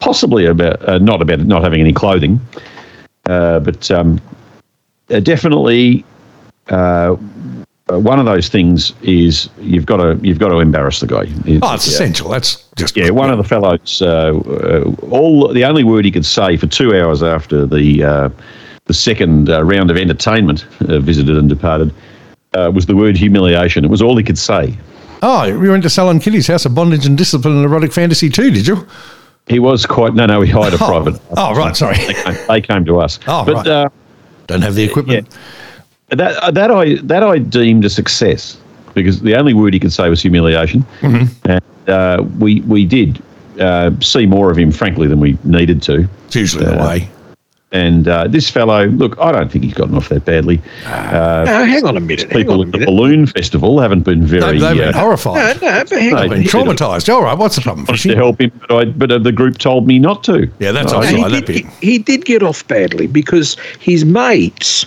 Possibly 0.00 0.44
about 0.44 0.86
uh, 0.86 0.98
not 0.98 1.22
about 1.22 1.40
not 1.40 1.62
having 1.62 1.80
any 1.80 1.92
clothing, 1.92 2.40
uh, 3.26 3.60
but 3.60 3.90
um, 3.90 4.20
uh, 5.08 5.20
definitely 5.20 6.04
one 7.88 8.18
of 8.18 8.24
those 8.24 8.48
things 8.48 8.94
is 9.02 9.48
you've 9.60 9.84
got 9.86 9.98
to 9.98 10.18
you've 10.26 10.38
got 10.38 10.48
to 10.48 10.58
embarrass 10.60 11.00
the 11.00 11.06
guy. 11.06 11.22
It's- 11.46 11.60
Oh, 11.62 11.74
it's 11.74 11.86
yeah. 11.86 11.92
essential. 11.94 12.30
That's 12.30 12.64
just 12.76 12.96
Yeah, 12.96 13.10
one 13.10 13.30
of 13.30 13.36
the 13.38 13.44
fellows. 13.44 14.00
Uh, 14.00 14.06
uh, 14.38 14.94
all 15.10 15.48
the 15.52 15.64
only 15.64 15.84
word 15.84 16.04
he 16.04 16.10
could 16.10 16.24
say 16.26 16.56
for 16.56 16.66
two 16.66 16.94
hours 16.98 17.22
after 17.22 17.66
the 17.66 18.02
uh, 18.02 18.28
the 18.86 18.94
second 18.94 19.50
uh, 19.50 19.62
round 19.64 19.90
of 19.90 19.96
entertainment 19.98 20.66
uh, 20.88 20.98
visited 20.98 21.36
and 21.36 21.48
departed 21.48 21.92
uh, 22.54 22.70
was 22.74 22.86
the 22.86 22.96
word 22.96 23.16
humiliation. 23.16 23.84
It 23.84 23.90
was 23.90 24.00
all 24.02 24.16
he 24.16 24.24
could 24.24 24.38
say. 24.38 24.76
Oh, 25.22 25.44
you 25.44 25.70
went 25.70 25.82
to 25.84 25.90
Salon 25.90 26.20
Kitty's 26.20 26.46
House 26.46 26.64
of 26.66 26.74
Bondage 26.74 27.06
and 27.06 27.16
Discipline 27.16 27.56
and 27.56 27.64
Erotic 27.64 27.92
Fantasy 27.92 28.28
too, 28.28 28.50
did 28.50 28.66
you? 28.66 28.86
He 29.46 29.58
was 29.58 29.84
quite. 29.86 30.14
No, 30.14 30.24
no, 30.26 30.40
he 30.40 30.50
hired 30.50 30.72
a 30.72 30.76
Oh. 30.82 30.86
private. 30.88 31.20
Oh, 31.36 31.54
right, 31.54 31.76
sorry. 31.76 31.96
They 31.98 32.14
came, 32.14 32.36
they 32.48 32.60
came 32.62 32.84
to 32.86 32.98
us. 33.00 33.18
Oh, 33.26 33.44
but 33.44 33.54
right. 33.56 33.66
uh, 33.66 33.88
Don't 34.46 34.62
have 34.62 34.74
the 34.74 34.84
equipment. 34.84 35.28
That 36.14 36.36
uh, 36.42 36.50
that 36.50 36.70
I 36.70 36.96
that 37.02 37.22
I 37.22 37.38
deemed 37.38 37.84
a 37.84 37.90
success 37.90 38.56
because 38.94 39.20
the 39.22 39.34
only 39.36 39.54
word 39.54 39.74
he 39.74 39.80
could 39.80 39.92
say 39.92 40.08
was 40.08 40.22
humiliation, 40.22 40.84
Mm-hmm. 41.00 41.50
and 41.50 41.88
uh, 41.88 42.22
we 42.38 42.60
we 42.62 42.84
did 42.86 43.20
uh, 43.60 43.90
see 44.00 44.26
more 44.26 44.50
of 44.50 44.56
him, 44.58 44.70
frankly, 44.72 45.06
than 45.08 45.20
we 45.20 45.36
needed 45.44 45.82
to. 45.82 46.08
It's 46.26 46.36
usually 46.36 46.64
the 46.66 46.80
Uh, 46.82 46.88
way. 46.88 47.08
And 47.72 48.06
uh, 48.06 48.28
this 48.28 48.48
fellow, 48.48 48.86
look, 48.86 49.18
I 49.20 49.32
don't 49.32 49.50
think 49.50 49.64
he's 49.64 49.74
gotten 49.74 49.96
off 49.96 50.08
that 50.10 50.24
badly. 50.24 50.62
Uh, 50.86 51.42
No, 51.44 51.64
hang 51.64 51.84
on 51.84 51.96
a 51.96 52.00
minute. 52.00 52.30
People 52.30 52.60
on 52.60 52.60
a 52.60 52.62
at 52.66 52.72
the 52.72 52.78
minute. 52.78 52.86
balloon 52.86 53.26
festival 53.26 53.80
haven't 53.80 54.02
been 54.02 54.20
They, 54.20 54.38
very 54.38 54.58
they've 54.60 54.76
been 54.76 54.88
uh, 54.88 54.90
No, 54.92 54.98
horrified. 55.00 55.60
no, 55.60 55.82
but 55.82 55.90
hang 55.90 56.14
They've 56.14 56.14
on. 56.14 56.28
been 56.28 56.42
traumatised. 56.44 57.12
All 57.12 57.22
right, 57.24 57.36
what's 57.36 57.56
the 57.56 57.62
problem? 57.62 57.86
wanted 57.86 58.10
to 58.10 58.14
help 58.14 58.40
him, 58.40 58.52
but 58.68 58.70
I 58.76 58.84
but 58.84 59.10
uh, 59.10 59.18
the 59.18 59.32
group 59.32 59.58
told 59.58 59.88
me 59.88 59.98
not 59.98 60.22
to. 60.24 60.48
Yeah, 60.60 60.70
that's 60.70 60.92
I- 60.92 61.10
No, 61.10 61.22
right. 61.22 61.32
he, 61.32 61.40
did, 61.40 61.48
he, 61.48 61.66
he 61.90 61.98
did 61.98 62.24
get 62.26 62.44
off 62.44 62.64
badly 62.68 63.08
because 63.08 63.56
his 63.80 64.04
mates 64.04 64.86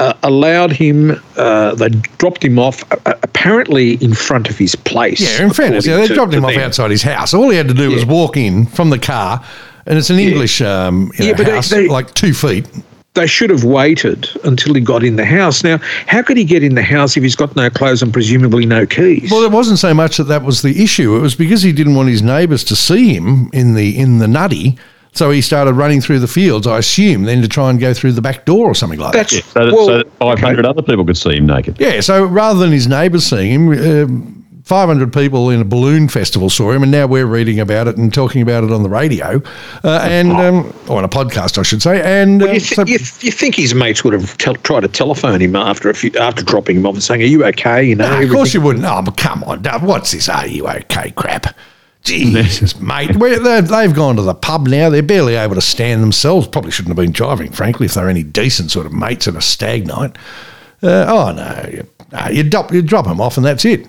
uh, 0.00 0.14
allowed 0.22 0.72
him, 0.72 1.20
uh, 1.36 1.74
they 1.74 1.88
dropped 2.18 2.44
him 2.44 2.58
off 2.58 2.84
uh, 2.92 3.14
apparently 3.22 3.94
in 4.02 4.14
front 4.14 4.48
of 4.50 4.56
his 4.58 4.74
place. 4.74 5.20
Yeah, 5.20 5.46
in 5.46 5.52
fairness, 5.52 5.86
yeah, 5.86 5.96
they 5.96 6.08
to- 6.08 6.14
dropped 6.14 6.34
him 6.34 6.44
off 6.44 6.54
them. 6.54 6.62
outside 6.62 6.90
his 6.90 7.02
house. 7.02 7.34
All 7.34 7.48
he 7.50 7.56
had 7.56 7.68
to 7.68 7.74
do 7.74 7.90
was 7.90 8.04
walk 8.04 8.36
in 8.36 8.66
from 8.66 8.90
the 8.90 8.98
car, 8.98 9.44
and 9.86 9.98
it's 9.98 10.10
an 10.10 10.18
English 10.18 10.60
um, 10.62 11.10
you 11.18 11.26
Yeah, 11.26 11.30
know, 11.32 11.36
but 11.38 11.46
they- 11.46 11.52
house, 11.52 11.68
they- 11.70 11.88
like 11.88 12.12
two 12.14 12.32
feet. 12.34 12.66
they 13.14 13.26
should 13.28 13.50
have 13.50 13.62
waited 13.62 14.28
until 14.42 14.74
he 14.74 14.80
got 14.80 15.04
in 15.04 15.14
the 15.14 15.24
house. 15.24 15.62
Now, 15.62 15.78
how 16.08 16.20
could 16.22 16.36
he 16.36 16.42
get 16.44 16.64
in 16.64 16.74
the 16.74 16.82
house 16.82 17.16
if 17.16 17.22
he's 17.22 17.36
got 17.36 17.54
no 17.54 17.70
clothes 17.70 18.02
and 18.02 18.12
presumably 18.12 18.66
no 18.66 18.86
keys? 18.86 19.30
Well, 19.30 19.44
it 19.44 19.52
wasn't 19.52 19.78
so 19.78 19.94
much 19.94 20.16
that 20.16 20.24
that 20.24 20.42
was 20.42 20.62
the 20.62 20.82
issue. 20.82 21.14
It 21.16 21.20
was 21.20 21.36
because 21.36 21.62
he 21.62 21.70
didn't 21.72 21.94
want 21.94 22.08
his 22.08 22.22
neighbours 22.22 22.64
to 22.64 22.74
see 22.74 23.14
him 23.14 23.50
in 23.52 23.74
the 23.74 23.96
in 23.96 24.18
the 24.18 24.26
nutty. 24.26 24.76
So 25.14 25.30
he 25.30 25.40
started 25.40 25.74
running 25.74 26.00
through 26.00 26.18
the 26.18 26.28
fields, 26.28 26.66
I 26.66 26.78
assume, 26.78 27.22
then 27.24 27.40
to 27.42 27.48
try 27.48 27.70
and 27.70 27.78
go 27.80 27.94
through 27.94 28.12
the 28.12 28.22
back 28.22 28.44
door 28.44 28.66
or 28.66 28.74
something 28.74 28.98
like 28.98 29.12
That's 29.12 29.32
that. 29.32 29.44
So 29.44 29.64
that, 29.64 29.72
well, 29.72 29.86
so 29.86 29.98
that 29.98 30.10
500 30.18 30.66
other 30.66 30.82
people 30.82 31.04
could 31.04 31.16
see 31.16 31.36
him 31.36 31.46
naked. 31.46 31.78
Yeah, 31.80 32.00
so 32.00 32.24
rather 32.24 32.58
than 32.58 32.72
his 32.72 32.86
neighbours 32.88 33.24
seeing 33.24 33.72
him, 33.72 34.10
um 34.12 34.40
500 34.64 35.12
people 35.12 35.50
in 35.50 35.60
a 35.60 35.64
balloon 35.64 36.08
festival 36.08 36.48
saw 36.48 36.70
him, 36.72 36.82
and 36.82 36.90
now 36.90 37.06
we're 37.06 37.26
reading 37.26 37.60
about 37.60 37.86
it 37.86 37.98
and 37.98 38.12
talking 38.14 38.40
about 38.40 38.64
it 38.64 38.72
on 38.72 38.82
the 38.82 38.88
radio, 38.88 39.42
uh, 39.84 39.98
and 40.10 40.32
um, 40.32 40.72
or 40.88 40.96
on 40.96 41.04
a 41.04 41.08
podcast, 41.08 41.58
I 41.58 41.62
should 41.62 41.82
say. 41.82 42.00
And 42.02 42.42
uh, 42.42 42.46
You, 42.46 42.60
so- 42.60 42.80
you, 42.86 42.96
th- 42.96 43.22
you 43.22 43.30
think 43.30 43.56
his 43.56 43.74
mates 43.74 44.02
would 44.04 44.14
have 44.14 44.38
tel- 44.38 44.54
tried 44.56 44.80
to 44.80 44.88
telephone 44.88 45.42
him 45.42 45.54
after 45.54 45.90
a 45.90 45.94
few, 45.94 46.10
after 46.18 46.42
dropping 46.42 46.76
him 46.78 46.86
off 46.86 46.94
and 46.94 47.02
saying, 47.02 47.20
"Are 47.20 47.26
you 47.26 47.44
okay?" 47.44 47.84
You 47.84 47.94
know, 47.94 48.08
No, 48.08 48.22
of 48.22 48.30
course 48.30 48.54
you 48.54 48.62
wouldn't. 48.62 48.86
Oh, 48.86 49.02
but 49.02 49.18
come 49.18 49.44
on, 49.44 49.60
Dad, 49.60 49.82
what's 49.82 50.12
this? 50.12 50.30
Are 50.30 50.46
you 50.46 50.66
okay 50.66 51.10
crap? 51.10 51.54
Jesus, 52.04 52.78
mate. 52.80 53.16
We're, 53.16 53.38
they- 53.38 53.60
they've 53.62 53.94
gone 53.94 54.16
to 54.16 54.22
the 54.22 54.34
pub 54.34 54.66
now. 54.68 54.90
They're 54.90 55.02
barely 55.02 55.34
able 55.34 55.54
to 55.56 55.60
stand 55.60 56.02
themselves. 56.02 56.46
Probably 56.46 56.70
shouldn't 56.70 56.90
have 56.96 57.02
been 57.04 57.12
driving, 57.12 57.50
frankly, 57.50 57.86
if 57.86 57.94
they're 57.94 58.08
any 58.08 58.22
decent 58.22 58.70
sort 58.70 58.86
of 58.86 58.92
mates 58.92 59.26
at 59.26 59.34
a 59.36 59.40
stag 59.40 59.86
night. 59.86 60.16
Uh, 60.82 61.06
oh, 61.08 61.32
no. 61.32 61.68
You, 61.72 61.86
no, 62.12 62.28
you, 62.30 62.42
drop, 62.48 62.72
you 62.72 62.82
drop 62.82 63.06
them 63.06 63.20
off 63.20 63.36
and 63.36 63.44
that's 63.46 63.64
it. 63.64 63.86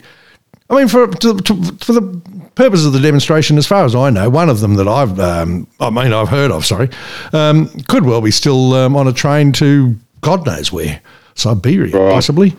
I 0.70 0.76
mean, 0.76 0.88
for, 0.88 1.06
to, 1.08 1.38
to, 1.38 1.56
for 1.80 1.94
the 1.94 2.22
purpose 2.56 2.86
of 2.86 2.94
the 2.94 3.00
demonstration, 3.00 3.58
as 3.60 3.68
far 3.68 3.86
as 3.86 3.94
I 3.94 4.10
know, 4.10 4.30
one 4.32 4.50
of 4.50 4.62
them 4.62 4.76
that 4.76 4.88
I've, 4.88 5.20
um, 5.20 5.68
I 5.80 5.92
mean, 5.92 6.12
I've 6.12 6.30
heard 6.30 6.50
of, 6.50 6.66
sorry, 6.66 6.90
um, 7.34 7.68
could 7.88 8.04
well 8.06 8.22
be 8.22 8.32
still 8.32 8.74
um, 8.74 8.96
on 8.96 9.08
a 9.08 9.14
train 9.14 9.52
to 9.54 9.96
God 10.22 10.44
knows 10.46 10.72
where. 10.72 11.02
Siberia, 11.36 11.92
Right. 11.96 12.14
possibly. 12.14 12.56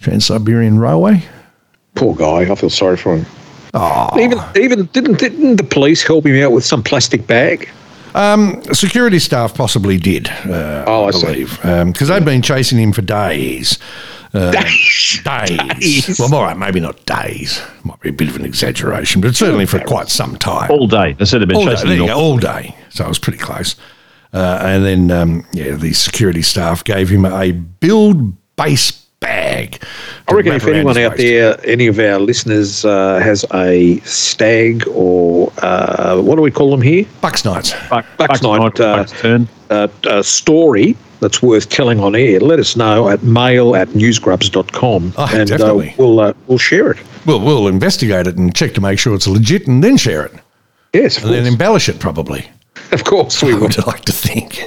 Trans 0.00 0.26
Siberian 0.26 0.78
Railway. 0.80 1.22
Poor 1.94 2.16
guy. 2.16 2.50
I 2.50 2.54
feel 2.56 2.70
sorry 2.70 2.96
for 2.96 3.18
him. 3.18 3.26
Oh. 3.74 4.08
Even 4.20 4.38
even 4.56 4.86
didn't 4.86 5.18
didn't 5.18 5.56
the 5.56 5.64
police 5.64 6.02
help 6.02 6.26
him 6.26 6.42
out 6.44 6.52
with 6.52 6.64
some 6.64 6.82
plastic 6.82 7.26
bag? 7.26 7.68
Security 8.72 9.18
staff 9.18 9.54
possibly 9.54 9.98
did, 9.98 10.28
uh, 10.28 10.84
Oh, 10.86 11.04
I 11.04 11.08
I 11.08 11.10
see. 11.10 11.26
believe, 11.26 11.56
because 11.92 12.08
they'd 12.08 12.24
been 12.24 12.42
chasing 12.42 12.78
him 12.78 12.92
for 12.92 13.02
days. 13.02 13.78
Uh, 14.32 14.50
Days. 14.50 15.20
days. 15.24 15.58
Days. 16.06 16.18
Well, 16.20 16.34
all 16.34 16.42
right, 16.42 16.56
maybe 16.56 16.80
not 16.80 17.04
days. 17.06 17.60
Might 17.84 18.00
be 18.00 18.08
a 18.08 18.12
bit 18.12 18.28
of 18.28 18.36
an 18.36 18.44
exaggeration, 18.44 19.20
but 19.20 19.34
certainly 19.36 19.64
for 19.66 19.78
quite 19.80 20.08
some 20.08 20.36
time. 20.36 20.70
All 20.72 20.86
day. 20.88 21.12
They 21.12 21.24
said 21.24 21.40
they've 21.40 21.48
been 21.48 21.56
All 21.56 21.66
chasing 21.66 21.88
there 21.88 21.98
him 21.98 22.06
go, 22.06 22.14
all- 22.14 22.32
all 22.32 22.38
day. 22.38 22.74
So 22.90 23.04
it 23.04 23.08
was 23.08 23.18
pretty 23.20 23.38
close. 23.38 23.76
Uh, 24.32 24.58
and 24.62 24.84
then, 24.84 25.10
um, 25.12 25.46
yeah, 25.52 25.76
the 25.76 25.92
security 25.92 26.42
staff 26.42 26.82
gave 26.82 27.08
him 27.10 27.24
a 27.24 27.52
build 27.52 28.32
base 28.56 29.03
bag. 29.24 29.82
I 30.28 30.32
reckon 30.34 30.52
if 30.52 30.66
anyone 30.66 30.96
out 30.98 31.16
there, 31.16 31.56
any 31.66 31.86
of 31.86 31.98
our 31.98 32.18
listeners, 32.18 32.84
uh, 32.84 33.18
has 33.20 33.44
a 33.54 33.98
stag 34.00 34.86
or 34.88 35.52
uh, 35.58 36.20
what 36.20 36.36
do 36.36 36.42
we 36.42 36.50
call 36.50 36.70
them 36.70 36.82
here? 36.82 37.04
Bucks 37.20 37.44
nights. 37.44 37.72
Buck, 37.90 38.06
Bucks 38.16 38.40
Bucks 38.40 38.42
night, 38.42 38.58
night, 38.60 38.80
uh, 38.80 38.96
Bucks 38.96 39.20
turn. 39.20 39.48
Uh, 39.70 39.88
a 40.04 40.22
story 40.22 40.96
that's 41.20 41.42
worth 41.42 41.68
telling 41.70 42.00
on 42.00 42.14
air. 42.14 42.38
Let 42.40 42.58
us 42.58 42.76
know 42.76 43.08
at 43.08 43.22
mail 43.22 43.74
at 43.76 43.88
newsgrubs.com 43.88 45.14
Oh, 45.16 45.30
and 45.34 45.48
definitely. 45.48 45.90
Uh, 45.90 45.94
we'll 45.98 46.20
uh, 46.20 46.32
we'll 46.46 46.58
share 46.58 46.90
it. 46.90 46.98
Well, 47.26 47.40
we'll 47.40 47.68
investigate 47.68 48.26
it 48.26 48.36
and 48.36 48.54
check 48.54 48.74
to 48.74 48.80
make 48.80 48.98
sure 48.98 49.14
it's 49.14 49.26
legit 49.26 49.66
and 49.66 49.82
then 49.82 49.96
share 49.96 50.24
it. 50.26 50.32
Yes, 50.92 51.16
of 51.18 51.24
And 51.24 51.32
then 51.34 51.46
embellish 51.46 51.88
it, 51.88 51.98
probably. 51.98 52.46
of 52.92 53.04
course 53.04 53.42
we 53.42 53.52
I 53.54 53.58
would 53.58 53.86
like 53.86 54.04
to 54.04 54.12
think. 54.12 54.62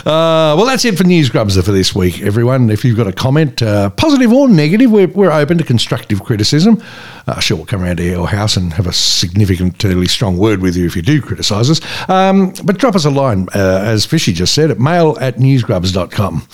Uh, 0.00 0.56
well, 0.56 0.64
that's 0.64 0.84
it 0.84 0.96
for 0.96 1.04
News 1.04 1.28
Grubs 1.28 1.62
for 1.62 1.72
this 1.72 1.94
week, 1.94 2.22
everyone. 2.22 2.70
If 2.70 2.84
you've 2.84 2.96
got 2.96 3.06
a 3.06 3.12
comment, 3.12 3.62
uh, 3.62 3.90
positive 3.90 4.32
or 4.32 4.48
negative, 4.48 4.90
we're, 4.90 5.08
we're 5.08 5.30
open 5.30 5.58
to 5.58 5.64
constructive 5.64 6.24
criticism. 6.24 6.82
Uh, 7.26 7.38
sure, 7.38 7.58
we'll 7.58 7.66
come 7.66 7.82
around 7.82 7.98
to 7.98 8.04
your 8.04 8.26
house 8.26 8.56
and 8.56 8.72
have 8.72 8.86
a 8.86 8.92
significantly 8.92 10.06
strong 10.06 10.38
word 10.38 10.60
with 10.60 10.76
you 10.76 10.86
if 10.86 10.96
you 10.96 11.02
do 11.02 11.20
criticise 11.20 11.70
us. 11.70 12.08
Um, 12.08 12.52
but 12.64 12.78
drop 12.78 12.94
us 12.94 13.04
a 13.04 13.10
line, 13.10 13.48
uh, 13.54 13.82
as 13.84 14.06
Fishy 14.06 14.32
just 14.32 14.54
said, 14.54 14.70
at 14.70 14.80
mail 14.80 15.18
at 15.20 15.36
newsgrubs.com. 15.36 16.48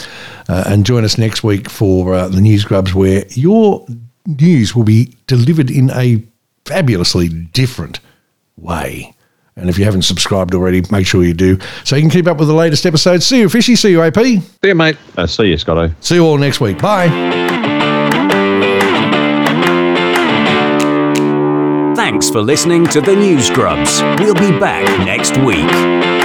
Uh, 0.49 0.65
and 0.67 0.85
join 0.85 1.05
us 1.05 1.17
next 1.19 1.43
week 1.43 1.71
for 1.71 2.15
uh, 2.15 2.29
the 2.29 2.41
News 2.41 2.65
Grubs, 2.65 2.95
where 2.95 3.25
your 3.31 3.87
news 4.27 4.75
will 4.75 4.85
be 4.85 5.15
delivered 5.27 5.71
in 5.71 5.91
a 5.91 6.25
fabulously 6.65 7.29
different 7.29 8.01
way. 8.57 9.16
And 9.57 9.71
if 9.71 9.79
you 9.79 9.85
haven't 9.87 10.03
subscribed 10.03 10.55
already, 10.55 10.83
make 10.91 11.07
sure 11.07 11.25
you 11.25 11.33
do. 11.33 11.59
So 11.85 11.97
you 11.97 12.03
can 12.03 12.11
keep 12.11 12.27
up 12.27 12.37
with 12.39 12.49
the 12.49 12.55
latest 12.55 12.85
episodes. 12.85 13.25
See 13.27 13.41
you, 13.41 13.49
Fishy. 13.49 13.75
See 13.75 13.91
you, 13.91 14.03
AP. 14.03 14.43
There, 14.61 14.75
mate. 14.75 14.99
Uh, 15.17 15.27
see 15.27 15.47
you, 15.47 15.57
Scotto. 15.57 15.91
See 16.01 16.17
you 16.17 16.25
all 16.27 16.37
next 16.37 16.61
week. 16.61 16.79
Bye. 16.79 17.09
Thanks 21.97 22.29
for 22.31 22.41
listening 22.41 22.87
to 22.89 23.01
the 23.01 23.17
News 23.17 23.51
Grubs. 23.51 24.03
We'll 24.21 24.35
be 24.35 24.59
back 24.59 24.87
next 25.05 25.37
week. 25.39 26.16